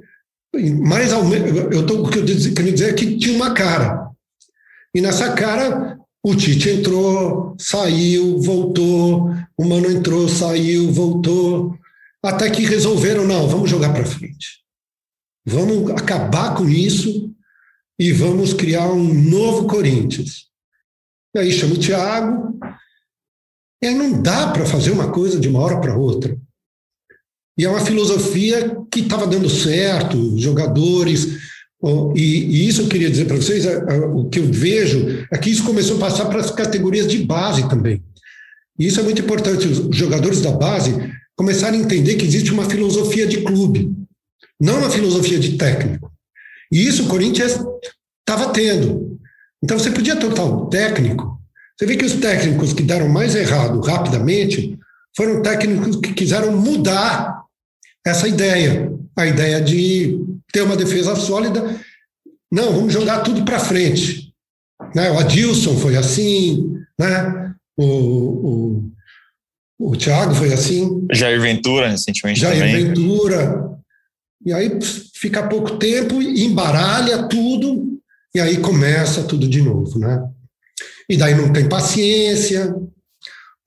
Mas 0.82 1.12
ao, 1.12 1.22
eu 1.32 1.84
tô, 1.86 2.02
o 2.02 2.10
que 2.10 2.18
eu 2.18 2.24
quero 2.54 2.72
dizer 2.72 2.90
é 2.90 2.92
que 2.92 3.16
tinha 3.16 3.34
uma 3.34 3.52
cara. 3.52 4.08
E 4.94 5.00
nessa 5.00 5.32
cara 5.32 5.95
o 6.28 6.34
Tite 6.34 6.70
entrou, 6.70 7.54
saiu, 7.56 8.42
voltou, 8.42 9.30
o 9.56 9.64
Mano 9.64 9.88
entrou, 9.88 10.28
saiu, 10.28 10.90
voltou, 10.90 11.78
até 12.20 12.50
que 12.50 12.64
resolveram, 12.64 13.24
não, 13.24 13.46
vamos 13.46 13.70
jogar 13.70 13.92
para 13.92 14.04
frente. 14.04 14.64
Vamos 15.46 15.88
acabar 15.92 16.56
com 16.56 16.68
isso 16.68 17.32
e 17.96 18.10
vamos 18.10 18.52
criar 18.52 18.88
um 18.88 19.14
novo 19.14 19.68
Corinthians. 19.68 20.48
E 21.32 21.38
aí 21.38 21.52
chama 21.52 21.74
o 21.74 21.78
Thiago, 21.78 22.58
e 23.80 23.86
aí 23.86 23.94
não 23.94 24.20
dá 24.20 24.50
para 24.50 24.66
fazer 24.66 24.90
uma 24.90 25.12
coisa 25.12 25.38
de 25.38 25.46
uma 25.46 25.60
hora 25.60 25.80
para 25.80 25.96
outra. 25.96 26.36
E 27.56 27.64
é 27.64 27.68
uma 27.68 27.84
filosofia 27.84 28.76
que 28.90 28.98
estava 28.98 29.28
dando 29.28 29.48
certo, 29.48 30.36
jogadores 30.36 31.45
e, 32.14 32.20
e, 32.20 32.68
isso 32.68 32.82
eu 32.82 32.88
queria 32.88 33.10
dizer 33.10 33.26
para 33.26 33.36
vocês, 33.36 33.64
o 34.12 34.28
que 34.28 34.38
eu 34.38 34.46
vejo 34.46 35.26
é 35.32 35.38
que 35.38 35.50
isso 35.50 35.64
começou 35.64 35.96
a 35.96 36.00
passar 36.00 36.26
para 36.26 36.40
as 36.40 36.50
categorias 36.50 37.06
de 37.06 37.18
base 37.18 37.68
também. 37.68 38.02
E 38.78 38.86
isso 38.86 39.00
é 39.00 39.02
muito 39.02 39.22
importante, 39.22 39.66
os 39.66 39.96
jogadores 39.96 40.40
da 40.40 40.52
base 40.52 40.94
começarem 41.36 41.80
a 41.80 41.84
entender 41.84 42.14
que 42.14 42.24
existe 42.24 42.52
uma 42.52 42.68
filosofia 42.68 43.26
de 43.26 43.42
clube, 43.42 43.92
não 44.60 44.78
uma 44.78 44.90
filosofia 44.90 45.38
de 45.38 45.56
técnico. 45.56 46.10
E 46.72 46.86
isso 46.86 47.04
o 47.04 47.08
Corinthians 47.08 47.58
estava 48.20 48.52
tendo. 48.52 49.18
Então 49.62 49.78
você 49.78 49.90
podia 49.90 50.16
trocar 50.16 50.44
o 50.44 50.66
técnico. 50.66 51.40
Você 51.76 51.86
vê 51.86 51.96
que 51.96 52.04
os 52.04 52.14
técnicos 52.14 52.72
que 52.72 52.82
deram 52.82 53.08
mais 53.08 53.34
errado 53.34 53.80
rapidamente 53.80 54.78
foram 55.16 55.42
técnicos 55.42 55.96
que 55.96 56.12
quiseram 56.14 56.56
mudar 56.56 57.42
essa 58.04 58.28
ideia, 58.28 58.92
a 59.16 59.26
ideia 59.26 59.60
de 59.60 60.24
ter 60.56 60.62
uma 60.62 60.74
defesa 60.74 61.14
sólida. 61.14 61.78
Não, 62.50 62.72
vamos 62.72 62.90
jogar 62.90 63.20
tudo 63.20 63.44
para 63.44 63.60
frente. 63.60 64.32
Né? 64.94 65.10
O 65.10 65.18
Adilson 65.18 65.76
foi 65.76 65.98
assim, 65.98 66.78
né? 66.98 67.54
o, 67.76 67.84
o, 67.84 68.92
o 69.78 69.96
Thiago 69.96 70.34
foi 70.34 70.54
assim. 70.54 71.06
Jair 71.12 71.38
Ventura, 71.42 71.90
recentemente 71.90 72.40
Jair 72.40 72.58
também. 72.58 72.86
Ventura. 72.86 73.70
E 74.46 74.50
aí 74.50 74.78
fica 75.14 75.46
pouco 75.46 75.76
tempo, 75.76 76.22
embaralha 76.22 77.28
tudo, 77.28 78.00
e 78.34 78.40
aí 78.40 78.56
começa 78.56 79.24
tudo 79.24 79.46
de 79.46 79.60
novo, 79.60 79.98
né? 79.98 80.26
E 81.06 81.18
daí 81.18 81.34
não 81.34 81.52
tem 81.52 81.68
paciência, 81.68 82.74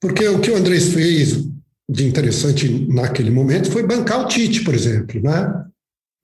porque 0.00 0.26
o 0.26 0.40
que 0.40 0.50
o 0.50 0.56
Andrés 0.56 0.88
fez 0.88 1.44
de 1.88 2.04
interessante 2.04 2.68
naquele 2.88 3.30
momento 3.30 3.70
foi 3.70 3.86
bancar 3.86 4.22
o 4.22 4.26
Tite, 4.26 4.64
por 4.64 4.74
exemplo, 4.74 5.22
né? 5.22 5.69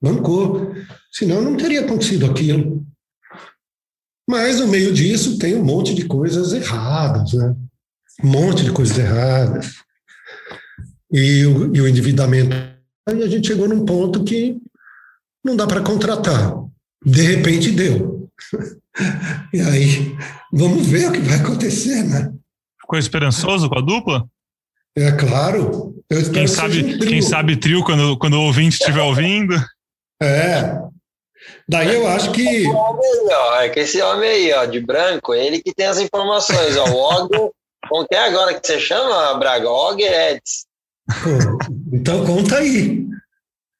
Bancou. 0.01 0.73
Senão 1.11 1.41
não 1.41 1.57
teria 1.57 1.81
acontecido 1.81 2.25
aquilo. 2.25 2.85
Mas 4.29 4.59
no 4.59 4.67
meio 4.67 4.93
disso 4.93 5.37
tem 5.37 5.55
um 5.55 5.63
monte 5.63 5.95
de 5.95 6.05
coisas 6.05 6.51
erradas, 6.51 7.33
né? 7.33 7.55
Um 8.23 8.27
monte 8.27 8.63
de 8.63 8.71
coisas 8.71 8.97
erradas. 8.97 9.75
E 11.11 11.45
o, 11.45 11.75
e 11.75 11.81
o 11.81 11.87
endividamento. 11.87 12.55
Aí 13.07 13.23
a 13.23 13.27
gente 13.27 13.47
chegou 13.47 13.69
num 13.69 13.85
ponto 13.85 14.23
que 14.23 14.57
não 15.43 15.55
dá 15.55 15.65
para 15.65 15.81
contratar. 15.81 16.53
De 17.05 17.21
repente 17.21 17.71
deu. 17.71 18.29
e 19.53 19.61
aí, 19.61 20.17
vamos 20.51 20.85
ver 20.87 21.07
o 21.07 21.11
que 21.13 21.19
vai 21.19 21.39
acontecer, 21.39 22.03
né? 22.03 22.33
Ficou 22.81 22.99
esperançoso 22.99 23.69
com 23.69 23.79
a 23.79 23.81
dupla? 23.81 24.27
É 24.95 25.11
claro. 25.11 25.95
quem, 26.33 26.47
sabe, 26.47 26.97
quem 26.97 27.21
sabe 27.21 27.55
trio 27.55 27.83
quando, 27.83 28.17
quando 28.17 28.33
o 28.33 28.41
ouvinte 28.41 28.77
estiver 28.77 29.01
ouvindo. 29.01 29.55
É. 30.21 30.79
Daí 31.69 31.93
eu 31.93 32.07
acho 32.07 32.31
que. 32.31 32.65
É 33.59 33.69
que 33.69 33.81
esse 33.81 34.01
homem 34.01 34.29
aí, 34.29 34.53
ó, 34.53 34.65
de 34.65 34.79
branco, 34.79 35.33
ele 35.33 35.61
que 35.61 35.73
tem 35.73 35.85
as 35.85 35.99
informações, 35.99 36.77
ó. 36.77 36.85
O 36.85 36.95
Og. 36.95 37.51
Como 37.87 38.07
que 38.07 38.15
é 38.15 38.27
agora 38.27 38.53
que 38.53 38.65
você 38.65 38.79
chama, 38.79 39.37
Braga? 39.37 39.69
Og 39.69 40.01
Eds. 40.01 40.65
Então 41.93 42.25
conta 42.25 42.57
aí. 42.57 43.05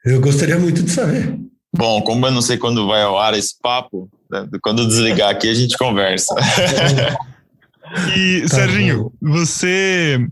Eu 0.06 0.22
gostaria 0.22 0.58
muito 0.58 0.82
de 0.82 0.92
saber. 0.92 1.38
Bom, 1.76 2.02
como 2.02 2.26
eu 2.26 2.32
não 2.32 2.42
sei 2.42 2.58
quando 2.58 2.88
vai 2.88 3.02
ao 3.02 3.20
ar 3.20 3.34
esse 3.34 3.56
papo, 3.62 4.10
né, 4.32 4.48
quando 4.62 4.88
desligar 4.88 5.30
aqui 5.30 5.50
a 5.50 5.54
gente 5.54 5.78
conversa. 5.78 6.34
e, 8.16 8.42
tá 8.44 8.56
Serginho, 8.56 9.12
bom. 9.22 9.34
você 9.34 10.26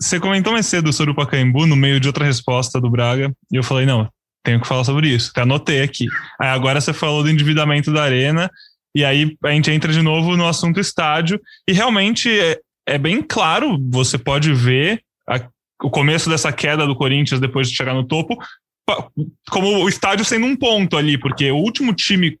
você 0.00 0.20
comentou 0.20 0.52
mais 0.52 0.66
cedo 0.66 0.92
sobre 0.92 1.12
o 1.12 1.14
Pacaembu 1.14 1.66
no 1.66 1.74
meio 1.74 1.98
de 1.98 2.06
outra 2.06 2.24
resposta 2.24 2.80
do 2.80 2.90
Braga, 2.90 3.32
e 3.50 3.56
eu 3.56 3.64
falei, 3.64 3.84
não, 3.84 4.08
tenho 4.48 4.60
que 4.60 4.66
falar 4.66 4.84
sobre 4.84 5.08
isso. 5.08 5.30
Até 5.30 5.42
anotei 5.42 5.82
aqui. 5.82 6.06
Aí 6.40 6.48
agora 6.48 6.80
você 6.80 6.94
falou 6.94 7.22
do 7.22 7.28
endividamento 7.28 7.92
da 7.92 8.02
arena, 8.02 8.50
e 8.96 9.04
aí 9.04 9.36
a 9.44 9.50
gente 9.50 9.70
entra 9.70 9.92
de 9.92 10.00
novo 10.00 10.38
no 10.38 10.48
assunto 10.48 10.80
estádio, 10.80 11.38
e 11.68 11.72
realmente 11.72 12.30
é, 12.30 12.58
é 12.86 12.96
bem 12.96 13.20
claro, 13.20 13.78
você 13.90 14.16
pode 14.16 14.54
ver 14.54 15.02
a, 15.28 15.46
o 15.82 15.90
começo 15.90 16.30
dessa 16.30 16.50
queda 16.50 16.86
do 16.86 16.96
Corinthians 16.96 17.40
depois 17.40 17.68
de 17.68 17.76
chegar 17.76 17.92
no 17.92 18.04
topo, 18.04 18.38
como 19.50 19.84
o 19.84 19.88
estádio 19.88 20.24
sendo 20.24 20.46
um 20.46 20.56
ponto 20.56 20.96
ali, 20.96 21.18
porque 21.18 21.50
o 21.50 21.56
último 21.56 21.92
time 21.92 22.38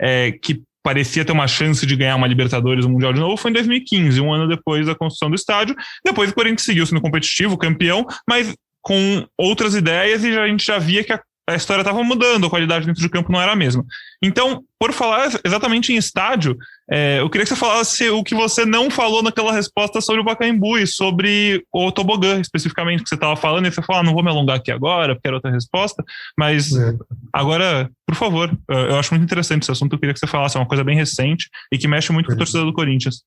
é, 0.00 0.32
que 0.32 0.62
parecia 0.82 1.22
ter 1.22 1.32
uma 1.32 1.46
chance 1.46 1.84
de 1.84 1.96
ganhar 1.96 2.16
uma 2.16 2.26
Libertadores, 2.26 2.86
um 2.86 2.92
Mundial 2.92 3.12
de 3.12 3.20
novo, 3.20 3.36
foi 3.36 3.50
em 3.50 3.54
2015, 3.54 4.20
um 4.22 4.32
ano 4.32 4.48
depois 4.48 4.86
da 4.86 4.94
construção 4.94 5.28
do 5.28 5.36
estádio. 5.36 5.76
Depois 6.02 6.30
o 6.30 6.34
Corinthians 6.34 6.62
seguiu 6.62 6.86
sendo 6.86 7.02
competitivo, 7.02 7.58
campeão, 7.58 8.06
mas 8.26 8.54
com 8.86 9.26
outras 9.36 9.74
ideias 9.74 10.22
e 10.22 10.38
a 10.38 10.46
gente 10.46 10.64
já 10.64 10.78
via 10.78 11.02
que 11.02 11.12
a 11.12 11.20
a 11.48 11.54
história 11.54 11.82
estava 11.82 12.02
mudando, 12.02 12.46
a 12.46 12.50
qualidade 12.50 12.86
dentro 12.86 13.00
de 13.00 13.08
campo 13.08 13.30
não 13.30 13.40
era 13.40 13.52
a 13.52 13.56
mesma. 13.56 13.84
Então, 14.20 14.64
por 14.80 14.92
falar 14.92 15.30
exatamente 15.44 15.92
em 15.92 15.96
estádio, 15.96 16.56
é, 16.90 17.20
eu 17.20 17.30
queria 17.30 17.44
que 17.44 17.50
você 17.50 17.56
falasse 17.56 18.10
o 18.10 18.24
que 18.24 18.34
você 18.34 18.64
não 18.64 18.90
falou 18.90 19.22
naquela 19.22 19.52
resposta 19.52 20.00
sobre 20.00 20.22
o 20.22 20.24
Pacaembu 20.24 20.76
e 20.76 20.88
sobre 20.88 21.64
o 21.72 21.92
tobogã, 21.92 22.40
especificamente, 22.40 23.04
que 23.04 23.08
você 23.08 23.14
estava 23.14 23.36
falando, 23.36 23.66
e 23.66 23.70
você 23.70 23.80
falou, 23.80 24.00
ah, 24.00 24.02
não 24.02 24.12
vou 24.12 24.24
me 24.24 24.30
alongar 24.30 24.56
aqui 24.56 24.72
agora, 24.72 25.14
porque 25.14 25.28
era 25.28 25.36
outra 25.36 25.52
resposta, 25.52 26.02
mas 26.36 26.74
é. 26.74 26.96
agora, 27.32 27.88
por 28.04 28.16
favor, 28.16 28.50
eu 28.68 28.96
acho 28.96 29.14
muito 29.14 29.24
interessante 29.24 29.62
esse 29.62 29.70
assunto, 29.70 29.92
eu 29.92 30.00
queria 30.00 30.14
que 30.14 30.18
você 30.18 30.26
falasse, 30.26 30.56
é 30.56 30.60
uma 30.60 30.66
coisa 30.66 30.82
bem 30.82 30.96
recente 30.96 31.48
e 31.72 31.78
que 31.78 31.86
mexe 31.86 32.12
muito 32.12 32.26
com 32.26 32.32
a 32.32 32.36
torcida 32.36 32.64
do 32.64 32.72
Corinthians. 32.72 33.22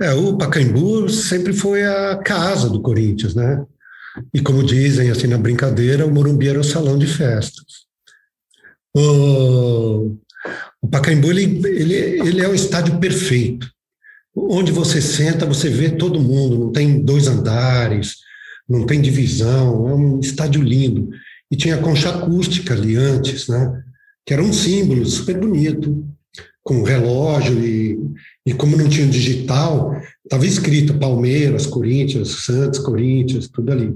É, 0.00 0.12
o 0.12 0.36
Pacaembu 0.36 1.08
sempre 1.08 1.52
foi 1.52 1.84
a 1.84 2.16
casa 2.16 2.68
do 2.68 2.80
Corinthians, 2.80 3.34
né? 3.34 3.64
E 4.32 4.40
como 4.40 4.62
dizem 4.62 5.10
assim 5.10 5.26
na 5.26 5.38
brincadeira, 5.38 6.06
o 6.06 6.12
Morumbi 6.12 6.48
era 6.48 6.60
o 6.60 6.64
salão 6.64 6.98
de 6.98 7.06
festas. 7.06 7.64
O, 8.94 10.16
o 10.80 10.88
Pacaembu 10.88 11.30
ele, 11.30 11.60
ele, 11.66 11.94
ele 11.94 12.40
é 12.40 12.48
o 12.48 12.54
estádio 12.54 12.98
perfeito. 12.98 13.70
Onde 14.34 14.72
você 14.72 15.00
senta, 15.00 15.46
você 15.46 15.68
vê 15.68 15.90
todo 15.90 16.20
mundo, 16.20 16.58
não 16.58 16.72
tem 16.72 17.00
dois 17.00 17.26
andares, 17.26 18.16
não 18.68 18.84
tem 18.84 19.00
divisão, 19.00 19.88
é 19.88 19.94
um 19.94 20.20
estádio 20.20 20.62
lindo. 20.62 21.10
E 21.50 21.56
tinha 21.56 21.78
concha 21.78 22.10
acústica 22.10 22.74
ali 22.74 22.96
antes, 22.96 23.48
né? 23.48 23.82
Que 24.24 24.34
era 24.34 24.42
um 24.42 24.52
símbolo 24.52 25.06
super 25.06 25.38
bonito, 25.38 26.06
com 26.62 26.82
relógio 26.82 27.64
e, 27.64 27.98
e 28.46 28.54
como 28.54 28.76
não 28.76 28.88
tinha 28.88 29.08
digital, 29.08 30.00
estava 30.22 30.46
escrito 30.46 30.98
Palmeiras, 30.98 31.66
Corinthians, 31.66 32.44
Santos, 32.44 32.78
Corinthians, 32.78 33.48
tudo 33.48 33.72
ali. 33.72 33.92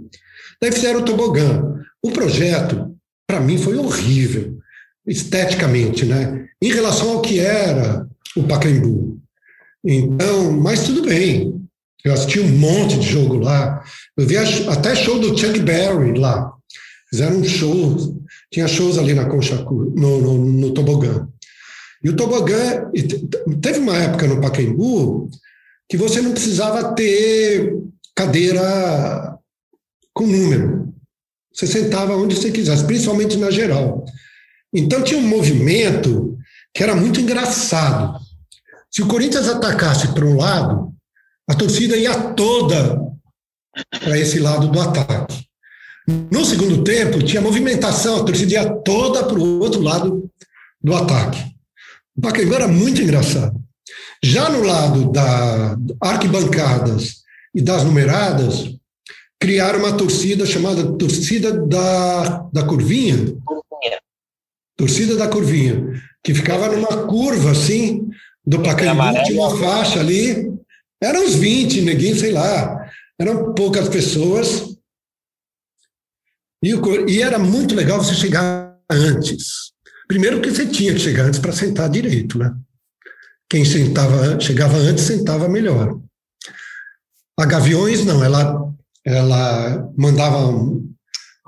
Daí 0.60 0.72
fizeram 0.72 1.00
o 1.00 1.04
tobogã. 1.04 1.76
O 2.02 2.10
projeto, 2.10 2.92
para 3.28 3.40
mim, 3.40 3.56
foi 3.56 3.76
horrível, 3.76 4.58
esteticamente, 5.06 6.04
né? 6.04 6.48
Em 6.60 6.72
relação 6.72 7.10
ao 7.12 7.22
que 7.22 7.38
era 7.38 8.06
o 8.36 8.42
Pacaembu. 8.42 9.20
Então, 9.84 10.52
mas 10.52 10.84
tudo 10.84 11.02
bem. 11.02 11.54
Eu 12.04 12.12
assisti 12.12 12.40
um 12.40 12.48
monte 12.48 12.98
de 12.98 13.08
jogo 13.08 13.36
lá. 13.36 13.84
Eu 14.16 14.26
vi 14.26 14.36
até 14.36 14.96
show 14.96 15.18
do 15.18 15.38
Chuck 15.38 15.60
Berry 15.60 16.18
lá. 16.18 16.52
Fizeram 17.08 17.38
um 17.38 17.44
show, 17.44 17.96
tinha 18.50 18.66
shows 18.66 18.98
ali 18.98 19.14
na 19.14 19.26
Concha, 19.26 19.56
no, 19.56 20.20
no, 20.20 20.38
no 20.38 20.70
tobogã. 20.72 21.28
E 22.02 22.08
o 22.08 22.16
tobogã, 22.16 22.90
teve 23.60 23.78
uma 23.78 23.96
época 23.96 24.26
no 24.26 24.40
Pacaembu 24.40 25.28
que 25.88 25.96
você 25.96 26.22
não 26.22 26.32
precisava 26.32 26.94
ter 26.94 27.76
cadeira 28.14 29.36
com 30.14 30.26
número. 30.26 30.94
Você 31.52 31.66
sentava 31.66 32.16
onde 32.16 32.36
você 32.36 32.50
quisesse, 32.50 32.84
principalmente 32.84 33.36
na 33.36 33.50
geral. 33.50 34.04
Então 34.72 35.02
tinha 35.02 35.18
um 35.18 35.26
movimento 35.26 36.38
que 36.72 36.82
era 36.82 36.94
muito 36.94 37.20
engraçado. 37.20 38.18
Se 38.90 39.02
o 39.02 39.08
Corinthians 39.08 39.48
atacasse 39.48 40.14
para 40.14 40.24
um 40.24 40.36
lado, 40.36 40.92
a 41.48 41.54
torcida 41.54 41.96
ia 41.96 42.32
toda 42.34 43.00
para 44.00 44.18
esse 44.18 44.38
lado 44.38 44.68
do 44.68 44.80
ataque. 44.80 45.44
No 46.30 46.44
segundo 46.44 46.82
tempo, 46.82 47.22
tinha 47.22 47.40
movimentação, 47.40 48.20
a 48.20 48.24
torcida 48.24 48.52
ia 48.52 48.74
toda 48.82 49.24
para 49.24 49.38
o 49.38 49.60
outro 49.60 49.80
lado 49.80 50.30
do 50.82 50.94
ataque. 50.94 51.38
O 52.16 52.20
Pacaembu 52.20 52.54
era 52.54 52.68
muito 52.68 53.00
engraçado. 53.02 53.58
Já 54.22 54.50
no 54.50 54.62
lado 54.62 55.10
das 55.10 55.76
arquibancadas 56.00 57.22
e 57.54 57.62
das 57.62 57.84
numeradas, 57.84 58.76
criaram 59.40 59.78
uma 59.78 59.96
torcida 59.96 60.44
chamada 60.44 60.96
Torcida 60.96 61.52
da, 61.66 62.48
da 62.52 62.66
Curvinha. 62.66 63.36
Torcida 64.76 65.16
da 65.16 65.28
Curvinha, 65.28 66.02
que 66.22 66.34
ficava 66.34 66.68
numa 66.68 67.06
curva 67.06 67.50
assim, 67.50 68.08
do 68.46 68.62
Pacaembu, 68.62 69.24
tinha 69.24 69.40
uma 69.40 69.58
faixa 69.58 70.00
ali, 70.00 70.50
eram 71.02 71.24
uns 71.24 71.34
20, 71.34 71.82
ninguém, 71.82 72.14
sei 72.14 72.32
lá, 72.32 72.90
eram 73.18 73.54
poucas 73.54 73.88
pessoas. 73.88 74.76
E, 76.62 76.74
o, 76.74 77.08
e 77.08 77.22
era 77.22 77.38
muito 77.38 77.74
legal 77.74 77.98
você 77.98 78.14
chegar 78.14 78.78
antes. 78.90 79.69
Primeiro 80.10 80.38
porque 80.38 80.50
você 80.50 80.66
tinha 80.66 80.92
que 80.92 80.98
chegar 80.98 81.26
antes 81.26 81.38
para 81.38 81.52
sentar 81.52 81.88
direito, 81.88 82.36
né? 82.36 82.52
Quem 83.48 83.64
sentava, 83.64 84.40
chegava 84.40 84.76
antes 84.76 85.04
sentava 85.04 85.48
melhor. 85.48 86.00
A 87.38 87.46
Gaviões 87.46 88.04
não, 88.04 88.24
ela 88.24 88.68
ela 89.04 89.88
mandava, 89.96 90.52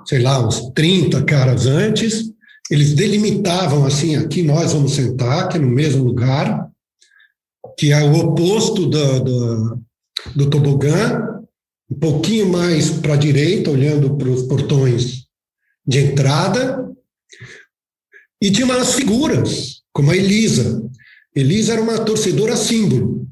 sei 0.05 0.19
lá, 0.19 0.39
uns 0.47 0.71
30 0.73 1.25
caras 1.25 1.65
antes, 1.65 2.31
eles 2.71 2.93
delimitavam 2.93 3.85
assim, 3.85 4.15
aqui 4.15 4.41
nós 4.41 4.71
vamos 4.71 4.93
sentar, 4.93 5.49
que 5.49 5.57
é 5.57 5.59
no 5.59 5.67
mesmo 5.67 6.01
lugar, 6.01 6.69
que 7.77 7.91
é 7.91 8.01
o 8.01 8.15
oposto 8.15 8.85
do, 8.85 9.19
do, 9.19 9.81
do 10.37 10.49
tobogã, 10.49 11.21
um 11.91 11.99
pouquinho 11.99 12.49
mais 12.49 12.89
para 12.91 13.15
a 13.15 13.17
direita, 13.17 13.71
olhando 13.71 14.15
para 14.15 14.29
os 14.29 14.43
portões 14.43 15.25
de 15.85 15.99
entrada, 15.99 16.82
e 18.43 18.51
tinha 18.51 18.65
umas 18.65 18.95
figuras, 18.95 19.83
como 19.93 20.11
a 20.11 20.17
Elisa. 20.17 20.85
Elisa 21.33 21.71
era 21.71 21.81
uma 21.81 22.03
torcedora 22.03 22.57
símbolo. 22.57 23.25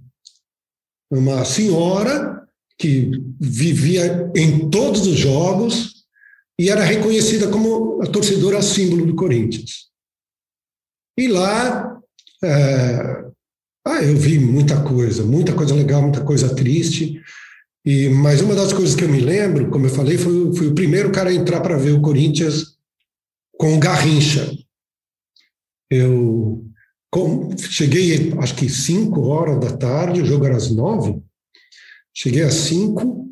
Uma 1.12 1.44
senhora 1.44 2.48
que 2.78 3.12
vivia 3.38 4.32
em 4.34 4.70
todos 4.70 5.06
os 5.06 5.20
jogos 5.20 6.06
e 6.58 6.70
era 6.70 6.86
reconhecida 6.86 7.50
como 7.50 8.02
a 8.02 8.08
torcedora 8.08 8.62
símbolo 8.62 9.06
do 9.06 9.14
Corinthians. 9.14 9.90
E 11.18 11.28
lá, 11.28 12.00
é, 12.42 13.26
ah, 13.86 14.02
eu 14.02 14.16
vi 14.16 14.40
muita 14.40 14.82
coisa, 14.82 15.26
muita 15.26 15.54
coisa 15.54 15.76
legal, 15.76 16.02
muita 16.04 16.24
coisa 16.24 16.56
triste. 16.56 17.22
E, 17.86 18.08
mas 18.08 18.40
uma 18.40 18.56
das 18.56 18.72
coisas 18.72 18.96
que 18.96 19.04
eu 19.04 19.10
me 19.10 19.20
lembro, 19.20 19.70
como 19.70 19.88
eu 19.88 19.90
falei, 19.90 20.18
foi, 20.18 20.56
foi 20.56 20.68
o 20.68 20.76
primeiro 20.76 21.12
cara 21.12 21.32
a 21.32 21.34
entrar 21.34 21.60
para 21.60 21.76
ver 21.76 21.92
o 21.92 22.02
Corinthians 22.02 22.78
com 23.58 23.76
o 23.76 23.80
Garrincha. 23.80 24.50
Eu 25.92 26.66
cheguei, 27.58 28.34
acho 28.40 28.56
que 28.56 28.70
5 28.70 29.22
horas 29.28 29.60
da 29.60 29.76
tarde, 29.76 30.22
o 30.22 30.26
jogo 30.26 30.46
era 30.46 30.56
às 30.56 30.72
9. 30.72 31.22
Cheguei 32.14 32.44
às 32.44 32.54
5 32.54 33.28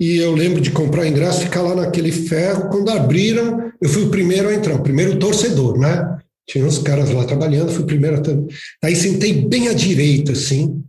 e 0.00 0.16
eu 0.16 0.34
lembro 0.34 0.60
de 0.60 0.72
comprar 0.72 1.06
ingresso, 1.06 1.42
ficar 1.42 1.62
lá 1.62 1.76
naquele 1.76 2.10
ferro. 2.10 2.68
Quando 2.70 2.90
abriram, 2.90 3.70
eu 3.80 3.88
fui 3.88 4.04
o 4.04 4.10
primeiro 4.10 4.48
a 4.48 4.54
entrar, 4.54 4.74
o 4.74 4.82
primeiro 4.82 5.18
torcedor, 5.18 5.78
né? 5.78 6.18
Tinha 6.48 6.64
uns 6.64 6.78
caras 6.78 7.10
lá 7.10 7.24
trabalhando, 7.24 7.70
fui 7.70 7.84
o 7.84 7.86
primeiro 7.86 8.16
a. 8.16 8.86
Aí 8.86 8.96
sentei 8.96 9.46
bem 9.46 9.68
à 9.68 9.72
direita, 9.72 10.32
assim, 10.32 10.82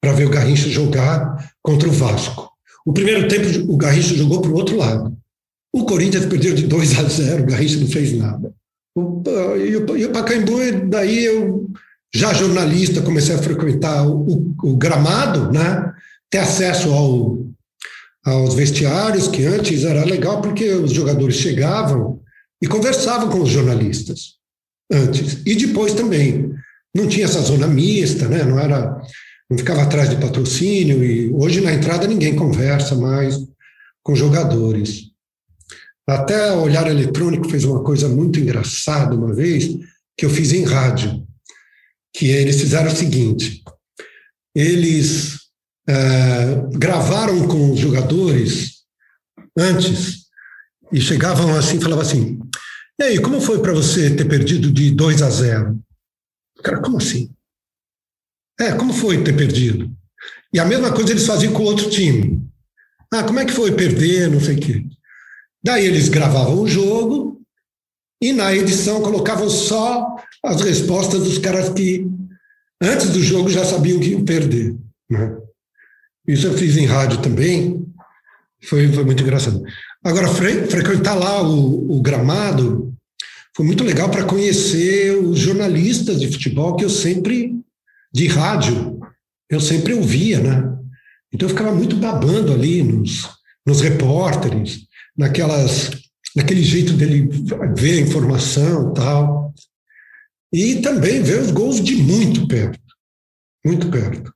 para 0.00 0.12
ver 0.12 0.26
o 0.26 0.30
Garrincha 0.30 0.68
jogar 0.68 1.52
contra 1.60 1.88
o 1.88 1.92
Vasco. 1.92 2.50
O 2.86 2.92
primeiro 2.92 3.26
tempo, 3.26 3.72
o 3.72 3.76
Garrincha 3.76 4.14
jogou 4.14 4.40
para 4.40 4.50
o 4.50 4.54
outro 4.54 4.76
lado. 4.76 5.16
O 5.72 5.84
Corinthians 5.84 6.26
perdeu 6.26 6.54
de 6.54 6.66
2 6.68 6.98
a 7.00 7.02
0, 7.02 7.42
o 7.42 7.46
Garrincha 7.46 7.80
não 7.80 7.88
fez 7.88 8.12
nada. 8.12 8.54
O, 8.94 9.22
e, 9.56 9.76
o, 9.76 10.08
o 10.08 10.12
Pacaembu, 10.12 10.88
daí 10.88 11.24
eu, 11.24 11.70
já 12.14 12.32
jornalista, 12.32 13.02
comecei 13.02 13.34
a 13.34 13.42
frequentar 13.42 14.06
o, 14.06 14.54
o, 14.62 14.76
gramado, 14.76 15.52
né? 15.52 15.92
ter 16.30 16.38
acesso 16.38 16.92
ao, 16.92 17.38
aos 18.24 18.54
vestiários, 18.54 19.26
que 19.26 19.44
antes 19.44 19.84
era 19.84 20.04
legal 20.04 20.40
porque 20.40 20.68
os 20.70 20.92
jogadores 20.92 21.36
chegavam 21.36 22.20
e 22.62 22.66
conversavam 22.66 23.28
com 23.28 23.42
os 23.42 23.50
jornalistas 23.50 24.34
antes 24.90 25.42
e 25.44 25.54
depois 25.56 25.92
também. 25.94 26.52
Não 26.94 27.08
tinha 27.08 27.24
essa 27.24 27.40
zona 27.40 27.66
mista, 27.66 28.28
né? 28.28 28.44
não 28.44 28.58
era, 28.58 29.00
não 29.50 29.58
ficava 29.58 29.82
atrás 29.82 30.08
de 30.08 30.16
patrocínio 30.16 31.02
e 31.02 31.30
hoje 31.32 31.60
na 31.60 31.74
entrada 31.74 32.06
ninguém 32.06 32.36
conversa 32.36 32.94
mais 32.94 33.36
com 34.02 34.14
jogadores. 34.14 35.13
Até 36.06 36.52
o 36.52 36.62
Olhar 36.62 36.86
Eletrônico 36.86 37.48
fez 37.48 37.64
uma 37.64 37.82
coisa 37.82 38.08
muito 38.08 38.38
engraçada 38.38 39.14
uma 39.14 39.34
vez, 39.34 39.68
que 40.16 40.26
eu 40.26 40.30
fiz 40.30 40.52
em 40.52 40.64
rádio, 40.64 41.26
que 42.14 42.26
eles 42.26 42.60
fizeram 42.60 42.92
o 42.92 42.96
seguinte, 42.96 43.62
eles 44.54 45.38
é, 45.88 45.94
gravaram 46.74 47.48
com 47.48 47.72
os 47.72 47.80
jogadores 47.80 48.84
antes 49.56 50.24
e 50.92 51.00
chegavam 51.00 51.56
assim, 51.56 51.80
falavam 51.80 52.02
assim, 52.02 52.38
e 53.00 53.02
aí, 53.02 53.20
como 53.20 53.40
foi 53.40 53.60
para 53.60 53.72
você 53.72 54.14
ter 54.14 54.24
perdido 54.24 54.70
de 54.70 54.92
2 54.92 55.20
a 55.20 55.28
0? 55.28 55.80
Cara, 56.62 56.80
como 56.80 56.98
assim? 56.98 57.28
É, 58.60 58.72
como 58.72 58.92
foi 58.92 59.24
ter 59.24 59.36
perdido? 59.36 59.90
E 60.52 60.60
a 60.60 60.64
mesma 60.64 60.92
coisa 60.92 61.10
eles 61.10 61.26
faziam 61.26 61.52
com 61.52 61.64
o 61.64 61.66
outro 61.66 61.90
time. 61.90 62.40
Ah, 63.12 63.24
como 63.24 63.40
é 63.40 63.44
que 63.44 63.52
foi 63.52 63.72
perder, 63.72 64.30
não 64.30 64.40
sei 64.40 64.56
o 64.56 64.60
quê. 64.60 64.86
Daí 65.64 65.86
eles 65.86 66.10
gravavam 66.10 66.60
o 66.60 66.68
jogo 66.68 67.40
e 68.20 68.32
na 68.32 68.54
edição 68.54 69.00
colocavam 69.00 69.48
só 69.48 70.16
as 70.44 70.60
respostas 70.60 71.24
dos 71.24 71.38
caras 71.38 71.70
que 71.70 72.06
antes 72.82 73.10
do 73.10 73.22
jogo 73.22 73.48
já 73.48 73.64
sabiam 73.64 73.98
que 73.98 74.10
iam 74.10 74.24
perder. 74.24 74.76
Né? 75.08 75.36
Isso 76.28 76.46
eu 76.46 76.54
fiz 76.54 76.76
em 76.76 76.84
rádio 76.84 77.22
também, 77.22 77.84
foi, 78.64 78.92
foi 78.92 79.04
muito 79.04 79.22
engraçado. 79.22 79.62
Agora, 80.02 80.28
fre 80.28 80.66
frequentar 80.66 81.14
lá 81.14 81.42
o, 81.42 81.96
o 81.96 82.02
gramado 82.02 82.94
foi 83.56 83.64
muito 83.64 83.84
legal 83.84 84.10
para 84.10 84.24
conhecer 84.24 85.16
os 85.16 85.38
jornalistas 85.38 86.20
de 86.20 86.30
futebol 86.30 86.76
que 86.76 86.84
eu 86.84 86.90
sempre, 86.90 87.54
de 88.12 88.26
rádio, 88.26 88.98
eu 89.48 89.60
sempre 89.60 89.94
ouvia, 89.94 90.40
né? 90.40 90.76
Então 91.32 91.48
eu 91.48 91.54
ficava 91.54 91.74
muito 91.74 91.96
babando 91.96 92.52
ali 92.52 92.82
nos, 92.82 93.28
nos 93.66 93.80
repórteres, 93.80 94.86
naquelas, 95.16 95.90
naquele 96.36 96.62
jeito 96.62 96.92
dele 96.92 97.28
ver 97.76 97.98
a 97.98 98.00
informação 98.00 98.92
tal. 98.92 99.52
E 100.52 100.76
também 100.76 101.22
ver 101.22 101.40
os 101.40 101.50
gols 101.50 101.82
de 101.82 101.96
muito 101.96 102.46
perto, 102.46 102.78
muito 103.64 103.90
perto. 103.90 104.32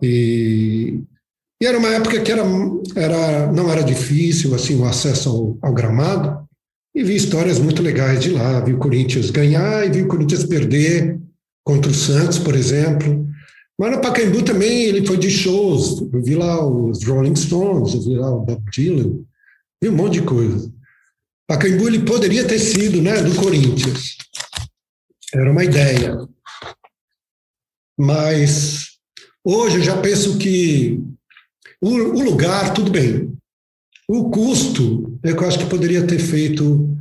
E, 0.00 1.00
e 1.60 1.66
era 1.66 1.78
uma 1.78 1.88
época 1.88 2.20
que 2.20 2.30
era, 2.30 2.42
era, 2.94 3.50
não 3.52 3.70
era 3.70 3.82
difícil 3.82 4.54
assim 4.54 4.78
o 4.78 4.84
acesso 4.84 5.28
ao, 5.28 5.58
ao 5.60 5.74
gramado, 5.74 6.42
e 6.94 7.02
vi 7.02 7.16
histórias 7.16 7.58
muito 7.58 7.82
legais 7.82 8.20
de 8.20 8.30
lá. 8.30 8.60
Vi 8.60 8.74
o 8.74 8.78
Corinthians 8.78 9.30
ganhar 9.30 9.86
e 9.86 9.90
vi 9.90 10.02
o 10.02 10.08
Corinthians 10.08 10.44
perder 10.44 11.18
contra 11.64 11.90
o 11.90 11.94
Santos, 11.94 12.38
por 12.38 12.54
exemplo. 12.54 13.26
Mas 13.78 13.92
no 13.92 14.00
Pacaembu 14.00 14.42
também 14.42 14.84
ele 14.84 15.06
foi 15.06 15.16
de 15.16 15.30
shows. 15.30 16.00
Eu 16.12 16.22
vi 16.22 16.34
lá 16.34 16.64
os 16.64 17.02
Rolling 17.04 17.34
Stones, 17.34 17.94
eu 17.94 18.02
vi 18.02 18.14
lá 18.16 18.30
o 18.30 18.40
Bob 18.40 18.62
Dylan, 18.70 19.24
vi 19.82 19.88
um 19.88 19.96
monte 19.96 20.20
de 20.20 20.22
coisa. 20.22 20.72
Pacaembu 21.48 21.88
ele 21.88 22.04
poderia 22.04 22.46
ter 22.46 22.60
sido 22.60 23.02
né, 23.02 23.20
do 23.20 23.34
Corinthians. 23.34 24.16
Era 25.34 25.50
uma 25.50 25.64
ideia. 25.64 26.16
Mas 27.98 28.92
hoje 29.44 29.78
eu 29.78 29.82
já 29.82 30.00
penso 30.00 30.38
que 30.38 31.00
o, 31.80 31.88
o 31.88 32.22
lugar, 32.22 32.72
tudo 32.72 32.92
bem. 32.92 33.36
O 34.08 34.30
custo, 34.30 35.18
é 35.24 35.32
que 35.32 35.42
eu 35.42 35.48
acho 35.48 35.58
que 35.58 35.66
poderia 35.66 36.06
ter 36.06 36.18
feito, 36.18 36.96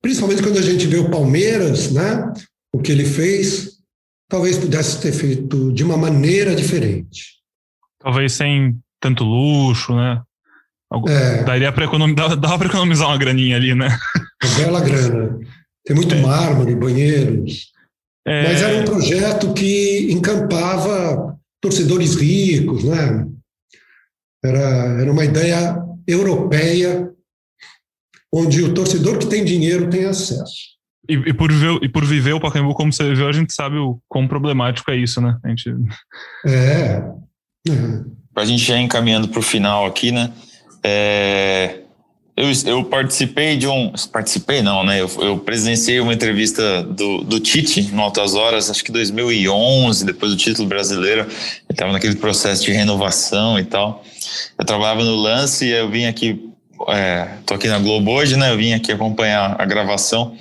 principalmente 0.00 0.42
quando 0.42 0.58
a 0.58 0.62
gente 0.62 0.86
vê 0.86 0.98
o 0.98 1.10
Palmeiras, 1.10 1.90
né? 1.90 2.32
O 2.72 2.80
que 2.80 2.92
ele 2.92 3.04
fez, 3.04 3.78
talvez 4.28 4.58
pudesse 4.58 5.00
ter 5.00 5.12
feito 5.12 5.72
de 5.72 5.82
uma 5.82 5.96
maneira 5.96 6.54
diferente. 6.54 7.40
Talvez 7.98 8.32
sem 8.32 8.78
tanto 9.00 9.24
luxo, 9.24 9.94
né? 9.94 10.22
É. 11.08 11.44
Daria 11.44 11.72
para 11.72 11.84
economizar, 11.84 12.36
dava 12.36 12.58
para 12.58 12.68
economizar 12.68 13.08
uma 13.08 13.16
graninha 13.16 13.56
ali, 13.56 13.74
né? 13.74 13.96
Uma 14.42 14.56
bela 14.56 14.80
grana. 14.80 15.38
Tem 15.84 15.96
muito 15.96 16.14
é. 16.14 16.20
mármore, 16.20 16.74
banheiros. 16.74 17.72
É. 18.26 18.48
Mas 18.48 18.62
era 18.62 18.80
um 18.80 18.84
projeto 18.84 19.52
que 19.52 20.12
encampava 20.12 21.36
torcedores 21.60 22.14
ricos, 22.14 22.84
né? 22.84 23.26
Era, 24.44 25.00
era 25.00 25.12
uma 25.12 25.24
ideia 25.24 25.76
europeia 26.06 27.10
onde 28.32 28.62
o 28.62 28.74
torcedor 28.74 29.18
que 29.18 29.26
tem 29.26 29.44
dinheiro 29.44 29.90
tem 29.90 30.04
acesso. 30.04 30.72
E, 31.08 31.14
e, 31.14 31.34
por, 31.34 31.52
viver, 31.52 31.78
e 31.82 31.88
por 31.88 32.04
viver 32.04 32.32
o 32.32 32.40
Pacaembu 32.40 32.74
como 32.74 32.92
você 32.92 33.08
viveu, 33.08 33.28
a 33.28 33.32
gente 33.32 33.52
sabe 33.52 33.76
o 33.76 34.00
quão 34.08 34.26
problemático 34.26 34.90
é 34.90 34.96
isso, 34.96 35.20
né? 35.20 35.36
A 35.44 35.48
gente... 35.48 35.68
É. 36.46 37.02
é. 37.68 37.72
Para 38.32 38.44
a 38.44 38.46
gente 38.46 38.64
já 38.64 38.78
encaminhando 38.78 39.28
para 39.28 39.40
o 39.40 39.42
final 39.42 39.84
aqui, 39.84 40.10
né? 40.10 40.32
É, 40.84 41.82
eu, 42.34 42.50
eu 42.66 42.84
participei 42.84 43.56
de 43.56 43.68
um. 43.68 43.92
Participei, 44.10 44.62
não, 44.62 44.82
né? 44.82 45.00
Eu, 45.00 45.10
eu 45.20 45.38
presenciei 45.38 46.00
uma 46.00 46.14
entrevista 46.14 46.82
do, 46.82 47.22
do 47.22 47.38
Tite 47.38 47.82
no 47.92 48.00
Altas 48.00 48.34
Horas, 48.34 48.70
acho 48.70 48.82
que 48.82 48.90
2011, 48.90 50.04
depois 50.04 50.32
do 50.32 50.38
título 50.38 50.66
brasileiro. 50.66 51.22
Ele 51.22 51.30
estava 51.70 51.92
naquele 51.92 52.16
processo 52.16 52.64
de 52.64 52.72
renovação 52.72 53.58
e 53.58 53.64
tal. 53.64 54.02
Eu 54.58 54.64
trabalhava 54.64 55.04
no 55.04 55.14
lance 55.14 55.66
e 55.66 55.70
eu 55.70 55.90
vim 55.90 56.06
aqui. 56.06 56.48
É, 56.88 57.28
tô 57.46 57.54
aqui 57.54 57.68
na 57.68 57.78
Globo 57.78 58.10
hoje, 58.10 58.34
né? 58.36 58.50
Eu 58.50 58.56
vim 58.56 58.72
aqui 58.72 58.90
acompanhar 58.90 59.54
a 59.60 59.64
gravação. 59.66 60.34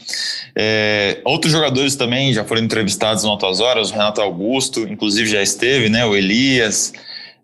É, 0.56 1.20
outros 1.26 1.52
jogadores 1.52 1.96
também 1.96 2.34
já 2.34 2.46
foram 2.46 2.62
entrevistados 2.62 3.26
no 3.26 3.30
Altas 3.30 3.60
Horas, 3.60 3.90
o 3.90 3.94
Renato 3.94 4.22
Augusto, 4.22 4.80
inclusive 4.90 5.30
já 5.30 5.44
esteve, 5.44 5.90
né? 5.90 6.06
O 6.06 6.16
Elias. 6.16 6.94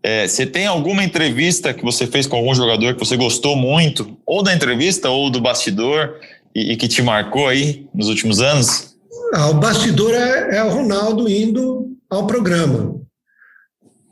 É, 0.08 0.26
você 0.26 0.46
tem 0.46 0.66
alguma 0.66 1.04
entrevista 1.04 1.74
que 1.74 1.84
você 1.84 2.08
fez 2.08 2.26
com 2.26 2.38
algum 2.38 2.56
jogador 2.56 2.94
que 2.94 3.00
você 3.06 3.18
gostou 3.18 3.58
muito, 3.58 4.18
ou 4.26 4.42
da 4.42 4.56
entrevista 4.56 5.10
ou 5.10 5.30
do 5.30 5.42
bastidor, 5.42 6.16
e, 6.56 6.72
e 6.72 6.78
que 6.78 6.88
te 6.88 7.02
marcou 7.02 7.46
aí 7.46 7.90
nos 7.94 8.08
últimos 8.08 8.40
anos? 8.40 8.96
Ah, 9.34 9.50
o 9.50 9.56
bastidor 9.56 10.14
é, 10.14 10.60
é 10.60 10.64
o 10.64 10.70
Ronaldo 10.70 11.30
indo 11.30 11.94
ao 12.10 12.26
programa, 12.26 12.96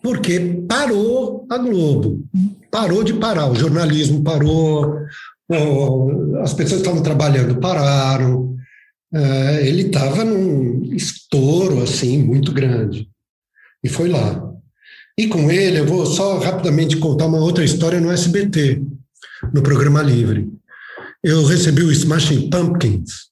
porque 0.03 0.37
parou 0.67 1.47
a 1.49 1.57
Globo, 1.57 2.19
parou 2.69 3.01
de 3.01 3.13
parar, 3.13 3.49
o 3.49 3.55
jornalismo 3.55 4.21
parou, 4.21 4.97
as 6.43 6.53
pessoas 6.53 6.81
que 6.81 6.87
estavam 6.87 7.01
trabalhando 7.01 7.55
pararam, 7.61 8.53
é, 9.13 9.65
ele 9.65 9.83
estava 9.83 10.25
num 10.25 10.93
estouro 10.93 11.81
assim 11.81 12.21
muito 12.21 12.51
grande. 12.51 13.07
E 13.81 13.87
foi 13.87 14.09
lá. 14.09 14.44
E 15.17 15.27
com 15.27 15.49
ele, 15.49 15.79
eu 15.79 15.85
vou 15.85 16.05
só 16.05 16.37
rapidamente 16.39 16.97
contar 16.97 17.27
uma 17.27 17.37
outra 17.37 17.63
história 17.63 18.01
no 18.01 18.11
SBT, 18.11 18.81
no 19.53 19.63
programa 19.63 20.01
Livre. 20.01 20.49
Eu 21.23 21.45
recebi 21.45 21.83
o 21.83 21.91
Smashing 21.91 22.49
Pumpkins, 22.49 23.29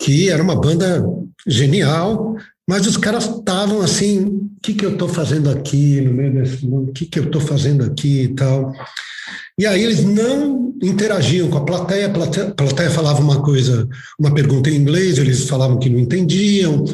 que 0.00 0.28
era 0.28 0.42
uma 0.42 0.54
banda 0.54 1.02
genial, 1.46 2.36
mas 2.68 2.86
os 2.86 2.98
caras 2.98 3.24
estavam 3.24 3.80
assim: 3.80 4.20
o 4.20 4.50
que, 4.62 4.74
que 4.74 4.84
eu 4.84 4.92
estou 4.92 5.08
fazendo 5.08 5.48
aqui 5.50 6.00
no 6.02 6.12
meio 6.12 6.34
desse 6.34 6.66
mundo? 6.66 6.90
O 6.90 6.92
que, 6.92 7.06
que 7.06 7.18
eu 7.18 7.24
estou 7.24 7.40
fazendo 7.40 7.84
aqui 7.84 8.24
e 8.24 8.28
tal? 8.34 8.72
E 9.58 9.66
aí 9.66 9.82
eles 9.82 10.04
não 10.04 10.74
interagiam 10.82 11.48
com 11.48 11.56
a 11.56 11.64
plateia, 11.64 12.06
a 12.06 12.10
plateia, 12.10 12.48
a 12.48 12.54
plateia 12.54 12.90
falava 12.90 13.20
uma 13.20 13.42
coisa, 13.42 13.88
uma 14.18 14.34
pergunta 14.34 14.68
em 14.68 14.76
inglês, 14.76 15.16
eles 15.16 15.48
falavam 15.48 15.78
que 15.78 15.88
não 15.88 15.98
entendiam, 15.98 16.84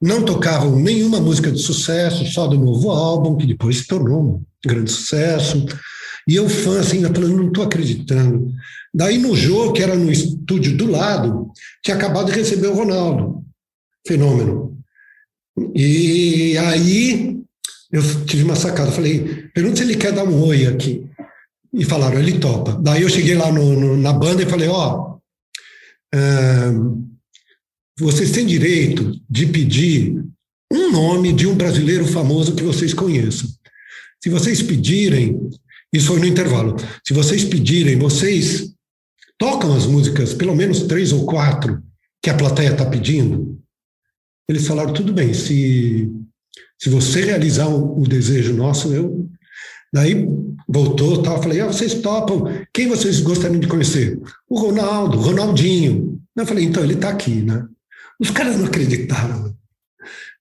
não 0.00 0.24
tocavam 0.24 0.78
nenhuma 0.78 1.20
música 1.20 1.50
de 1.50 1.58
sucesso, 1.58 2.24
só 2.26 2.46
do 2.46 2.56
novo 2.56 2.90
álbum, 2.90 3.36
que 3.36 3.46
depois 3.46 3.78
se 3.78 3.86
tornou 3.86 4.22
um 4.22 4.44
grande 4.64 4.90
sucesso. 4.90 5.66
E 6.26 6.36
eu, 6.36 6.48
fã, 6.48 6.80
assim, 6.80 7.02
falando, 7.02 7.36
não 7.36 7.48
estou 7.48 7.64
acreditando. 7.64 8.52
Daí 8.94 9.18
no 9.18 9.34
jogo, 9.34 9.72
que 9.72 9.82
era 9.82 9.96
no 9.96 10.10
estúdio 10.10 10.76
do 10.76 10.90
lado, 10.90 11.50
tinha 11.82 11.96
acabado 11.96 12.26
de 12.26 12.38
receber 12.38 12.68
o 12.68 12.74
Ronaldo. 12.74 13.42
Fenômeno. 14.06 14.78
E 15.74 16.56
aí 16.58 17.40
eu 17.90 18.24
tive 18.24 18.44
uma 18.44 18.54
sacada. 18.54 18.92
Falei, 18.92 19.48
pergunta 19.54 19.76
se 19.76 19.82
ele 19.82 19.96
quer 19.96 20.12
dar 20.12 20.24
um 20.24 20.44
oi 20.44 20.66
aqui. 20.66 21.04
E 21.72 21.84
falaram, 21.84 22.18
ele 22.18 22.38
topa. 22.38 22.78
Daí 22.80 23.02
eu 23.02 23.08
cheguei 23.08 23.34
lá 23.34 23.50
no, 23.50 23.78
no, 23.78 23.96
na 23.96 24.12
banda 24.12 24.42
e 24.42 24.46
falei, 24.46 24.68
ó, 24.68 25.18
oh, 26.14 27.07
vocês 27.98 28.30
têm 28.30 28.46
direito 28.46 29.20
de 29.28 29.46
pedir 29.46 30.14
um 30.72 30.92
nome 30.92 31.32
de 31.32 31.46
um 31.46 31.54
brasileiro 31.54 32.06
famoso 32.06 32.54
que 32.54 32.62
vocês 32.62 32.94
conheçam. 32.94 33.48
Se 34.22 34.28
vocês 34.28 34.62
pedirem, 34.62 35.38
isso 35.92 36.08
foi 36.08 36.20
no 36.20 36.26
intervalo, 36.26 36.76
se 37.06 37.12
vocês 37.12 37.44
pedirem, 37.44 37.98
vocês 37.98 38.72
tocam 39.38 39.74
as 39.74 39.86
músicas, 39.86 40.32
pelo 40.34 40.54
menos 40.54 40.82
três 40.82 41.12
ou 41.12 41.24
quatro, 41.24 41.82
que 42.22 42.30
a 42.30 42.34
plateia 42.34 42.70
está 42.70 42.84
pedindo. 42.86 43.58
Eles 44.48 44.66
falaram, 44.66 44.92
tudo 44.92 45.12
bem, 45.12 45.34
se, 45.34 46.10
se 46.78 46.88
você 46.88 47.24
realizar 47.24 47.68
o, 47.68 48.00
o 48.00 48.06
desejo 48.06 48.54
nosso, 48.54 48.92
eu. 48.92 49.28
Daí 49.92 50.28
voltou, 50.68 51.22
tal, 51.22 51.42
falei, 51.42 51.60
ah, 51.60 51.66
vocês 51.66 51.94
topam, 51.94 52.44
quem 52.72 52.88
vocês 52.88 53.20
gostariam 53.20 53.60
de 53.60 53.66
conhecer? 53.66 54.20
O 54.48 54.58
Ronaldo, 54.58 55.18
Ronaldinho. 55.18 56.20
Eu 56.36 56.46
falei, 56.46 56.64
então 56.64 56.84
ele 56.84 56.94
está 56.94 57.08
aqui, 57.08 57.42
né? 57.42 57.66
Os 58.18 58.30
caras 58.30 58.56
não 58.56 58.66
acreditaram. 58.66 59.56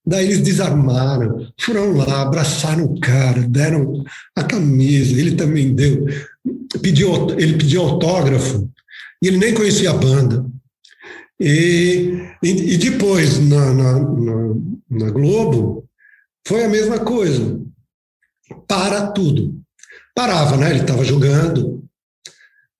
Daí 0.06 0.26
eles 0.26 0.40
desarmaram, 0.40 1.52
foram 1.60 1.92
lá, 1.92 2.22
abraçaram 2.22 2.86
o 2.86 3.00
cara, 3.00 3.42
deram 3.42 4.06
a 4.34 4.44
camisa, 4.44 5.20
ele 5.20 5.36
também 5.36 5.76
deu. 5.76 6.06
Pediu, 6.82 7.30
ele 7.38 7.58
pediu 7.58 7.82
autógrafo, 7.82 8.70
e 9.22 9.28
ele 9.28 9.38
nem 9.38 9.54
conhecia 9.54 9.92
a 9.92 9.98
banda. 9.98 10.46
E, 11.40 12.22
e, 12.42 12.50
e 12.74 12.78
depois, 12.78 13.38
na, 13.40 13.74
na, 13.74 14.00
na, 14.00 14.56
na 14.90 15.10
Globo, 15.10 15.86
foi 16.48 16.64
a 16.64 16.70
mesma 16.70 17.00
coisa. 17.00 17.60
Para 18.66 19.08
tudo. 19.08 19.60
Parava, 20.16 20.56
né? 20.56 20.70
Ele 20.70 20.82
estava 20.82 21.04
jogando. 21.04 21.84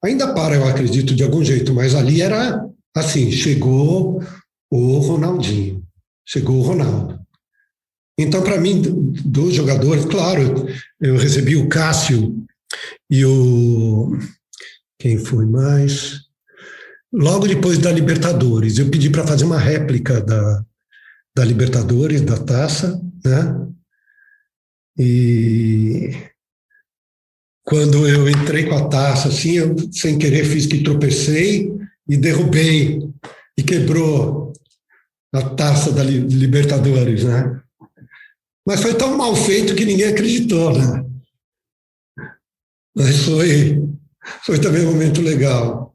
Ainda 0.04 0.34
para, 0.34 0.56
eu 0.56 0.66
acredito, 0.66 1.14
de 1.14 1.24
algum 1.24 1.44
jeito, 1.44 1.74
mas 1.74 1.94
ali 1.94 2.22
era 2.22 2.66
assim: 2.96 3.32
chegou, 3.32 4.24
o 4.72 5.00
Ronaldinho. 5.00 5.84
Chegou 6.26 6.58
o 6.58 6.62
Ronaldo. 6.62 7.20
Então, 8.20 8.42
para 8.42 8.60
mim, 8.60 8.82
dos 9.24 9.54
jogadores, 9.54 10.06
claro, 10.06 10.68
eu 11.00 11.18
recebi 11.18 11.56
o 11.56 11.70
Cássio 11.70 12.44
e 13.10 13.24
o. 13.24 14.18
Quem 15.00 15.18
foi 15.18 15.46
mais? 15.46 16.22
Logo 17.14 17.48
depois 17.48 17.78
da 17.78 17.92
Libertadores, 17.92 18.78
eu 18.78 18.90
pedi 18.90 19.10
para 19.10 19.26
fazer 19.26 19.46
uma 19.46 19.60
réplica 19.60 20.20
da, 20.20 20.66
da 21.36 21.46
Libertadores, 21.46 22.22
da 22.22 22.38
taça, 22.38 23.00
né? 23.24 23.68
E 24.98 26.12
quando 27.64 28.08
eu 28.08 28.28
entrei 28.28 28.66
com 28.66 28.76
a 28.76 28.90
taça, 28.90 29.30
assim, 29.30 29.58
eu 29.58 29.76
sem 29.92 30.18
querer 30.18 30.44
fiz 30.44 30.66
que 30.66 30.84
tropecei 30.84 31.72
e 32.10 32.18
derrubei 32.18 33.00
e 33.58 33.64
quebrou 33.64 34.47
a 35.34 35.42
taça 35.56 35.92
da 35.92 36.04
Libertadores, 36.04 37.24
né? 37.24 37.62
Mas 38.66 38.82
foi 38.82 38.94
tão 38.96 39.18
mal 39.18 39.36
feito 39.36 39.76
que 39.76 39.86
ninguém 39.86 40.08
acreditou, 40.08 40.78
né? 40.78 41.06
Mas 42.96 43.26
foi, 43.26 43.82
foi 44.46 44.60
também 44.60 44.86
um 44.86 44.92
momento 44.92 45.22
legal. 45.22 45.94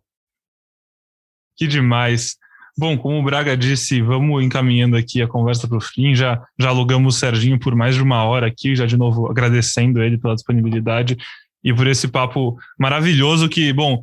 Que 1.57 1.67
demais. 1.67 2.37
Bom, 2.77 2.97
como 2.97 3.19
o 3.19 3.23
Braga 3.23 3.55
disse, 3.57 4.01
vamos 4.01 4.43
encaminhando 4.43 4.97
aqui 4.97 5.21
a 5.21 5.29
conversa 5.29 5.69
para 5.69 5.77
o 5.77 5.81
fim. 5.81 6.15
Já, 6.15 6.43
já 6.59 6.71
alugamos 6.71 7.15
o 7.15 7.19
Serginho 7.19 7.59
por 7.59 7.75
mais 7.75 7.95
de 7.95 8.03
uma 8.03 8.25
hora 8.25 8.47
aqui, 8.47 8.75
já 8.75 8.87
de 8.87 8.97
novo 8.97 9.31
agradecendo 9.31 10.03
ele 10.03 10.17
pela 10.17 10.35
disponibilidade 10.35 11.17
e 11.63 11.75
por 11.75 11.87
esse 11.87 12.09
papo 12.09 12.57
maravilhoso 12.79 13.49
que, 13.49 13.73
bom, 13.73 14.03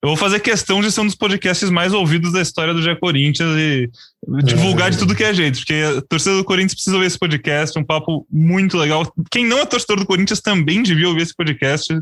eu 0.00 0.10
vou 0.10 0.16
fazer 0.16 0.38
questão 0.38 0.80
de 0.80 0.92
ser 0.92 1.00
um 1.00 1.06
dos 1.06 1.16
podcasts 1.16 1.68
mais 1.70 1.92
ouvidos 1.92 2.32
da 2.32 2.40
história 2.40 2.72
do 2.72 2.80
Gé 2.80 2.94
Corinthians 2.94 3.50
e 3.58 3.90
divulgar 4.44 4.88
é. 4.88 4.90
de 4.90 4.98
tudo 4.98 5.14
que 5.14 5.24
é 5.24 5.34
jeito, 5.34 5.58
porque 5.58 5.74
a 5.74 6.00
torcida 6.02 6.36
do 6.36 6.44
Corinthians 6.44 6.74
precisa 6.74 6.94
ouvir 6.94 7.08
esse 7.08 7.18
podcast, 7.18 7.76
um 7.76 7.84
papo 7.84 8.24
muito 8.30 8.76
legal. 8.76 9.12
Quem 9.28 9.44
não 9.44 9.58
é 9.58 9.66
torcedor 9.66 9.98
do 9.98 10.06
Corinthians 10.06 10.40
também 10.40 10.84
devia 10.84 11.08
ouvir 11.08 11.22
esse 11.22 11.34
podcast, 11.34 11.92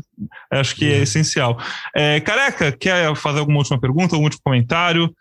acho 0.51 0.75
que 0.75 0.85
é, 0.85 0.99
é 0.99 1.01
essencial. 1.01 1.57
É, 1.95 2.19
Careca, 2.19 2.71
quer 2.71 3.15
fazer 3.15 3.39
alguma 3.39 3.57
última 3.57 3.79
pergunta, 3.79 4.15
algum 4.15 4.25
último 4.25 4.43
comentário? 4.43 5.11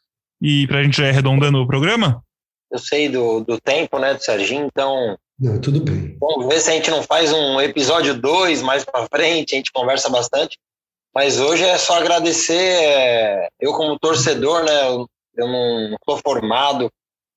E 0.43 0.66
para 0.66 0.81
a 0.81 0.83
gente 0.83 0.99
já 0.99 1.07
ir 1.07 1.11
arredondando 1.11 1.59
o 1.59 1.66
programa? 1.66 2.22
Eu 2.70 2.79
sei 2.79 3.09
do, 3.09 3.41
do 3.41 3.59
tempo, 3.59 3.99
né, 3.99 4.12
do 4.12 4.22
Serginho, 4.22 4.66
então. 4.66 5.16
Não, 5.41 5.59
tudo 5.59 5.81
bem. 5.81 6.14
Vamos 6.20 6.47
ver 6.47 6.61
se 6.61 6.70
a 6.70 6.74
gente 6.74 6.91
não 6.91 7.03
faz 7.03 7.33
um 7.33 7.59
episódio 7.59 8.14
2 8.20 8.61
mais 8.61 8.85
para 8.85 9.07
frente, 9.07 9.55
a 9.55 9.57
gente 9.57 9.72
conversa 9.72 10.11
bastante. 10.11 10.59
Mas 11.17 11.41
hoje 11.41 11.64
é 11.64 11.79
só 11.79 11.95
agradecer. 11.95 12.61
É, 12.61 13.49
eu, 13.59 13.73
como 13.73 13.99
torcedor, 13.99 14.62
né, 14.64 14.87
eu, 14.87 15.09
eu 15.35 15.49
não 15.49 15.95
estou 15.95 16.19
formado 16.19 16.93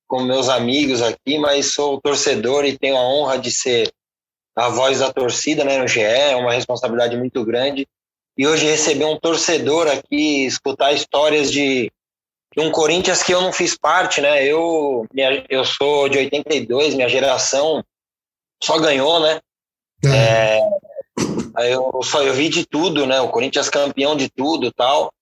com 0.06 0.22
meus 0.22 0.50
amigos 0.50 1.00
aqui, 1.00 1.38
mas 1.38 1.72
sou 1.72 1.98
torcedor 1.98 2.66
e 2.66 2.76
tenho 2.76 2.94
a 2.94 3.00
honra 3.00 3.38
de 3.38 3.50
ser 3.50 3.90
a 4.54 4.68
voz 4.68 4.98
da 4.98 5.10
torcida 5.10 5.64
né, 5.64 5.78
no 5.78 5.88
GE, 5.88 6.02
é 6.02 6.36
uma 6.36 6.52
responsabilidade 6.52 7.16
muito 7.16 7.42
grande. 7.42 7.88
E 8.36 8.46
hoje 8.46 8.66
receber 8.66 9.06
um 9.06 9.18
torcedor 9.18 9.88
aqui, 9.88 10.44
escutar 10.44 10.92
histórias 10.92 11.50
de 11.50 11.90
um 12.58 12.70
Corinthians 12.70 13.22
que 13.22 13.32
eu 13.32 13.40
não 13.40 13.50
fiz 13.50 13.78
parte, 13.78 14.20
né? 14.20 14.44
Eu, 14.44 15.06
minha, 15.10 15.42
eu 15.48 15.64
sou 15.64 16.06
de 16.06 16.18
82, 16.18 16.94
minha 16.94 17.08
geração 17.08 17.82
só 18.62 18.78
ganhou, 18.78 19.20
né? 19.20 19.40
É. 20.04 20.58
É, 20.58 20.60
eu 21.58 22.00
só 22.02 22.22
eu 22.22 22.34
vi 22.34 22.48
de 22.48 22.66
tudo, 22.66 23.06
né? 23.06 23.20
O 23.20 23.28
Corinthians 23.28 23.68
campeão 23.68 24.16
de 24.16 24.28
tudo 24.28 24.72
tal. 24.72 25.12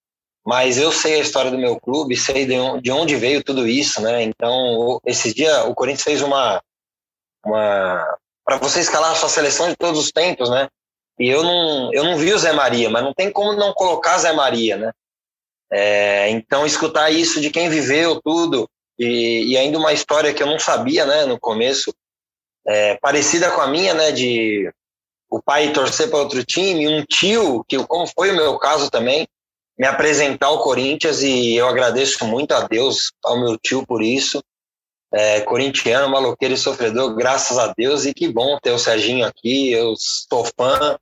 Mas 0.45 0.77
eu 0.77 0.91
sei 0.91 1.15
a 1.15 1.19
história 1.19 1.51
do 1.51 1.57
meu 1.57 1.79
clube, 1.79 2.15
sei 2.15 2.45
de 2.45 2.91
onde 2.91 3.15
veio 3.15 3.43
tudo 3.43 3.67
isso, 3.67 4.01
né? 4.01 4.23
Então, 4.23 4.99
esses 5.05 5.33
dias 5.33 5.65
o 5.65 5.75
Corinthians 5.75 6.03
fez 6.03 6.21
uma. 6.21 6.61
uma 7.45 8.17
para 8.43 8.57
você 8.57 8.79
escalar 8.79 9.11
a 9.11 9.15
sua 9.15 9.29
seleção 9.29 9.69
de 9.69 9.75
todos 9.75 9.99
os 9.99 10.11
tempos, 10.11 10.49
né? 10.49 10.67
E 11.19 11.29
eu 11.29 11.43
não, 11.43 11.93
eu 11.93 12.03
não 12.03 12.17
vi 12.17 12.33
o 12.33 12.37
Zé 12.39 12.53
Maria, 12.53 12.89
mas 12.89 13.03
não 13.03 13.13
tem 13.13 13.29
como 13.31 13.53
não 13.53 13.73
colocar 13.73 14.17
Zé 14.17 14.31
Maria, 14.31 14.77
né? 14.77 14.91
É, 15.71 16.29
então, 16.29 16.65
escutar 16.65 17.11
isso 17.11 17.39
de 17.39 17.51
quem 17.51 17.69
viveu 17.69 18.19
tudo, 18.21 18.67
e, 18.97 19.51
e, 19.51 19.57
ainda 19.57 19.77
uma 19.77 19.93
história 19.93 20.33
que 20.33 20.41
eu 20.41 20.47
não 20.47 20.57
sabia, 20.57 21.05
né, 21.05 21.25
no 21.25 21.39
começo, 21.39 21.93
é, 22.67 22.95
parecida 22.95 23.51
com 23.51 23.61
a 23.61 23.67
minha, 23.67 23.93
né, 23.93 24.11
de 24.11 24.71
o 25.29 25.41
pai 25.41 25.71
torcer 25.71 26.09
para 26.09 26.19
outro 26.19 26.43
time, 26.43 26.87
um 26.87 27.03
tio, 27.05 27.63
que 27.67 27.77
como 27.85 28.07
foi 28.07 28.31
o 28.31 28.35
meu 28.35 28.57
caso 28.57 28.89
também, 28.89 29.27
me 29.77 29.87
apresentar 29.87 30.47
ao 30.47 30.63
Corinthians, 30.63 31.21
e 31.21 31.55
eu 31.55 31.67
agradeço 31.67 32.25
muito 32.25 32.53
a 32.53 32.61
Deus, 32.61 33.11
ao 33.23 33.39
meu 33.39 33.57
tio 33.57 33.85
por 33.85 34.01
isso, 34.01 34.43
é, 35.13 35.41
corintiano, 35.41 36.09
maloqueiro 36.09 36.53
e 36.53 36.57
sofredor, 36.57 37.15
graças 37.15 37.57
a 37.57 37.73
Deus, 37.75 38.05
e 38.05 38.13
que 38.13 38.27
bom 38.27 38.57
ter 38.61 38.71
o 38.71 38.79
Serginho 38.79 39.25
aqui, 39.25 39.71
eu 39.71 39.93
sou 39.97 40.45
fã, 40.57 40.97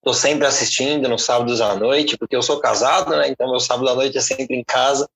Estou 0.00 0.14
sempre 0.14 0.46
assistindo 0.46 1.06
nos 1.10 1.24
sábados 1.24 1.60
à 1.60 1.74
noite, 1.74 2.16
porque 2.16 2.34
eu 2.34 2.42
sou 2.42 2.58
casado, 2.58 3.14
né? 3.14 3.28
Então 3.28 3.50
meu 3.50 3.60
sábado 3.60 3.90
à 3.90 3.94
noite 3.94 4.16
é 4.16 4.20
sempre 4.22 4.56
em 4.56 4.64
casa. 4.64 5.06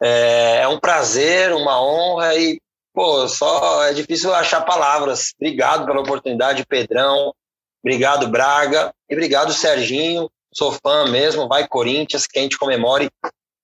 É, 0.00 0.60
é 0.62 0.68
um 0.68 0.78
prazer, 0.78 1.52
uma 1.52 1.82
honra 1.82 2.36
e, 2.36 2.60
pô, 2.94 3.26
só 3.26 3.82
é 3.82 3.92
difícil 3.92 4.32
achar 4.32 4.64
palavras. 4.64 5.34
Obrigado 5.34 5.84
pela 5.84 6.00
oportunidade, 6.00 6.64
Pedrão. 6.64 7.34
Obrigado, 7.82 8.28
Braga. 8.28 8.92
E 9.08 9.14
obrigado, 9.14 9.52
Serginho. 9.52 10.30
Sou 10.52 10.72
fã 10.72 11.06
mesmo. 11.10 11.48
Vai, 11.48 11.66
Corinthians. 11.66 12.26
Que 12.26 12.38
a 12.38 12.42
gente 12.42 12.58
comemore 12.58 13.10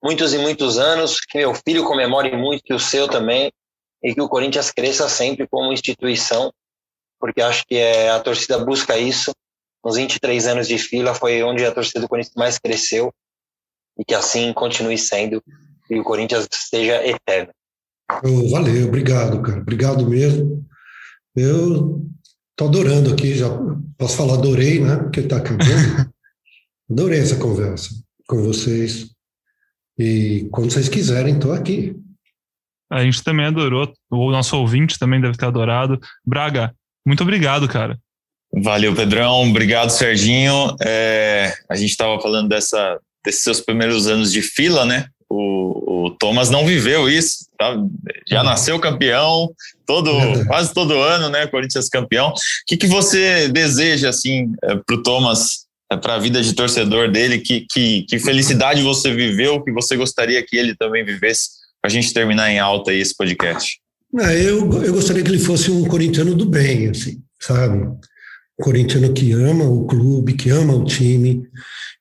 muitos 0.03 0.33
e 0.33 0.39
muitos 0.39 0.79
anos. 0.79 1.21
Que 1.21 1.39
meu 1.39 1.55
filho 1.55 1.85
comemore 1.85 2.35
muito, 2.37 2.63
que 2.63 2.75
o 2.75 2.79
seu 2.79 3.09
também. 3.09 3.53
E 4.03 4.15
que 4.15 4.21
o 4.21 4.29
Corinthians 4.29 4.71
cresça 4.71 5.09
sempre 5.09 5.47
como 5.49 5.73
instituição, 5.73 6.53
porque 7.19 7.41
acho 7.41 7.65
que 7.67 7.77
é, 7.77 8.11
a 8.11 8.21
torcida 8.21 8.59
busca 8.59 8.97
isso 8.97 9.33
nos 9.87 9.97
23 9.97 10.49
anos 10.49 10.67
de 10.67 10.79
fila 10.79 11.15
foi 11.15 11.45
onde 11.45 11.65
a 11.65 11.71
torcida 11.71 12.01
do 12.01 12.09
Corinthians 12.09 12.35
mais 12.37 12.59
cresceu 12.59 13.13
e 13.97 14.05
que 14.05 14.15
assim 14.15 14.53
continue 14.53 14.99
sendo 14.99 15.41
e 15.89 16.01
o 16.01 16.03
Corinthians 16.03 16.49
seja 16.51 17.07
eterno. 17.07 17.53
Valeu, 18.51 18.89
obrigado, 18.89 19.41
cara. 19.41 19.61
Obrigado 19.61 20.09
mesmo. 20.09 20.65
Eu 21.37 22.05
tô 22.57 22.67
adorando 22.67 23.13
aqui, 23.13 23.35
já 23.35 23.49
posso 23.99 24.17
falar 24.17 24.35
adorei, 24.35 24.81
né? 24.81 24.97
Porque 24.97 25.23
tá 25.23 25.37
acabando. 25.37 26.11
adorei 26.91 27.21
essa 27.21 27.37
conversa 27.37 27.91
com 28.27 28.43
vocês. 28.43 29.11
E 29.99 30.49
quando 30.51 30.71
vocês 30.73 30.89
quiserem, 30.89 31.39
tô 31.39 31.53
aqui. 31.53 31.95
A 32.91 33.03
gente 33.03 33.23
também 33.23 33.47
adorou, 33.47 33.93
o 34.11 34.31
nosso 34.31 34.57
ouvinte 34.57 34.99
também 34.99 35.21
deve 35.21 35.37
ter 35.37 35.47
adorado. 35.47 36.01
Braga, 36.25 36.75
muito 37.05 37.23
obrigado, 37.23 37.69
cara. 37.69 37.99
Valeu, 38.53 38.95
Pedrão. 38.95 39.49
Obrigado, 39.49 39.91
Serginho. 39.91 40.77
É, 40.81 41.53
a 41.69 41.75
gente 41.75 41.91
estava 41.91 42.21
falando 42.21 42.49
dessa, 42.49 43.01
desses 43.25 43.43
seus 43.43 43.61
primeiros 43.61 44.07
anos 44.07 44.33
de 44.33 44.41
fila, 44.41 44.85
né? 44.85 45.09
O, 45.29 46.07
o 46.07 46.11
Thomas 46.11 46.51
não 46.51 46.65
viveu 46.65 47.09
isso, 47.09 47.47
tá? 47.59 47.77
já 48.29 48.41
uhum. 48.41 48.45
nasceu 48.45 48.79
campeão, 48.79 49.53
todo, 49.85 50.11
quase 50.47 50.73
todo 50.73 50.95
ano, 50.95 51.29
né? 51.29 51.47
Corinthians 51.47 51.89
campeão. 51.89 52.29
O 52.29 52.35
que, 52.67 52.77
que 52.77 52.87
você 52.87 53.49
deseja, 53.49 54.09
assim, 54.09 54.53
é, 54.63 54.77
para 54.77 54.97
o 54.97 55.03
Thomas, 55.03 55.67
é, 55.91 55.97
para 55.97 56.15
a 56.15 56.19
vida 56.19 56.41
de 56.43 56.53
torcedor 56.53 57.11
dele? 57.11 57.41
Que, 57.41 57.67
que, 57.69 58.03
que 58.03 58.19
felicidade 58.19 58.83
você 58.83 59.13
viveu, 59.13 59.63
que 59.63 59.73
você 59.73 59.97
gostaria 59.97 60.43
que 60.45 60.57
ele 60.57 60.77
também 60.77 61.05
vivesse, 61.05 61.51
para 61.83 61.91
a 61.91 61.93
gente 61.93 62.13
terminar 62.15 62.51
em 62.51 62.59
alta 62.59 62.93
aí 62.93 63.01
esse 63.01 63.17
podcast? 63.17 63.81
É, 64.21 64.41
eu, 64.43 64.83
eu 64.83 64.95
gostaria 64.95 65.23
que 65.23 65.31
ele 65.31 65.39
fosse 65.39 65.71
um 65.71 65.85
corintiano 65.87 66.35
do 66.35 66.47
bem, 66.47 66.89
assim, 66.89 67.21
sabe? 67.41 67.87
corintiano 68.61 69.13
que 69.13 69.33
ama 69.33 69.65
o 69.65 69.87
clube, 69.87 70.35
que 70.35 70.51
ama 70.51 70.75
o 70.75 70.85
time 70.85 71.47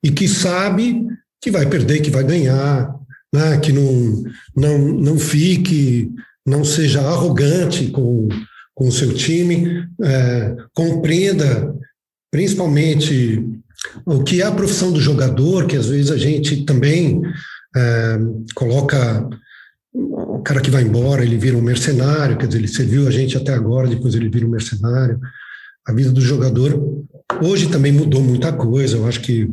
e 0.04 0.10
que 0.12 0.28
sabe 0.28 1.06
que 1.42 1.52
vai 1.52 1.66
perder, 1.68 2.02
que 2.02 2.10
vai 2.10 2.24
ganhar, 2.24 2.94
né? 3.36 3.58
que 3.58 3.72
não, 3.72 4.24
não, 4.56 4.78
não 4.78 5.20
fique, 5.20 6.12
não 6.46 6.64
seja 6.64 7.02
arrogante 7.02 7.88
com, 7.88 8.28
com 8.74 8.88
o 8.88 8.92
seu 8.92 9.14
time, 9.14 9.88
é, 10.02 10.56
compreenda 10.74 11.74
principalmente 12.32 13.44
o 14.06 14.24
que 14.24 14.42
é 14.42 14.46
a 14.46 14.52
profissão 14.52 14.92
do 14.92 15.00
jogador, 15.00 15.68
que 15.68 15.78
às 15.78 15.88
vezes 15.88 16.12
a 16.12 16.18
gente 16.18 16.66
também 16.66 17.22
é, 17.76 18.18
coloca 18.54 19.30
o 19.94 20.40
cara 20.40 20.60
que 20.60 20.72
vai 20.72 20.84
embora, 20.84 21.24
ele 21.24 21.38
vira 21.38 21.56
um 21.56 21.62
mercenário, 21.62 22.38
quer 22.38 22.48
dizer, 22.48 22.60
ele 22.60 22.68
serviu 22.68 23.08
a 23.08 23.12
gente 23.12 23.38
até 23.38 23.54
agora, 23.54 23.88
depois 23.88 24.14
ele 24.16 24.30
vira 24.30 24.46
um 24.46 24.50
mercenário 24.50 25.20
a 25.86 25.94
vida 25.94 26.12
do 26.12 26.22
jogador. 26.22 27.06
Hoje 27.42 27.70
também 27.70 27.92
mudou 27.92 28.22
muita 28.22 28.52
coisa. 28.52 28.98
Eu 28.98 29.08
acho 29.08 29.22
que 29.22 29.48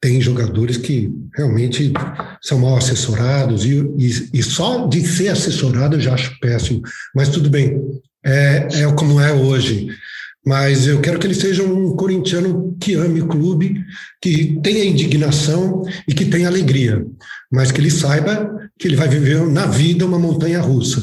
tem 0.00 0.20
jogadores 0.20 0.76
que 0.76 1.10
realmente 1.34 1.92
são 2.42 2.58
mal 2.58 2.76
assessorados 2.76 3.64
e, 3.64 3.78
e, 3.98 4.30
e 4.34 4.42
só 4.42 4.86
de 4.86 5.06
ser 5.06 5.28
assessorado 5.28 5.96
eu 5.96 6.00
já 6.00 6.14
acho 6.14 6.38
péssimo. 6.40 6.82
Mas 7.14 7.28
tudo 7.28 7.48
bem, 7.48 7.80
é, 8.24 8.68
é 8.82 8.92
como 8.92 9.20
é 9.20 9.32
hoje. 9.32 9.88
Mas 10.44 10.88
eu 10.88 11.00
quero 11.00 11.20
que 11.20 11.26
ele 11.26 11.34
seja 11.34 11.62
um 11.62 11.94
corintiano 11.94 12.76
que 12.80 12.94
ame 12.94 13.22
o 13.22 13.28
clube, 13.28 13.84
que 14.20 14.58
tenha 14.60 14.84
indignação 14.84 15.82
e 16.08 16.12
que 16.12 16.24
tenha 16.24 16.48
alegria, 16.48 17.06
mas 17.50 17.70
que 17.70 17.80
ele 17.80 17.90
saiba 17.90 18.50
que 18.76 18.88
ele 18.88 18.96
vai 18.96 19.08
viver 19.08 19.46
na 19.46 19.66
vida 19.66 20.04
uma 20.04 20.18
montanha 20.18 20.60
russa, 20.60 21.00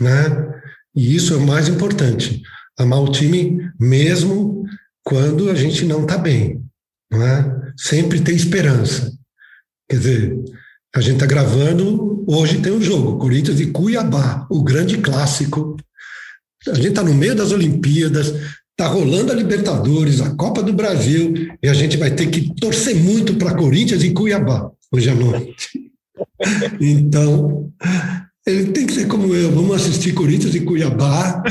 né? 0.00 0.46
E 0.94 1.16
isso 1.16 1.34
é 1.34 1.36
o 1.36 1.46
mais 1.46 1.68
importante 1.68 2.40
amar 2.78 3.00
o 3.00 3.10
time 3.10 3.58
mesmo 3.78 4.64
quando 5.02 5.50
a 5.50 5.54
gente 5.54 5.84
não 5.84 6.02
está 6.02 6.16
bem, 6.16 6.62
não 7.10 7.22
é? 7.26 7.67
Sempre 7.78 8.20
ter 8.20 8.34
esperança. 8.34 9.12
Quer 9.88 9.96
dizer, 9.96 10.38
a 10.94 11.00
gente 11.00 11.14
está 11.14 11.26
gravando, 11.26 12.24
hoje 12.26 12.60
tem 12.60 12.72
um 12.72 12.82
jogo, 12.82 13.18
Corinthians 13.18 13.60
e 13.60 13.66
Cuiabá, 13.68 14.46
o 14.50 14.62
grande 14.62 14.98
clássico. 14.98 15.76
A 16.66 16.74
gente 16.74 16.88
está 16.88 17.02
no 17.02 17.14
meio 17.14 17.34
das 17.34 17.52
Olimpíadas, 17.52 18.34
Tá 18.78 18.86
rolando 18.86 19.32
a 19.32 19.34
Libertadores, 19.34 20.20
a 20.20 20.30
Copa 20.36 20.62
do 20.62 20.72
Brasil, 20.72 21.34
e 21.60 21.68
a 21.68 21.74
gente 21.74 21.96
vai 21.96 22.12
ter 22.12 22.28
que 22.28 22.54
torcer 22.54 22.94
muito 22.94 23.34
para 23.34 23.52
Corinthians 23.52 24.04
e 24.04 24.12
Cuiabá 24.12 24.70
hoje 24.92 25.10
à 25.10 25.14
noite. 25.14 25.68
Então, 26.80 27.72
ele 28.44 28.72
tem 28.72 28.86
que 28.86 28.92
ser 28.92 29.06
como 29.06 29.32
eu. 29.34 29.52
Vamos 29.52 29.76
assistir 29.76 30.12
Corinthians 30.12 30.54
e 30.54 30.60
Cuiabá, 30.60 31.42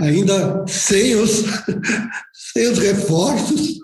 ainda 0.00 0.64
sem 0.66 1.14
os, 1.16 1.44
sem 2.52 2.68
os 2.68 2.78
reforços, 2.78 3.78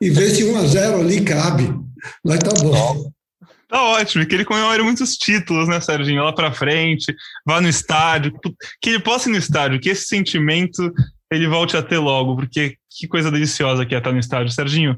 e 0.00 0.10
ver 0.10 0.30
se 0.30 0.44
1 0.44 0.56
a 0.58 0.66
0 0.66 1.00
ali 1.00 1.22
cabe. 1.22 1.72
Vai 2.24 2.38
tá 2.38 2.50
bom. 2.62 3.12
Tá 3.68 3.82
ótimo, 3.82 4.24
que 4.26 4.34
ele 4.34 4.44
comemore 4.44 4.82
muitos 4.82 5.16
títulos, 5.16 5.66
né, 5.68 5.80
Serginho? 5.80 6.22
Lá 6.22 6.32
pra 6.32 6.52
frente, 6.52 7.14
vá 7.44 7.60
no 7.60 7.68
estádio, 7.68 8.32
que 8.80 8.90
ele 8.90 9.00
possa 9.00 9.28
ir 9.28 9.32
no 9.32 9.38
estádio, 9.38 9.80
que 9.80 9.88
esse 9.88 10.04
sentimento 10.04 10.92
ele 11.32 11.48
volte 11.48 11.76
a 11.76 11.82
ter 11.82 11.98
logo, 11.98 12.36
porque 12.36 12.76
que 12.88 13.08
coisa 13.08 13.30
deliciosa 13.30 13.84
que 13.84 13.94
é 13.94 13.98
estar 13.98 14.12
no 14.12 14.20
estádio. 14.20 14.52
Serginho, 14.52 14.96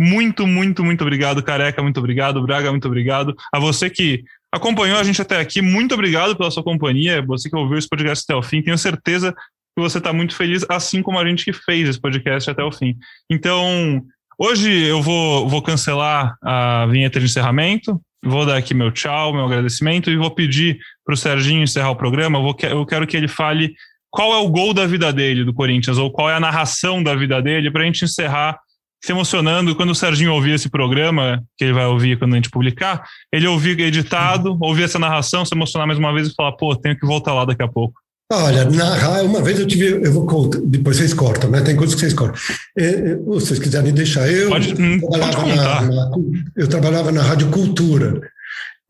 muito, 0.00 0.46
muito, 0.46 0.82
muito 0.82 1.02
obrigado, 1.02 1.42
Careca, 1.42 1.82
muito 1.82 1.98
obrigado, 1.98 2.42
Braga, 2.42 2.70
muito 2.70 2.88
obrigado. 2.88 3.34
A 3.52 3.58
você 3.58 3.90
que 3.90 4.24
acompanhou 4.50 4.98
a 4.98 5.04
gente 5.04 5.20
até 5.20 5.38
aqui, 5.38 5.60
muito 5.60 5.92
obrigado 5.94 6.36
pela 6.36 6.50
sua 6.50 6.64
companhia, 6.64 7.22
você 7.22 7.50
que 7.50 7.56
ouviu 7.56 7.76
esse 7.76 7.88
podcast 7.88 8.24
até 8.26 8.34
o 8.34 8.42
fim, 8.42 8.62
tenho 8.62 8.78
certeza 8.78 9.32
que 9.32 9.82
você 9.82 9.98
está 9.98 10.12
muito 10.12 10.34
feliz, 10.34 10.64
assim 10.68 11.02
como 11.02 11.18
a 11.18 11.26
gente 11.26 11.44
que 11.44 11.52
fez 11.52 11.88
esse 11.88 12.00
podcast 12.00 12.48
até 12.48 12.62
o 12.62 12.72
fim. 12.72 12.96
Então, 13.28 14.04
hoje 14.38 14.70
eu 14.70 15.02
vou, 15.02 15.48
vou 15.48 15.62
cancelar 15.62 16.36
a 16.42 16.86
vinheta 16.86 17.18
de 17.18 17.26
encerramento, 17.26 18.00
vou 18.24 18.46
dar 18.46 18.56
aqui 18.56 18.74
meu 18.74 18.90
tchau, 18.90 19.32
meu 19.32 19.44
agradecimento 19.44 20.10
e 20.10 20.16
vou 20.16 20.30
pedir 20.30 20.78
para 21.04 21.14
o 21.14 21.16
Serginho 21.16 21.62
encerrar 21.62 21.90
o 21.90 21.96
programa. 21.96 22.38
Eu, 22.38 22.42
vou, 22.42 22.56
eu 22.62 22.86
quero 22.86 23.06
que 23.06 23.16
ele 23.16 23.28
fale 23.28 23.74
qual 24.10 24.32
é 24.32 24.38
o 24.38 24.48
gol 24.48 24.72
da 24.72 24.86
vida 24.86 25.12
dele, 25.12 25.44
do 25.44 25.52
Corinthians, 25.52 25.98
ou 25.98 26.10
qual 26.10 26.30
é 26.30 26.34
a 26.34 26.40
narração 26.40 27.02
da 27.02 27.14
vida 27.14 27.42
dele, 27.42 27.70
para 27.70 27.82
a 27.82 27.86
gente 27.86 28.04
encerrar 28.04 28.58
se 29.04 29.12
emocionando. 29.12 29.74
Quando 29.74 29.90
o 29.90 29.94
Serginho 29.94 30.32
ouvir 30.32 30.52
esse 30.52 30.70
programa, 30.70 31.42
que 31.58 31.64
ele 31.64 31.72
vai 31.72 31.86
ouvir 31.86 32.18
quando 32.18 32.32
a 32.32 32.36
gente 32.36 32.48
publicar, 32.48 33.04
ele 33.32 33.46
ouvir 33.46 33.78
editado, 33.80 34.56
ouvir 34.60 34.84
essa 34.84 34.98
narração, 34.98 35.44
se 35.44 35.54
emocionar 35.54 35.86
mais 35.86 35.98
uma 35.98 36.14
vez 36.14 36.28
e 36.28 36.34
falar, 36.34 36.52
pô, 36.52 36.74
tenho 36.76 36.98
que 36.98 37.06
voltar 37.06 37.34
lá 37.34 37.44
daqui 37.44 37.62
a 37.62 37.68
pouco. 37.68 38.00
Olha, 38.32 38.64
narrar, 38.70 39.22
uma 39.22 39.42
vez 39.42 39.60
eu 39.60 39.66
tive, 39.66 40.04
eu 40.04 40.12
vou 40.12 40.26
contar, 40.26 40.58
depois 40.64 40.96
vocês 40.96 41.12
cortam, 41.12 41.50
né? 41.50 41.60
Tem 41.60 41.76
coisas 41.76 41.94
que 41.94 42.00
vocês 42.00 42.14
cortam. 42.14 42.40
É, 42.76 42.84
é, 42.84 43.16
se 43.16 43.22
vocês 43.24 43.58
quiserem 43.58 43.92
deixar, 43.92 44.30
eu, 44.30 44.48
pode, 44.48 44.74
hum, 44.80 44.98
trabalhava 44.98 45.42
pode 45.42 45.56
na, 45.56 45.80
na, 45.82 46.10
eu 46.56 46.66
trabalhava 46.66 47.12
na 47.12 47.22
Rádio 47.22 47.50
Cultura. 47.50 48.20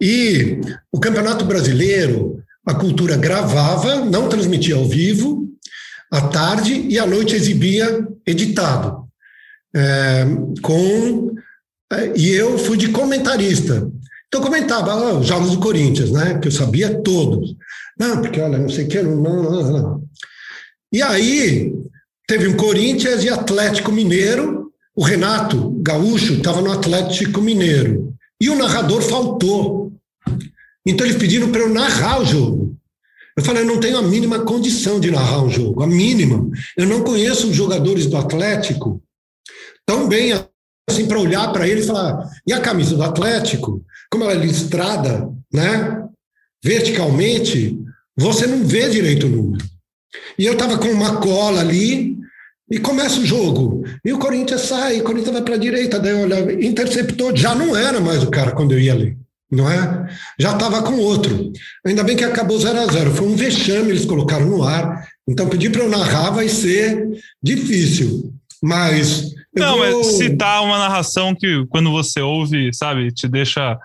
E 0.01 0.61
o 0.93 1.01
Campeonato 1.01 1.45
Brasileiro, 1.45 2.43
a 2.65 2.75
cultura 2.75 3.17
gravava, 3.17 4.05
não 4.05 4.29
transmitia 4.29 4.77
ao 4.77 4.89
vivo, 4.89 5.49
à 6.13 6.21
tarde 6.21 6.87
e 6.89 6.99
à 6.99 7.07
noite 7.07 7.35
exibia 7.35 8.07
editado. 8.25 9.05
É, 9.75 10.27
com 10.63 11.35
é, 11.93 12.13
e 12.17 12.31
eu 12.31 12.57
fui 12.59 12.77
de 12.77 12.89
comentarista. 12.89 13.91
Então 14.29 14.41
comentava 14.41 14.93
ah, 14.93 15.15
os 15.15 15.27
jogos 15.27 15.51
do 15.53 15.59
Corinthians, 15.59 16.11
né? 16.11 16.39
Que 16.39 16.49
eu 16.49 16.53
sabia 16.53 17.03
todos. 17.03 17.55
Não, 17.99 18.21
porque 18.21 18.41
olha, 18.41 18.59
não 18.59 18.69
sei 18.69 18.85
o 18.85 18.89
que, 18.89 19.03
não, 19.03 19.17
não, 19.17 19.73
não. 19.73 20.05
E 20.93 21.03
aí 21.03 21.73
teve 22.27 22.49
um 22.49 22.57
Corinthians 22.57 23.25
e 23.25 23.29
Atlético 23.29 23.93
Mineiro. 23.93 24.73
O 24.97 25.03
Renato 25.03 25.71
Gaúcho 25.83 26.35
estava 26.35 26.61
no 26.61 26.73
Atlético 26.73 27.41
Mineiro. 27.41 28.15
E 28.41 28.49
o 28.49 28.57
narrador 28.57 29.03
faltou. 29.03 29.93
Então 30.87 31.07
eles 31.07 31.19
pediram 31.19 31.51
para 31.51 31.63
eu 31.63 31.71
narrar 31.71 32.21
o 32.21 32.25
jogo. 32.25 32.77
Eu 33.37 33.43
falei, 33.43 33.63
eu 33.63 33.67
não 33.67 33.81
tenho 33.81 33.99
a 33.99 34.03
mínima 34.03 34.45
condição 34.45 35.01
de 35.01 35.11
narrar 35.11 35.43
um 35.43 35.51
jogo, 35.51 35.83
a 35.83 35.87
mínima. 35.87 36.49
Eu 36.77 36.87
não 36.87 37.03
conheço 37.03 37.49
os 37.49 37.57
jogadores 37.57 38.07
do 38.07 38.17
Atlético 38.17 39.03
tão 39.85 40.09
bem 40.09 40.33
assim 40.89 41.07
para 41.07 41.19
olhar 41.19 41.53
para 41.53 41.67
ele 41.67 41.81
e 41.81 41.87
falar, 41.87 42.29
e 42.47 42.53
a 42.53 42.61
camisa 42.61 42.95
do 42.95 43.03
Atlético, 43.03 43.85
como 44.11 44.25
ela 44.25 44.33
é 44.35 44.37
listrada, 44.37 45.29
né, 45.53 46.05
verticalmente, 46.63 47.79
você 48.17 48.47
não 48.47 48.65
vê 48.65 48.89
direito 48.89 49.27
o 49.27 49.31
número. 49.31 49.65
E 50.39 50.47
eu 50.47 50.53
estava 50.53 50.79
com 50.79 50.89
uma 50.89 51.17
cola 51.17 51.61
ali 51.61 52.17
e 52.71 52.79
começa 52.79 53.21
o 53.21 53.27
jogo. 53.27 53.85
E 54.05 54.13
o 54.13 54.19
Corinthians 54.19 54.63
sai, 54.63 55.01
o 55.01 55.05
Corinthians 55.05 55.33
vai 55.33 55.43
para 55.43 55.55
a 55.55 55.59
direita, 55.59 55.99
daí 55.99 56.15
olha, 56.15 56.65
interceptou, 56.65 57.37
já 57.37 57.55
não 57.55 57.77
era 57.77 58.01
mais 58.01 58.23
o 58.23 58.31
cara 58.31 58.53
quando 58.53 58.73
eu 58.73 58.81
ia 58.81 58.93
ali 58.93 59.17
não 59.55 59.71
é? 59.71 60.09
Já 60.39 60.53
estava 60.53 60.83
com 60.83 60.99
outro. 60.99 61.53
Ainda 61.87 62.03
bem 62.03 62.17
que 62.17 62.25
acabou 62.25 62.59
0 62.59 62.79
a 62.81 62.87
0 62.87 63.15
Foi 63.15 63.27
um 63.27 63.37
vexame, 63.37 63.91
eles 63.91 64.05
colocaram 64.05 64.47
no 64.47 64.63
ar. 64.63 65.07
Então, 65.29 65.49
pedir 65.49 65.71
para 65.71 65.83
eu 65.83 65.89
narrar 65.89 66.31
vai 66.31 66.49
ser 66.49 67.07
difícil. 67.43 68.33
Mas. 68.63 69.33
Não, 69.55 69.79
vou... 69.79 69.99
mas 69.99 70.07
citar 70.17 70.63
uma 70.63 70.79
narração 70.79 71.35
que, 71.35 71.65
quando 71.69 71.91
você 71.91 72.21
ouve, 72.21 72.71
sabe, 72.75 73.13
te 73.13 73.29
deixa, 73.29 73.79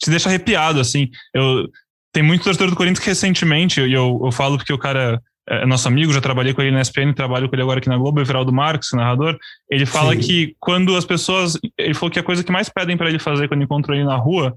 te 0.00 0.10
deixa 0.10 0.28
arrepiado, 0.28 0.80
assim. 0.80 1.08
Eu, 1.34 1.68
tem 2.12 2.22
muito 2.22 2.44
torcedor 2.44 2.70
do 2.70 2.76
Corinthians 2.76 3.04
que 3.04 3.10
recentemente, 3.10 3.80
e 3.80 3.92
eu, 3.92 4.20
eu 4.24 4.32
falo 4.32 4.56
porque 4.56 4.72
o 4.72 4.78
cara 4.78 5.20
é 5.48 5.64
nosso 5.64 5.88
amigo, 5.88 6.12
já 6.12 6.20
trabalhei 6.20 6.52
com 6.52 6.60
ele 6.60 6.72
na 6.72 6.82
ESPN, 6.82 7.12
trabalho 7.14 7.48
com 7.48 7.54
ele 7.54 7.62
agora 7.62 7.78
aqui 7.78 7.88
na 7.88 7.96
Globo, 7.96 8.20
Everaldo 8.20 8.52
Marques, 8.52 8.90
narrador. 8.92 9.38
Ele 9.70 9.86
fala 9.86 10.14
Sim. 10.14 10.20
que 10.20 10.56
quando 10.60 10.94
as 10.94 11.06
pessoas. 11.06 11.58
Ele 11.78 11.94
falou 11.94 12.10
que 12.10 12.18
a 12.18 12.22
coisa 12.22 12.44
que 12.44 12.52
mais 12.52 12.68
pedem 12.68 12.96
para 12.96 13.08
ele 13.08 13.18
fazer 13.18 13.48
quando 13.48 13.62
encontram 13.62 13.94
ele 13.94 14.04
na 14.04 14.16
rua 14.16 14.54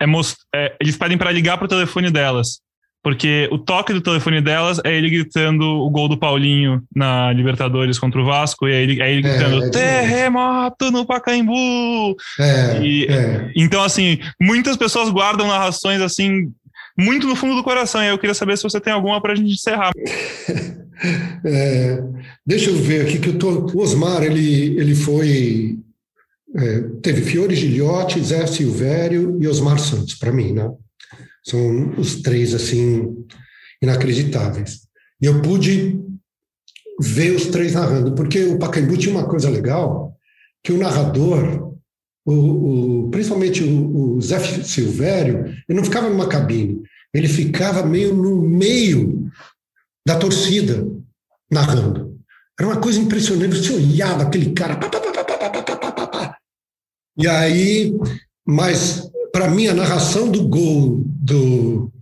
é, 0.00 0.06
é 0.54 0.76
eles 0.80 0.96
pedem 0.96 1.18
para 1.18 1.32
ligar 1.32 1.58
para 1.58 1.64
o 1.64 1.68
telefone 1.68 2.10
delas. 2.10 2.60
Porque 3.02 3.48
o 3.52 3.58
toque 3.58 3.92
do 3.92 4.00
telefone 4.00 4.40
delas 4.40 4.80
é 4.84 4.94
ele 4.94 5.08
gritando 5.08 5.64
o 5.64 5.88
gol 5.88 6.08
do 6.08 6.18
Paulinho 6.18 6.82
na 6.94 7.32
Libertadores 7.32 7.98
contra 7.98 8.20
o 8.20 8.24
Vasco, 8.24 8.68
e 8.68 8.72
é 8.72 8.82
ele, 8.82 9.00
é 9.00 9.10
ele 9.10 9.26
é, 9.26 9.30
gritando 9.30 9.64
é, 9.64 9.70
terremoto 9.70 10.90
no 10.90 11.06
Pacaembu. 11.06 12.16
É, 12.40 12.80
e, 12.82 13.06
é. 13.06 13.52
Então, 13.56 13.82
assim, 13.82 14.18
muitas 14.40 14.76
pessoas 14.76 15.10
guardam 15.10 15.46
narrações 15.46 16.00
assim, 16.00 16.52
muito 16.98 17.26
no 17.26 17.36
fundo 17.36 17.54
do 17.54 17.64
coração. 17.64 18.02
E 18.02 18.08
eu 18.08 18.18
queria 18.18 18.34
saber 18.34 18.56
se 18.56 18.64
você 18.64 18.80
tem 18.80 18.92
alguma 18.92 19.20
para 19.20 19.32
a 19.32 19.36
gente 19.36 19.52
encerrar. 19.52 19.92
deixa 22.44 22.70
eu 22.70 22.76
ver 22.76 23.02
aqui 23.02 23.18
que 23.18 23.28
eu 23.28 23.38
tô. 23.38 23.70
O 23.72 23.80
Osmar, 23.80 24.22
ele, 24.22 24.78
ele 24.78 24.94
foi 24.94 25.78
é, 26.56 26.80
teve 27.02 27.22
Fiore 27.22 27.54
Gilhote, 27.54 28.22
Zé 28.22 28.46
Silvério 28.46 29.38
e 29.40 29.46
Osmar 29.46 29.78
Santos, 29.78 30.14
para 30.14 30.32
mim, 30.32 30.52
né? 30.52 30.70
São 31.44 31.90
os 31.98 32.16
três, 32.22 32.54
assim, 32.54 33.24
inacreditáveis. 33.82 34.80
E 35.20 35.26
eu 35.26 35.42
pude 35.42 36.00
ver 37.00 37.32
os 37.32 37.46
três 37.46 37.74
narrando, 37.74 38.14
porque 38.14 38.44
o 38.44 38.58
Pacaembu 38.58 38.96
tinha 38.96 39.14
uma 39.14 39.28
coisa 39.28 39.48
legal, 39.48 40.16
que 40.62 40.72
o 40.72 40.78
narrador, 40.78 41.74
o, 42.24 42.34
o, 43.04 43.10
principalmente 43.10 43.62
o, 43.62 44.16
o 44.16 44.20
Zé 44.20 44.38
Silvério, 44.62 45.44
ele 45.68 45.78
não 45.78 45.84
ficava 45.84 46.08
numa 46.08 46.28
cabine, 46.28 46.77
ele 47.12 47.28
ficava 47.28 47.82
meio 47.82 48.14
no 48.14 48.42
meio 48.42 49.30
da 50.06 50.16
torcida 50.16 50.86
narrando. 51.50 52.18
Era 52.58 52.68
uma 52.68 52.80
coisa 52.80 53.00
impressionante, 53.00 53.56
você 53.56 53.72
olhava 53.72 54.24
aquele 54.24 54.52
cara, 54.52 54.76
pá, 54.76 54.88
pá, 54.88 55.00
pá, 55.00 55.18
e 57.16 57.26
aí, 57.26 57.92
mas 58.46 59.10
para 59.32 59.50
mim 59.50 59.66
a 59.66 59.74
narração 59.74 60.30
do 60.30 60.46
gol 60.48 61.02
do, 61.04 61.92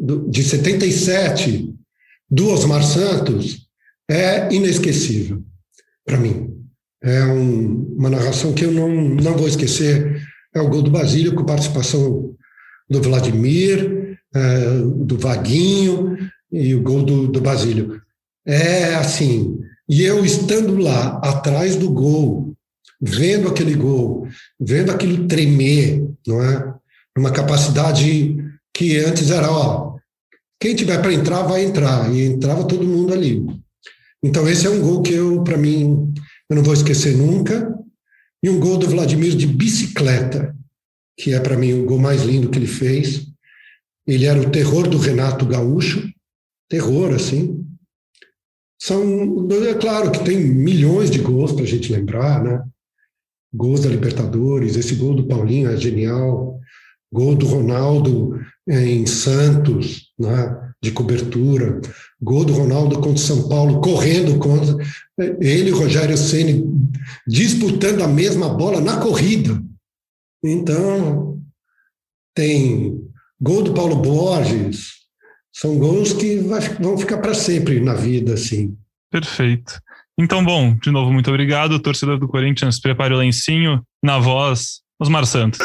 do, 0.00 0.28
de 0.28 0.42
77 0.42 1.72
do 2.28 2.48
Osmar 2.50 2.82
Santos 2.82 3.68
é 4.10 4.52
inesquecível 4.52 5.42
para 6.04 6.18
mim. 6.18 6.52
É 7.00 7.22
um, 7.24 7.94
uma 7.96 8.10
narração 8.10 8.52
que 8.52 8.64
eu 8.64 8.72
não, 8.72 8.88
não 8.88 9.36
vou 9.36 9.46
esquecer. 9.46 10.20
É 10.52 10.60
o 10.60 10.68
gol 10.68 10.82
do 10.82 10.90
Basílio, 10.90 11.34
com 11.34 11.44
participação 11.44 12.34
do 12.90 13.00
Vladimir, 13.00 13.93
é, 14.34 14.78
do 15.04 15.16
Vaguinho 15.16 16.16
e 16.50 16.74
o 16.74 16.82
gol 16.82 17.02
do, 17.02 17.28
do 17.28 17.40
Basílio. 17.40 18.00
É 18.46 18.94
assim, 18.96 19.58
e 19.88 20.02
eu 20.02 20.24
estando 20.24 20.76
lá, 20.76 21.18
atrás 21.18 21.76
do 21.76 21.90
gol, 21.90 22.54
vendo 23.00 23.48
aquele 23.48 23.74
gol, 23.74 24.26
vendo 24.58 24.90
aquilo 24.90 25.26
tremer, 25.26 26.06
não 26.26 26.42
é? 26.42 26.74
Uma 27.16 27.30
capacidade 27.30 28.36
que 28.72 28.98
antes 28.98 29.30
era, 29.30 29.50
ó, 29.50 29.94
quem 30.60 30.74
tiver 30.74 31.00
para 31.00 31.12
entrar 31.12 31.42
vai 31.42 31.64
entrar 31.64 32.12
e 32.12 32.24
entrava 32.24 32.66
todo 32.66 32.86
mundo 32.86 33.12
ali. 33.12 33.44
Então 34.22 34.48
esse 34.48 34.66
é 34.66 34.70
um 34.70 34.80
gol 34.80 35.02
que 35.02 35.12
eu, 35.12 35.42
para 35.42 35.58
mim, 35.58 36.12
eu 36.48 36.56
não 36.56 36.62
vou 36.62 36.72
esquecer 36.72 37.14
nunca. 37.16 37.72
E 38.42 38.48
um 38.48 38.58
gol 38.58 38.78
do 38.78 38.88
Vladimir 38.88 39.36
de 39.36 39.46
bicicleta, 39.46 40.54
que 41.18 41.32
é 41.32 41.40
para 41.40 41.56
mim 41.56 41.72
o 41.74 41.84
gol 41.84 41.98
mais 41.98 42.22
lindo 42.22 42.48
que 42.48 42.58
ele 42.58 42.66
fez. 42.66 43.26
Ele 44.06 44.26
era 44.26 44.40
o 44.40 44.50
terror 44.50 44.88
do 44.88 44.98
Renato 44.98 45.46
Gaúcho, 45.46 46.08
terror 46.68 47.14
assim. 47.14 47.64
São, 48.80 49.48
é 49.68 49.74
claro 49.74 50.10
que 50.10 50.24
tem 50.24 50.38
milhões 50.38 51.10
de 51.10 51.18
gols 51.18 51.52
para 51.52 51.64
a 51.64 51.66
gente 51.66 51.92
lembrar, 51.92 52.42
né? 52.42 52.62
gols 53.54 53.80
da 53.80 53.88
Libertadores, 53.88 54.76
esse 54.76 54.96
gol 54.96 55.14
do 55.14 55.26
Paulinho 55.26 55.70
é 55.70 55.76
genial, 55.76 56.58
gol 57.12 57.36
do 57.36 57.46
Ronaldo 57.46 58.40
é, 58.68 58.84
em 58.84 59.06
Santos, 59.06 60.12
né, 60.18 60.72
de 60.82 60.90
cobertura, 60.90 61.80
Gol 62.24 62.46
do 62.46 62.54
Ronaldo 62.54 62.96
contra 62.96 63.12
o 63.12 63.18
São 63.18 63.48
Paulo, 63.50 63.82
correndo 63.82 64.38
contra. 64.38 64.76
Ele 65.40 65.68
e 65.68 65.72
Rogério 65.72 66.16
Ceni 66.16 66.64
disputando 67.26 68.02
a 68.02 68.08
mesma 68.08 68.48
bola 68.48 68.80
na 68.80 68.98
corrida. 68.98 69.62
Então, 70.42 71.38
tem 72.34 73.03
gol 73.44 73.62
do 73.62 73.74
Paulo 73.74 73.96
Borges. 73.96 74.94
São 75.52 75.78
gols 75.78 76.14
que 76.14 76.38
vão 76.80 76.98
ficar 76.98 77.18
para 77.18 77.34
sempre 77.34 77.78
na 77.78 77.94
vida, 77.94 78.34
assim. 78.34 78.74
Perfeito. 79.10 79.78
Então, 80.18 80.42
bom, 80.42 80.74
de 80.74 80.90
novo, 80.90 81.12
muito 81.12 81.28
obrigado. 81.28 81.78
Torcedor 81.78 82.18
do 82.18 82.26
Corinthians, 82.26 82.80
prepare 82.80 83.12
o 83.12 83.18
lencinho. 83.18 83.82
Na 84.02 84.18
voz, 84.18 84.80
Osmar 84.98 85.26
Santos. 85.26 85.60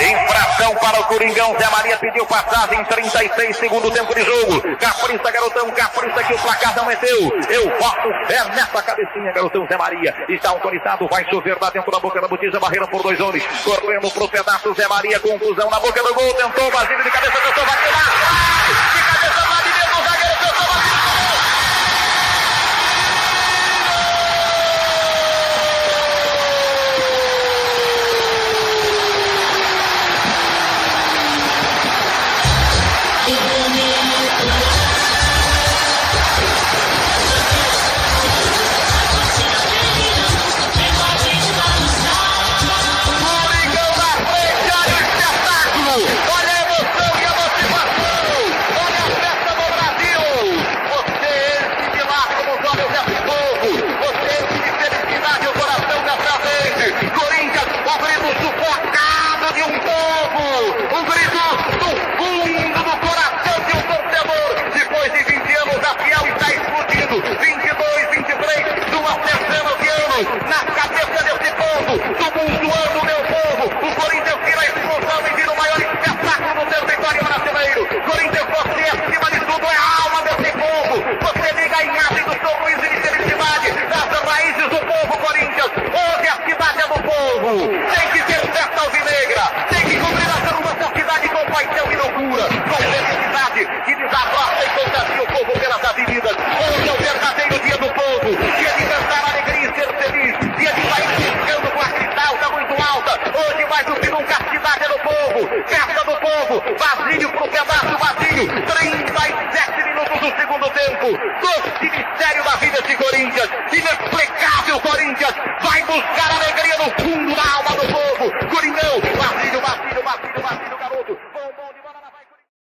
Infração 0.00 0.74
para 0.76 1.00
o 1.00 1.04
Coringão. 1.04 1.56
Zé 1.58 1.68
Maria 1.70 1.96
pediu 1.98 2.24
passagem. 2.26 2.84
36 2.84 3.56
segundo 3.56 3.90
tempo 3.90 4.14
de 4.14 4.22
jogo. 4.22 4.76
Capriça, 4.78 5.30
garotão. 5.30 5.70
Capriça 5.70 6.24
que 6.24 6.34
o 6.34 6.38
placar 6.38 6.76
não 6.76 6.90
é 6.90 6.96
teu. 6.96 7.18
Eu 7.50 7.68
boto 7.78 8.26
fé 8.26 8.44
nessa 8.54 8.82
cabecinha, 8.82 9.32
garotão 9.32 9.66
Zé 9.66 9.76
Maria. 9.76 10.14
Está 10.28 10.50
autorizado. 10.50 11.08
Vai 11.08 11.24
chover 11.28 11.56
lá 11.60 11.70
dentro 11.70 11.90
da 11.90 11.98
boca 11.98 12.20
da 12.20 12.28
botija. 12.28 12.60
Barreira 12.60 12.86
por 12.86 13.02
dois 13.02 13.18
homens. 13.20 13.44
Correndo 13.64 14.10
pro 14.10 14.28
pedaço. 14.28 14.72
Zé 14.74 14.86
Maria. 14.86 15.18
Confusão 15.20 15.70
na 15.70 15.80
boca 15.80 16.02
do 16.02 16.14
gol. 16.14 16.34
Tentou. 16.34 16.70
Basílio 16.70 17.02
de 17.02 17.10
cabeça. 17.10 17.32
Tentou. 17.32 17.64
Bateu 17.64 17.92
lá. 17.92 19.07